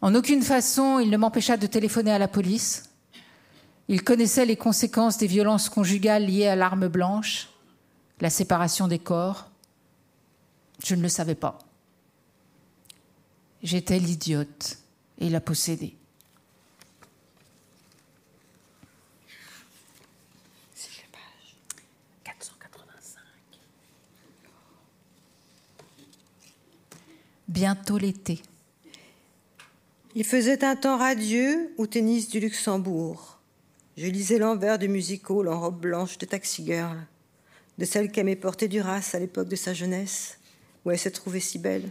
En 0.00 0.14
aucune 0.14 0.42
façon, 0.42 1.00
il 1.00 1.10
ne 1.10 1.16
m'empêcha 1.16 1.56
de 1.56 1.66
téléphoner 1.66 2.12
à 2.12 2.18
la 2.18 2.28
police. 2.28 2.90
Il 3.88 4.04
connaissait 4.04 4.46
les 4.46 4.56
conséquences 4.56 5.18
des 5.18 5.26
violences 5.26 5.68
conjugales 5.68 6.26
liées 6.26 6.46
à 6.46 6.56
l'arme 6.56 6.88
blanche, 6.88 7.48
la 8.20 8.30
séparation 8.30 8.86
des 8.86 8.98
corps. 8.98 9.50
Je 10.84 10.94
ne 10.94 11.02
le 11.02 11.08
savais 11.08 11.34
pas. 11.34 11.58
J'étais 13.62 13.98
l'idiote 13.98 14.78
et 15.18 15.30
la 15.30 15.40
possédée. 15.40 15.97
Bientôt 27.48 27.96
l'été. 27.96 28.42
Il 30.14 30.24
faisait 30.24 30.62
un 30.64 30.76
temps 30.76 30.98
radieux 30.98 31.72
au 31.78 31.86
tennis 31.86 32.28
du 32.28 32.40
Luxembourg. 32.40 33.38
Je 33.96 34.06
lisais 34.06 34.36
l'envers 34.36 34.78
du 34.78 34.86
music 34.86 35.30
hall 35.30 35.48
en 35.48 35.58
robe 35.58 35.80
blanche 35.80 36.18
de 36.18 36.26
taxi 36.26 36.66
girl, 36.66 36.98
de 37.78 37.86
celle 37.86 38.12
qu'aimait 38.12 38.36
porter 38.36 38.68
Duras 38.68 39.12
à 39.14 39.18
l'époque 39.18 39.48
de 39.48 39.56
sa 39.56 39.72
jeunesse, 39.72 40.38
où 40.84 40.90
elle 40.90 40.98
se 40.98 41.08
trouvait 41.08 41.40
si 41.40 41.58
belle. 41.58 41.90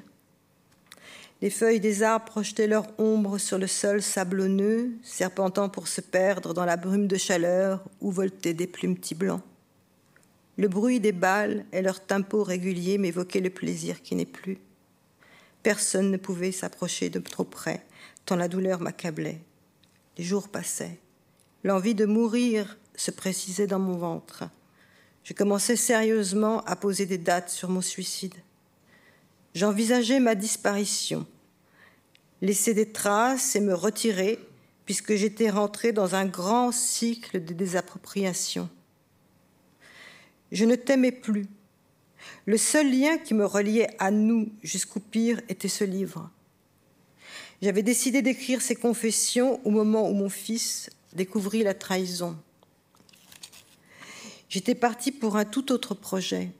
Les 1.41 1.49
feuilles 1.49 1.79
des 1.79 2.03
arbres 2.03 2.25
projetaient 2.25 2.67
leur 2.67 2.87
ombre 2.99 3.39
sur 3.39 3.57
le 3.57 3.65
sol 3.65 4.03
sablonneux, 4.03 4.91
serpentant 5.01 5.69
pour 5.69 5.87
se 5.87 6.01
perdre 6.01 6.53
dans 6.53 6.65
la 6.65 6.77
brume 6.77 7.07
de 7.07 7.17
chaleur 7.17 7.83
où 7.99 8.11
voltaient 8.11 8.53
des 8.53 8.67
plumes 8.67 8.95
petits 8.95 9.15
blancs. 9.15 9.41
Le 10.57 10.67
bruit 10.67 10.99
des 10.99 11.13
balles 11.13 11.65
et 11.71 11.81
leur 11.81 11.99
tempo 11.99 12.43
régulier 12.43 12.99
m'évoquaient 12.99 13.39
le 13.39 13.49
plaisir 13.49 14.03
qui 14.03 14.13
n'est 14.13 14.27
plus. 14.27 14.59
Personne 15.67 16.11
ne 16.11 16.15
pouvait 16.17 16.53
s'approcher 16.53 17.09
de 17.09 17.19
trop 17.19 17.43
près, 17.43 17.85
tant 18.23 18.37
la 18.37 18.47
douleur 18.47 18.79
m'accablait. 18.79 19.41
Les 20.17 20.23
jours 20.23 20.47
passaient. 20.47 20.97
L'envie 21.65 21.93
de 21.93 22.05
mourir 22.05 22.77
se 22.95 23.11
précisait 23.11 23.67
dans 23.67 23.77
mon 23.77 23.97
ventre. 23.97 24.45
Je 25.25 25.33
commençais 25.33 25.75
sérieusement 25.75 26.61
à 26.61 26.77
poser 26.77 27.05
des 27.05 27.17
dates 27.17 27.49
sur 27.49 27.67
mon 27.67 27.81
suicide. 27.81 28.35
J'envisageais 29.55 30.21
ma 30.21 30.35
disparition, 30.35 31.27
laisser 32.41 32.73
des 32.73 32.93
traces 32.93 33.57
et 33.57 33.59
me 33.59 33.73
retirer, 33.73 34.39
puisque 34.85 35.15
j'étais 35.15 35.49
rentrée 35.49 35.91
dans 35.91 36.15
un 36.15 36.27
grand 36.27 36.71
cycle 36.71 37.43
de 37.43 37.53
désappropriation. 37.53 38.69
Je 40.53 40.63
ne 40.63 40.75
t'aimais 40.75 41.11
plus. 41.11 41.45
Le 42.45 42.57
seul 42.57 42.91
lien 42.91 43.17
qui 43.17 43.33
me 43.33 43.45
reliait 43.45 43.89
à 43.99 44.11
nous 44.11 44.49
jusqu'au 44.63 44.99
pire 44.99 45.41
était 45.49 45.67
ce 45.67 45.83
livre. 45.83 46.29
J'avais 47.61 47.83
décidé 47.83 48.21
d'écrire 48.21 48.61
ces 48.61 48.75
confessions 48.75 49.59
au 49.65 49.71
moment 49.71 50.09
où 50.09 50.13
mon 50.13 50.29
fils 50.29 50.89
découvrit 51.13 51.63
la 51.63 51.73
trahison. 51.73 52.37
J'étais 54.49 54.75
partie 54.75 55.11
pour 55.11 55.35
un 55.35 55.45
tout 55.45 55.71
autre 55.71 55.93
projet, 55.93 56.51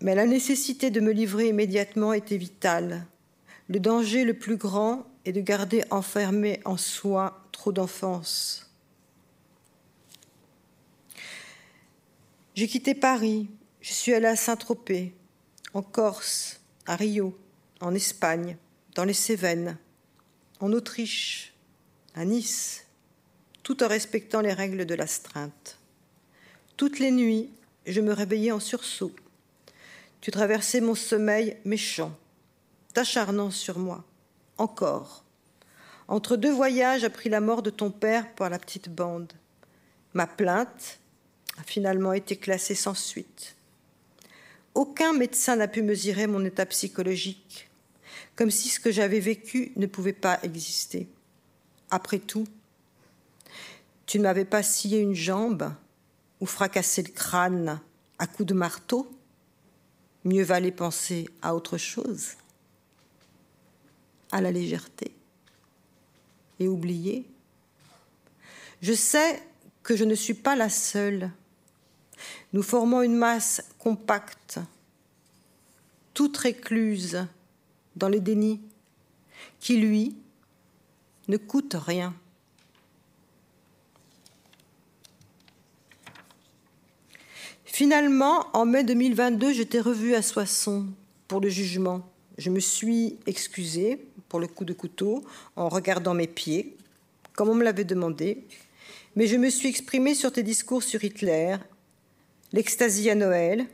mais 0.00 0.14
la 0.14 0.26
nécessité 0.26 0.90
de 0.90 1.00
me 1.00 1.12
livrer 1.12 1.48
immédiatement 1.48 2.12
était 2.12 2.36
vitale. 2.36 3.06
Le 3.68 3.80
danger 3.80 4.24
le 4.24 4.34
plus 4.34 4.56
grand 4.56 5.06
est 5.24 5.32
de 5.32 5.40
garder 5.40 5.82
enfermé 5.90 6.60
en 6.64 6.76
soi 6.76 7.46
trop 7.52 7.72
d'enfance. 7.72 8.70
J'ai 12.54 12.68
quitté 12.68 12.94
Paris, 12.94 13.48
je 13.82 13.92
suis 13.92 14.14
allée 14.14 14.26
à 14.26 14.36
Saint-Tropez, 14.36 15.12
en 15.74 15.82
Corse, 15.82 16.60
à 16.86 16.96
Rio, 16.96 17.38
en 17.80 17.94
Espagne, 17.94 18.56
dans 18.94 19.04
les 19.04 19.12
Cévennes 19.12 19.76
en 20.62 20.72
Autriche, 20.72 21.52
à 22.14 22.24
Nice, 22.24 22.86
tout 23.64 23.82
en 23.82 23.88
respectant 23.88 24.40
les 24.40 24.52
règles 24.52 24.86
de 24.86 24.94
l'astreinte. 24.94 25.76
Toutes 26.76 27.00
les 27.00 27.10
nuits, 27.10 27.50
je 27.84 28.00
me 28.00 28.12
réveillais 28.12 28.52
en 28.52 28.60
sursaut. 28.60 29.12
Tu 30.20 30.30
traversais 30.30 30.80
mon 30.80 30.94
sommeil 30.94 31.56
méchant, 31.64 32.16
t'acharnant 32.94 33.50
sur 33.50 33.80
moi, 33.80 34.04
encore. 34.56 35.24
Entre 36.06 36.36
deux 36.36 36.52
voyages, 36.52 37.02
appris 37.02 37.28
la 37.28 37.40
mort 37.40 37.62
de 37.62 37.70
ton 37.70 37.90
père 37.90 38.32
par 38.34 38.48
la 38.48 38.60
petite 38.60 38.88
bande. 38.88 39.32
Ma 40.14 40.28
plainte 40.28 41.00
a 41.58 41.64
finalement 41.64 42.12
été 42.12 42.36
classée 42.36 42.76
sans 42.76 42.94
suite. 42.94 43.56
Aucun 44.74 45.12
médecin 45.12 45.56
n'a 45.56 45.68
pu 45.68 45.82
mesurer 45.82 46.26
mon 46.26 46.44
état 46.44 46.66
psychologique 46.66 47.68
comme 48.36 48.50
si 48.50 48.68
ce 48.68 48.80
que 48.80 48.90
j'avais 48.90 49.20
vécu 49.20 49.72
ne 49.76 49.86
pouvait 49.86 50.12
pas 50.12 50.38
exister. 50.42 51.08
Après 51.90 52.18
tout, 52.18 52.46
tu 54.06 54.18
ne 54.18 54.24
m'avais 54.24 54.44
pas 54.44 54.62
scié 54.62 55.00
une 55.00 55.14
jambe 55.14 55.72
ou 56.40 56.46
fracassé 56.46 57.02
le 57.02 57.12
crâne 57.12 57.80
à 58.18 58.26
coups 58.26 58.48
de 58.48 58.54
marteau? 58.54 59.10
Mieux 60.24 60.44
valait 60.44 60.72
penser 60.72 61.28
à 61.42 61.54
autre 61.54 61.78
chose, 61.78 62.30
à 64.30 64.40
la 64.40 64.52
légèreté, 64.52 65.12
et 66.60 66.68
oublier. 66.68 67.26
Je 68.80 68.92
sais 68.92 69.42
que 69.82 69.96
je 69.96 70.04
ne 70.04 70.14
suis 70.14 70.34
pas 70.34 70.54
la 70.54 70.68
seule. 70.68 71.30
Nous 72.52 72.62
formons 72.62 73.02
une 73.02 73.16
masse 73.16 73.62
compacte, 73.78 74.58
toute 76.12 76.36
récluse 76.36 77.26
dans 77.96 78.08
le 78.08 78.20
déni, 78.20 78.60
qui, 79.58 79.78
lui, 79.78 80.16
ne 81.28 81.36
coûte 81.36 81.76
rien. 81.78 82.14
Finalement, 87.64 88.46
en 88.52 88.66
mai 88.66 88.84
2022, 88.84 89.54
j'étais 89.54 89.80
revue 89.80 90.14
à 90.14 90.20
Soissons 90.20 90.86
pour 91.26 91.40
le 91.40 91.48
jugement. 91.48 92.06
Je 92.36 92.50
me 92.50 92.60
suis 92.60 93.18
excusée 93.26 94.04
pour 94.28 94.40
le 94.40 94.46
coup 94.46 94.66
de 94.66 94.74
couteau 94.74 95.24
en 95.56 95.70
regardant 95.70 96.12
mes 96.12 96.26
pieds, 96.26 96.76
comme 97.32 97.48
on 97.48 97.54
me 97.54 97.64
l'avait 97.64 97.84
demandé, 97.84 98.44
mais 99.16 99.26
je 99.26 99.36
me 99.36 99.48
suis 99.48 99.68
exprimée 99.68 100.14
sur 100.14 100.32
tes 100.32 100.42
discours 100.42 100.82
sur 100.82 101.02
Hitler, 101.02 101.56
l'extasie 102.52 103.10
à 103.10 103.14
Noël, 103.14 103.66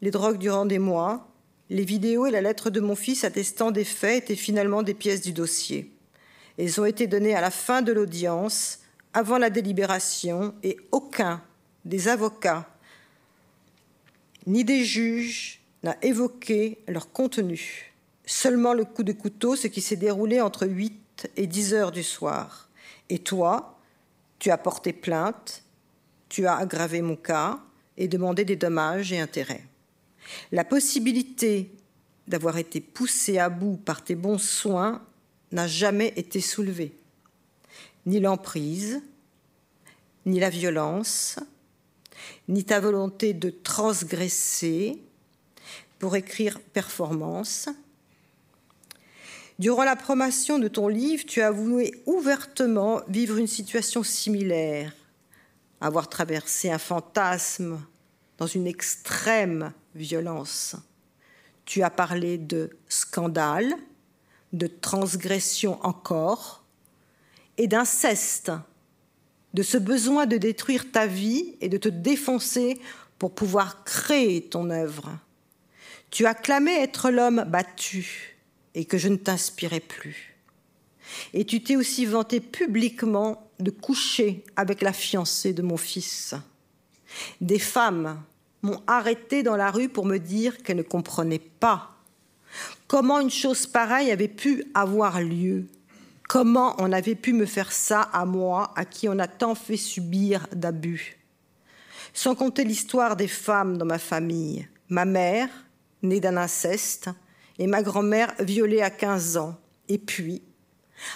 les 0.00 0.10
drogues 0.10 0.38
durant 0.38 0.66
des 0.66 0.78
mois, 0.78 1.28
les 1.70 1.84
vidéos 1.84 2.26
et 2.26 2.30
la 2.30 2.40
lettre 2.40 2.70
de 2.70 2.80
mon 2.80 2.96
fils 2.96 3.24
attestant 3.24 3.70
des 3.70 3.84
faits 3.84 4.24
étaient 4.24 4.36
finalement 4.36 4.82
des 4.82 4.94
pièces 4.94 5.22
du 5.22 5.32
dossier. 5.32 5.90
Elles 6.58 6.80
ont 6.80 6.84
été 6.84 7.06
données 7.06 7.34
à 7.34 7.40
la 7.40 7.50
fin 7.50 7.82
de 7.82 7.92
l'audience, 7.92 8.80
avant 9.14 9.38
la 9.38 9.50
délibération, 9.50 10.54
et 10.62 10.76
aucun 10.90 11.42
des 11.84 12.08
avocats 12.08 12.68
ni 14.46 14.64
des 14.64 14.84
juges 14.84 15.60
n'a 15.82 15.96
évoqué 16.02 16.78
leur 16.88 17.12
contenu. 17.12 17.92
Seulement 18.24 18.74
le 18.74 18.84
coup 18.84 19.02
de 19.02 19.12
couteau, 19.12 19.56
ce 19.56 19.66
qui 19.66 19.80
s'est 19.80 19.96
déroulé 19.96 20.40
entre 20.40 20.66
8 20.66 21.30
et 21.36 21.46
10 21.46 21.74
heures 21.74 21.92
du 21.92 22.02
soir. 22.02 22.68
Et 23.08 23.18
toi, 23.18 23.78
tu 24.38 24.50
as 24.50 24.58
porté 24.58 24.92
plainte, 24.92 25.62
tu 26.28 26.46
as 26.46 26.56
aggravé 26.56 27.02
mon 27.02 27.16
cas 27.16 27.60
et 28.02 28.08
demandé 28.08 28.44
des 28.44 28.56
dommages 28.56 29.12
et 29.12 29.20
intérêts. 29.20 29.64
La 30.50 30.64
possibilité 30.64 31.70
d'avoir 32.26 32.58
été 32.58 32.80
poussé 32.80 33.38
à 33.38 33.48
bout 33.48 33.76
par 33.76 34.02
tes 34.02 34.16
bons 34.16 34.38
soins 34.38 35.00
n'a 35.52 35.68
jamais 35.68 36.12
été 36.16 36.40
soulevée. 36.40 36.96
Ni 38.06 38.18
l'emprise, 38.18 39.00
ni 40.26 40.40
la 40.40 40.50
violence, 40.50 41.38
ni 42.48 42.64
ta 42.64 42.80
volonté 42.80 43.34
de 43.34 43.50
transgresser 43.50 44.98
pour 46.00 46.16
écrire 46.16 46.60
performance. 46.60 47.68
Durant 49.60 49.84
la 49.84 49.94
promotion 49.94 50.58
de 50.58 50.66
ton 50.66 50.88
livre, 50.88 51.24
tu 51.24 51.40
as 51.40 51.48
avoué 51.48 52.02
ouvertement 52.06 53.02
vivre 53.06 53.36
une 53.36 53.46
situation 53.46 54.02
similaire, 54.02 54.92
avoir 55.80 56.08
traversé 56.08 56.68
un 56.68 56.78
fantasme 56.78 57.80
dans 58.42 58.48
une 58.48 58.66
extrême 58.66 59.72
violence. 59.94 60.74
Tu 61.64 61.84
as 61.84 61.90
parlé 61.90 62.38
de 62.38 62.70
scandale, 62.88 63.72
de 64.52 64.66
transgression 64.66 65.78
encore, 65.86 66.64
et 67.56 67.68
d'inceste, 67.68 68.50
de 69.54 69.62
ce 69.62 69.78
besoin 69.78 70.26
de 70.26 70.38
détruire 70.38 70.90
ta 70.90 71.06
vie 71.06 71.54
et 71.60 71.68
de 71.68 71.76
te 71.76 71.88
défoncer 71.88 72.80
pour 73.16 73.32
pouvoir 73.32 73.84
créer 73.84 74.42
ton 74.42 74.70
œuvre. 74.70 75.16
Tu 76.10 76.26
as 76.26 76.34
clamé 76.34 76.72
être 76.72 77.12
l'homme 77.12 77.44
battu 77.46 78.38
et 78.74 78.86
que 78.86 78.98
je 78.98 79.06
ne 79.06 79.18
t'inspirais 79.18 79.78
plus. 79.78 80.36
Et 81.32 81.44
tu 81.44 81.62
t'es 81.62 81.76
aussi 81.76 82.06
vanté 82.06 82.40
publiquement 82.40 83.52
de 83.60 83.70
coucher 83.70 84.42
avec 84.56 84.82
la 84.82 84.92
fiancée 84.92 85.52
de 85.52 85.62
mon 85.62 85.76
fils. 85.76 86.34
Des 87.40 87.60
femmes 87.60 88.20
m'ont 88.62 88.80
arrêté 88.86 89.42
dans 89.42 89.56
la 89.56 89.70
rue 89.70 89.88
pour 89.88 90.06
me 90.06 90.18
dire 90.18 90.58
qu'elles 90.62 90.76
ne 90.76 90.82
comprenaient 90.82 91.38
pas 91.38 91.88
comment 92.86 93.20
une 93.20 93.30
chose 93.30 93.66
pareille 93.66 94.10
avait 94.10 94.28
pu 94.28 94.64
avoir 94.74 95.22
lieu, 95.22 95.66
Comment 96.32 96.74
on 96.78 96.92
avait 96.92 97.14
pu 97.14 97.34
me 97.34 97.44
faire 97.44 97.72
ça 97.72 98.00
à 98.00 98.24
moi, 98.24 98.72
à 98.74 98.86
qui 98.86 99.06
on 99.06 99.18
a 99.18 99.26
tant 99.26 99.54
fait 99.54 99.76
subir 99.76 100.46
d'abus 100.54 101.18
Sans 102.14 102.34
compter 102.34 102.64
l'histoire 102.64 103.16
des 103.16 103.28
femmes 103.28 103.76
dans 103.76 103.84
ma 103.84 103.98
famille. 103.98 104.66
Ma 104.88 105.04
mère, 105.04 105.50
née 106.02 106.20
d'un 106.20 106.38
inceste, 106.38 107.10
et 107.58 107.66
ma 107.66 107.82
grand-mère 107.82 108.32
violée 108.38 108.80
à 108.80 108.88
15 108.88 109.36
ans. 109.36 109.58
Et 109.90 109.98
puis, 109.98 110.40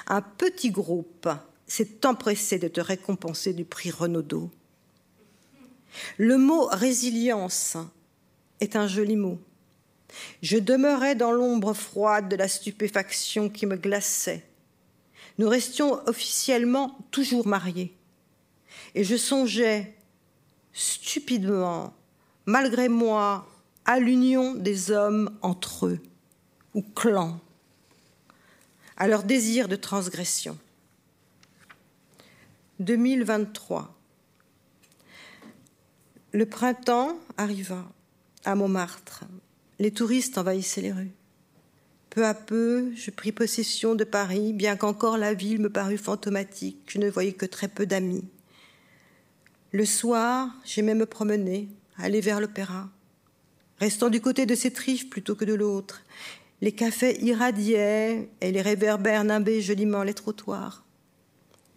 un 0.06 0.20
petit 0.20 0.70
groupe 0.70 1.30
s'est 1.66 2.04
empressé 2.04 2.58
de 2.58 2.68
te 2.68 2.82
récompenser 2.82 3.54
du 3.54 3.64
prix 3.64 3.90
Renaudot. 3.90 4.50
Le 6.18 6.38
mot 6.38 6.66
résilience 6.66 7.76
est 8.60 8.76
un 8.76 8.86
joli 8.86 9.16
mot. 9.16 9.38
Je 10.42 10.58
demeurais 10.58 11.14
dans 11.14 11.32
l'ombre 11.32 11.74
froide 11.74 12.28
de 12.28 12.36
la 12.36 12.48
stupéfaction 12.48 13.48
qui 13.48 13.66
me 13.66 13.76
glaçait. 13.76 14.44
Nous 15.38 15.48
restions 15.48 16.00
officiellement 16.06 16.96
toujours 17.10 17.46
mariés. 17.46 17.94
Et 18.94 19.04
je 19.04 19.16
songeais 19.16 19.94
stupidement, 20.72 21.94
malgré 22.46 22.88
moi, 22.88 23.46
à 23.84 23.98
l'union 23.98 24.54
des 24.54 24.90
hommes 24.90 25.36
entre 25.42 25.86
eux, 25.86 26.00
ou 26.74 26.82
clans, 26.82 27.40
à 28.96 29.06
leur 29.06 29.22
désir 29.22 29.68
de 29.68 29.76
transgression. 29.76 30.58
2023. 32.80 33.95
Le 36.36 36.44
printemps 36.44 37.18
arriva 37.38 37.90
à 38.44 38.54
Montmartre 38.54 39.24
les 39.78 39.90
touristes 39.90 40.36
envahissaient 40.36 40.82
les 40.82 40.92
rues. 40.92 41.14
Peu 42.10 42.26
à 42.26 42.34
peu, 42.34 42.92
je 42.94 43.10
pris 43.10 43.32
possession 43.32 43.94
de 43.94 44.04
Paris, 44.04 44.52
bien 44.52 44.76
qu'encore 44.76 45.16
la 45.16 45.32
ville 45.32 45.62
me 45.62 45.70
parut 45.70 45.96
fantomatique. 45.96 46.76
Je 46.88 46.98
ne 46.98 47.08
voyais 47.08 47.32
que 47.32 47.46
très 47.46 47.68
peu 47.68 47.86
d'amis. 47.86 48.28
Le 49.72 49.86
soir, 49.86 50.50
j'aimais 50.62 50.94
me 50.94 51.06
promener, 51.06 51.70
aller 51.96 52.20
vers 52.20 52.38
l'opéra, 52.38 52.90
restant 53.80 54.10
du 54.10 54.20
côté 54.20 54.44
de 54.44 54.54
cette 54.54 54.76
rive 54.76 55.08
plutôt 55.08 55.36
que 55.36 55.46
de 55.46 55.54
l'autre. 55.54 56.02
Les 56.60 56.72
cafés 56.72 57.18
irradiaient 57.24 58.28
et 58.42 58.52
les 58.52 58.60
réverbères 58.60 59.24
nimbaient 59.24 59.62
joliment 59.62 60.02
les 60.02 60.12
trottoirs. 60.12 60.84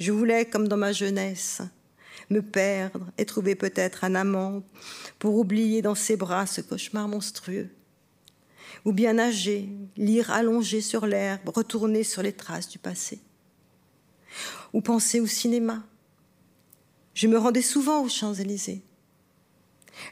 Je 0.01 0.11
voulais, 0.11 0.43
comme 0.43 0.67
dans 0.67 0.75
ma 0.75 0.91
jeunesse, 0.91 1.61
me 2.29 2.41
perdre 2.41 3.05
et 3.17 3.25
trouver 3.25 3.55
peut-être 3.55 4.03
un 4.03 4.15
amant 4.15 4.63
pour 5.19 5.35
oublier 5.35 5.81
dans 5.81 5.95
ses 5.95 6.17
bras 6.17 6.45
ce 6.45 6.61
cauchemar 6.61 7.07
monstrueux 7.07 7.69
ou 8.85 8.91
bien 8.91 9.13
nager, 9.13 9.69
lire 9.97 10.31
allongé 10.31 10.81
sur 10.81 11.05
l'herbe, 11.05 11.49
retourner 11.49 12.03
sur 12.03 12.21
les 12.21 12.33
traces 12.33 12.69
du 12.69 12.79
passé, 12.79 13.19
ou 14.73 14.81
penser 14.81 15.19
au 15.19 15.27
cinéma. 15.27 15.83
Je 17.13 17.27
me 17.27 17.37
rendais 17.37 17.61
souvent 17.61 18.03
aux 18.03 18.09
Champs-Élysées. 18.09 18.81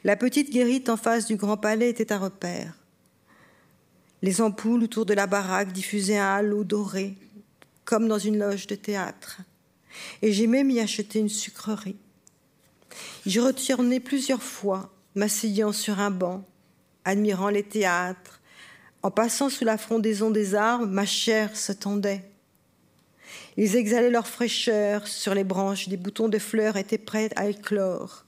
La 0.04 0.18
petite 0.18 0.52
guérite 0.52 0.90
en 0.90 0.98
face 0.98 1.28
du 1.28 1.38
Grand 1.38 1.58
Palais 1.58 1.90
était 1.90 2.12
un 2.12 2.18
repère. 2.18 2.74
Les 4.22 4.42
ampoules 4.42 4.84
autour 4.84 5.06
de 5.06 5.14
la 5.14 5.28
baraque 5.28 5.72
diffusaient 5.72 6.18
un 6.18 6.36
halo 6.36 6.64
doré, 6.64 7.16
comme 7.86 8.08
dans 8.08 8.18
une 8.18 8.40
loge 8.40 8.68
de 8.68 8.76
théâtre. 8.76 9.42
Et 10.22 10.32
j'aimais 10.32 10.64
m'y 10.64 10.80
acheter 10.80 11.20
une 11.20 11.30
sucrerie. 11.30 11.98
Je 13.26 13.40
retournais 13.40 14.00
plusieurs 14.00 14.44
fois, 14.44 14.94
m'asseyant 15.16 15.72
sur 15.72 16.00
un 16.00 16.12
banc, 16.12 16.46
admirant 17.06 17.50
les 17.50 17.64
théâtres, 17.64 18.42
en 19.04 19.12
passant 19.12 19.50
sous 19.50 19.66
la 19.66 19.78
frondaison 19.78 20.32
des 20.32 20.56
arbres, 20.56 20.88
ma 20.88 21.06
chair 21.06 21.56
se 21.56 21.72
tendait. 21.72 22.24
Ils 23.58 23.76
exhalaient 23.76 24.10
leur 24.10 24.28
fraîcheur 24.28 25.08
sur 25.08 25.34
les 25.34 25.44
branches, 25.44 25.88
des 25.90 25.98
boutons 25.98 26.30
de 26.30 26.40
fleurs 26.40 26.78
étaient 26.78 26.98
prêts 26.98 27.30
à 27.36 27.48
éclore. 27.48 28.26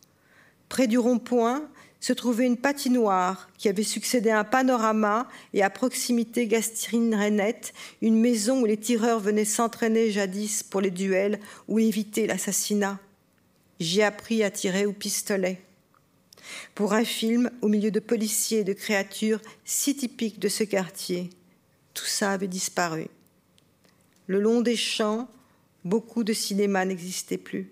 Près 0.67 0.87
du 0.87 0.97
rond-point 0.97 1.63
se 1.99 2.13
trouvait 2.13 2.45
une 2.45 2.57
patinoire 2.57 3.49
qui 3.57 3.67
avait 3.67 3.84
succédé 3.84 4.30
à 4.30 4.39
un 4.39 4.43
panorama 4.43 5.27
et 5.53 5.61
à 5.61 5.69
proximité 5.69 6.47
Gastrine 6.47 7.13
Renette, 7.13 7.73
une 8.01 8.19
maison 8.19 8.61
où 8.61 8.65
les 8.65 8.77
tireurs 8.77 9.19
venaient 9.19 9.45
s'entraîner 9.45 10.11
jadis 10.11 10.63
pour 10.63 10.81
les 10.81 10.91
duels 10.91 11.39
ou 11.67 11.80
éviter 11.80 12.26
l'assassinat. 12.26 12.99
J'y 13.80 14.01
appris 14.01 14.43
à 14.43 14.51
tirer 14.51 14.85
au 14.85 14.93
pistolet 14.93 15.61
pour 16.76 16.93
un 16.93 17.05
film 17.05 17.51
au 17.61 17.67
milieu 17.67 17.91
de 17.91 17.99
policiers 17.99 18.59
et 18.59 18.63
de 18.63 18.73
créatures 18.73 19.41
si 19.65 19.95
typiques 19.95 20.39
de 20.39 20.49
ce 20.49 20.63
quartier. 20.63 21.30
Tout 21.93 22.05
ça 22.05 22.31
avait 22.31 22.47
disparu. 22.47 23.07
Le 24.27 24.39
long 24.39 24.61
des 24.61 24.76
champs, 24.76 25.30
beaucoup 25.84 26.23
de 26.23 26.34
cinéma 26.34 26.85
n'existait 26.85 27.38
plus. 27.38 27.71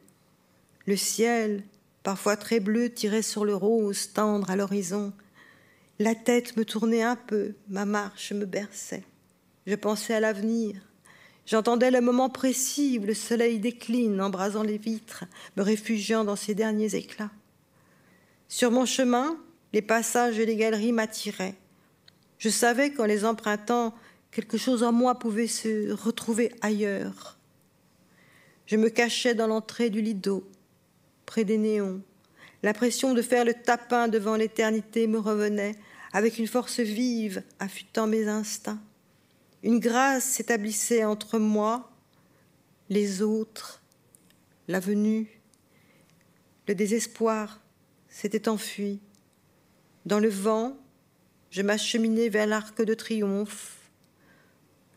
Le 0.86 0.98
ciel, 0.98 1.64
parfois 2.08 2.38
très 2.38 2.62
bleu, 2.62 2.90
tirait 2.90 3.22
sur 3.22 3.44
le 3.44 3.54
rose 3.54 4.14
tendre 4.14 4.50
à 4.50 4.56
l'horizon. 4.56 5.12
La 6.00 6.16
tête 6.16 6.56
me 6.56 6.64
tournait 6.64 7.04
un 7.04 7.18
peu, 7.18 7.56
ma 7.68 7.84
marche 7.84 8.32
me 8.32 8.46
berçait. 8.46 9.04
Je 9.66 9.76
pensais 9.76 10.14
à 10.14 10.22
l'avenir. 10.22 10.80
J'entendais 11.46 11.92
le 11.92 12.00
moment 12.00 12.30
précis 12.30 12.98
où 12.98 13.06
le 13.06 13.14
soleil 13.14 13.60
décline, 13.60 14.22
embrasant 14.22 14.64
les 14.64 14.78
vitres, 14.78 15.26
me 15.58 15.64
réfugiant 15.64 16.24
dans 16.24 16.38
ses 16.38 16.56
derniers 16.56 16.96
éclats. 16.96 17.32
Sur 18.48 18.72
mon 18.72 18.86
chemin, 18.86 19.38
les 19.74 19.82
passages 19.82 20.40
et 20.40 20.46
les 20.46 20.56
galeries 20.56 20.94
m'attiraient. 20.94 21.56
Je 22.38 22.48
savais 22.48 22.94
qu'en 22.94 23.04
les 23.04 23.26
empruntant, 23.26 23.94
quelque 24.32 24.58
chose 24.58 24.82
en 24.82 24.94
moi 24.94 25.20
pouvait 25.20 25.48
se 25.48 25.92
retrouver 25.92 26.54
ailleurs. 26.62 27.38
Je 28.66 28.78
me 28.78 28.88
cachais 28.88 29.36
dans 29.36 29.48
l'entrée 29.48 29.90
du 29.90 30.02
lido, 30.02 30.50
près 31.28 31.44
des 31.44 31.60
néons. 31.60 32.02
L'impression 32.64 33.14
de 33.14 33.22
faire 33.22 33.46
le 33.46 33.54
tapin 33.54 34.08
devant 34.08 34.36
l'éternité 34.36 35.06
me 35.06 35.20
revenait 35.20 35.76
avec 36.12 36.40
une 36.40 36.48
force 36.48 36.80
vive, 36.80 37.44
affûtant 37.60 38.08
mes 38.08 38.28
instincts. 38.28 38.82
Une 39.62 39.80
grâce 39.80 40.24
s'établissait 40.24 41.04
entre 41.04 41.38
moi, 41.38 41.92
les 42.90 43.22
autres, 43.22 43.84
la 44.68 44.80
venue, 44.80 45.40
le 46.68 46.74
désespoir 46.74 47.62
s'était 48.10 48.50
enfui. 48.50 49.00
Dans 50.06 50.20
le 50.20 50.30
vent, 50.30 50.78
je 51.52 51.62
m'acheminais 51.62 52.30
vers 52.30 52.48
l'arc 52.48 52.82
de 52.82 52.94
triomphe. 52.94 53.78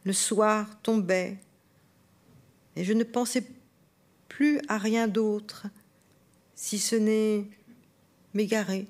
Le 0.04 0.12
soir 0.12 0.80
tombait 0.82 1.36
et 2.76 2.84
je 2.84 2.92
ne 2.92 3.04
pensais 3.04 3.44
plus 4.28 4.60
à 4.68 4.78
rien 4.78 5.08
d'autre, 5.08 5.66
si 6.62 6.78
ce 6.78 6.94
n'est 6.94 7.46
m'égarer 8.34 8.86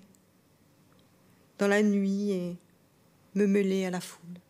dans 1.57 1.69
la 1.69 1.85
nuit 1.85 2.33
et 2.33 2.57
me 3.37 3.47
mêler 3.47 3.85
à 3.85 3.91
la 3.91 4.01
foule. 4.01 4.41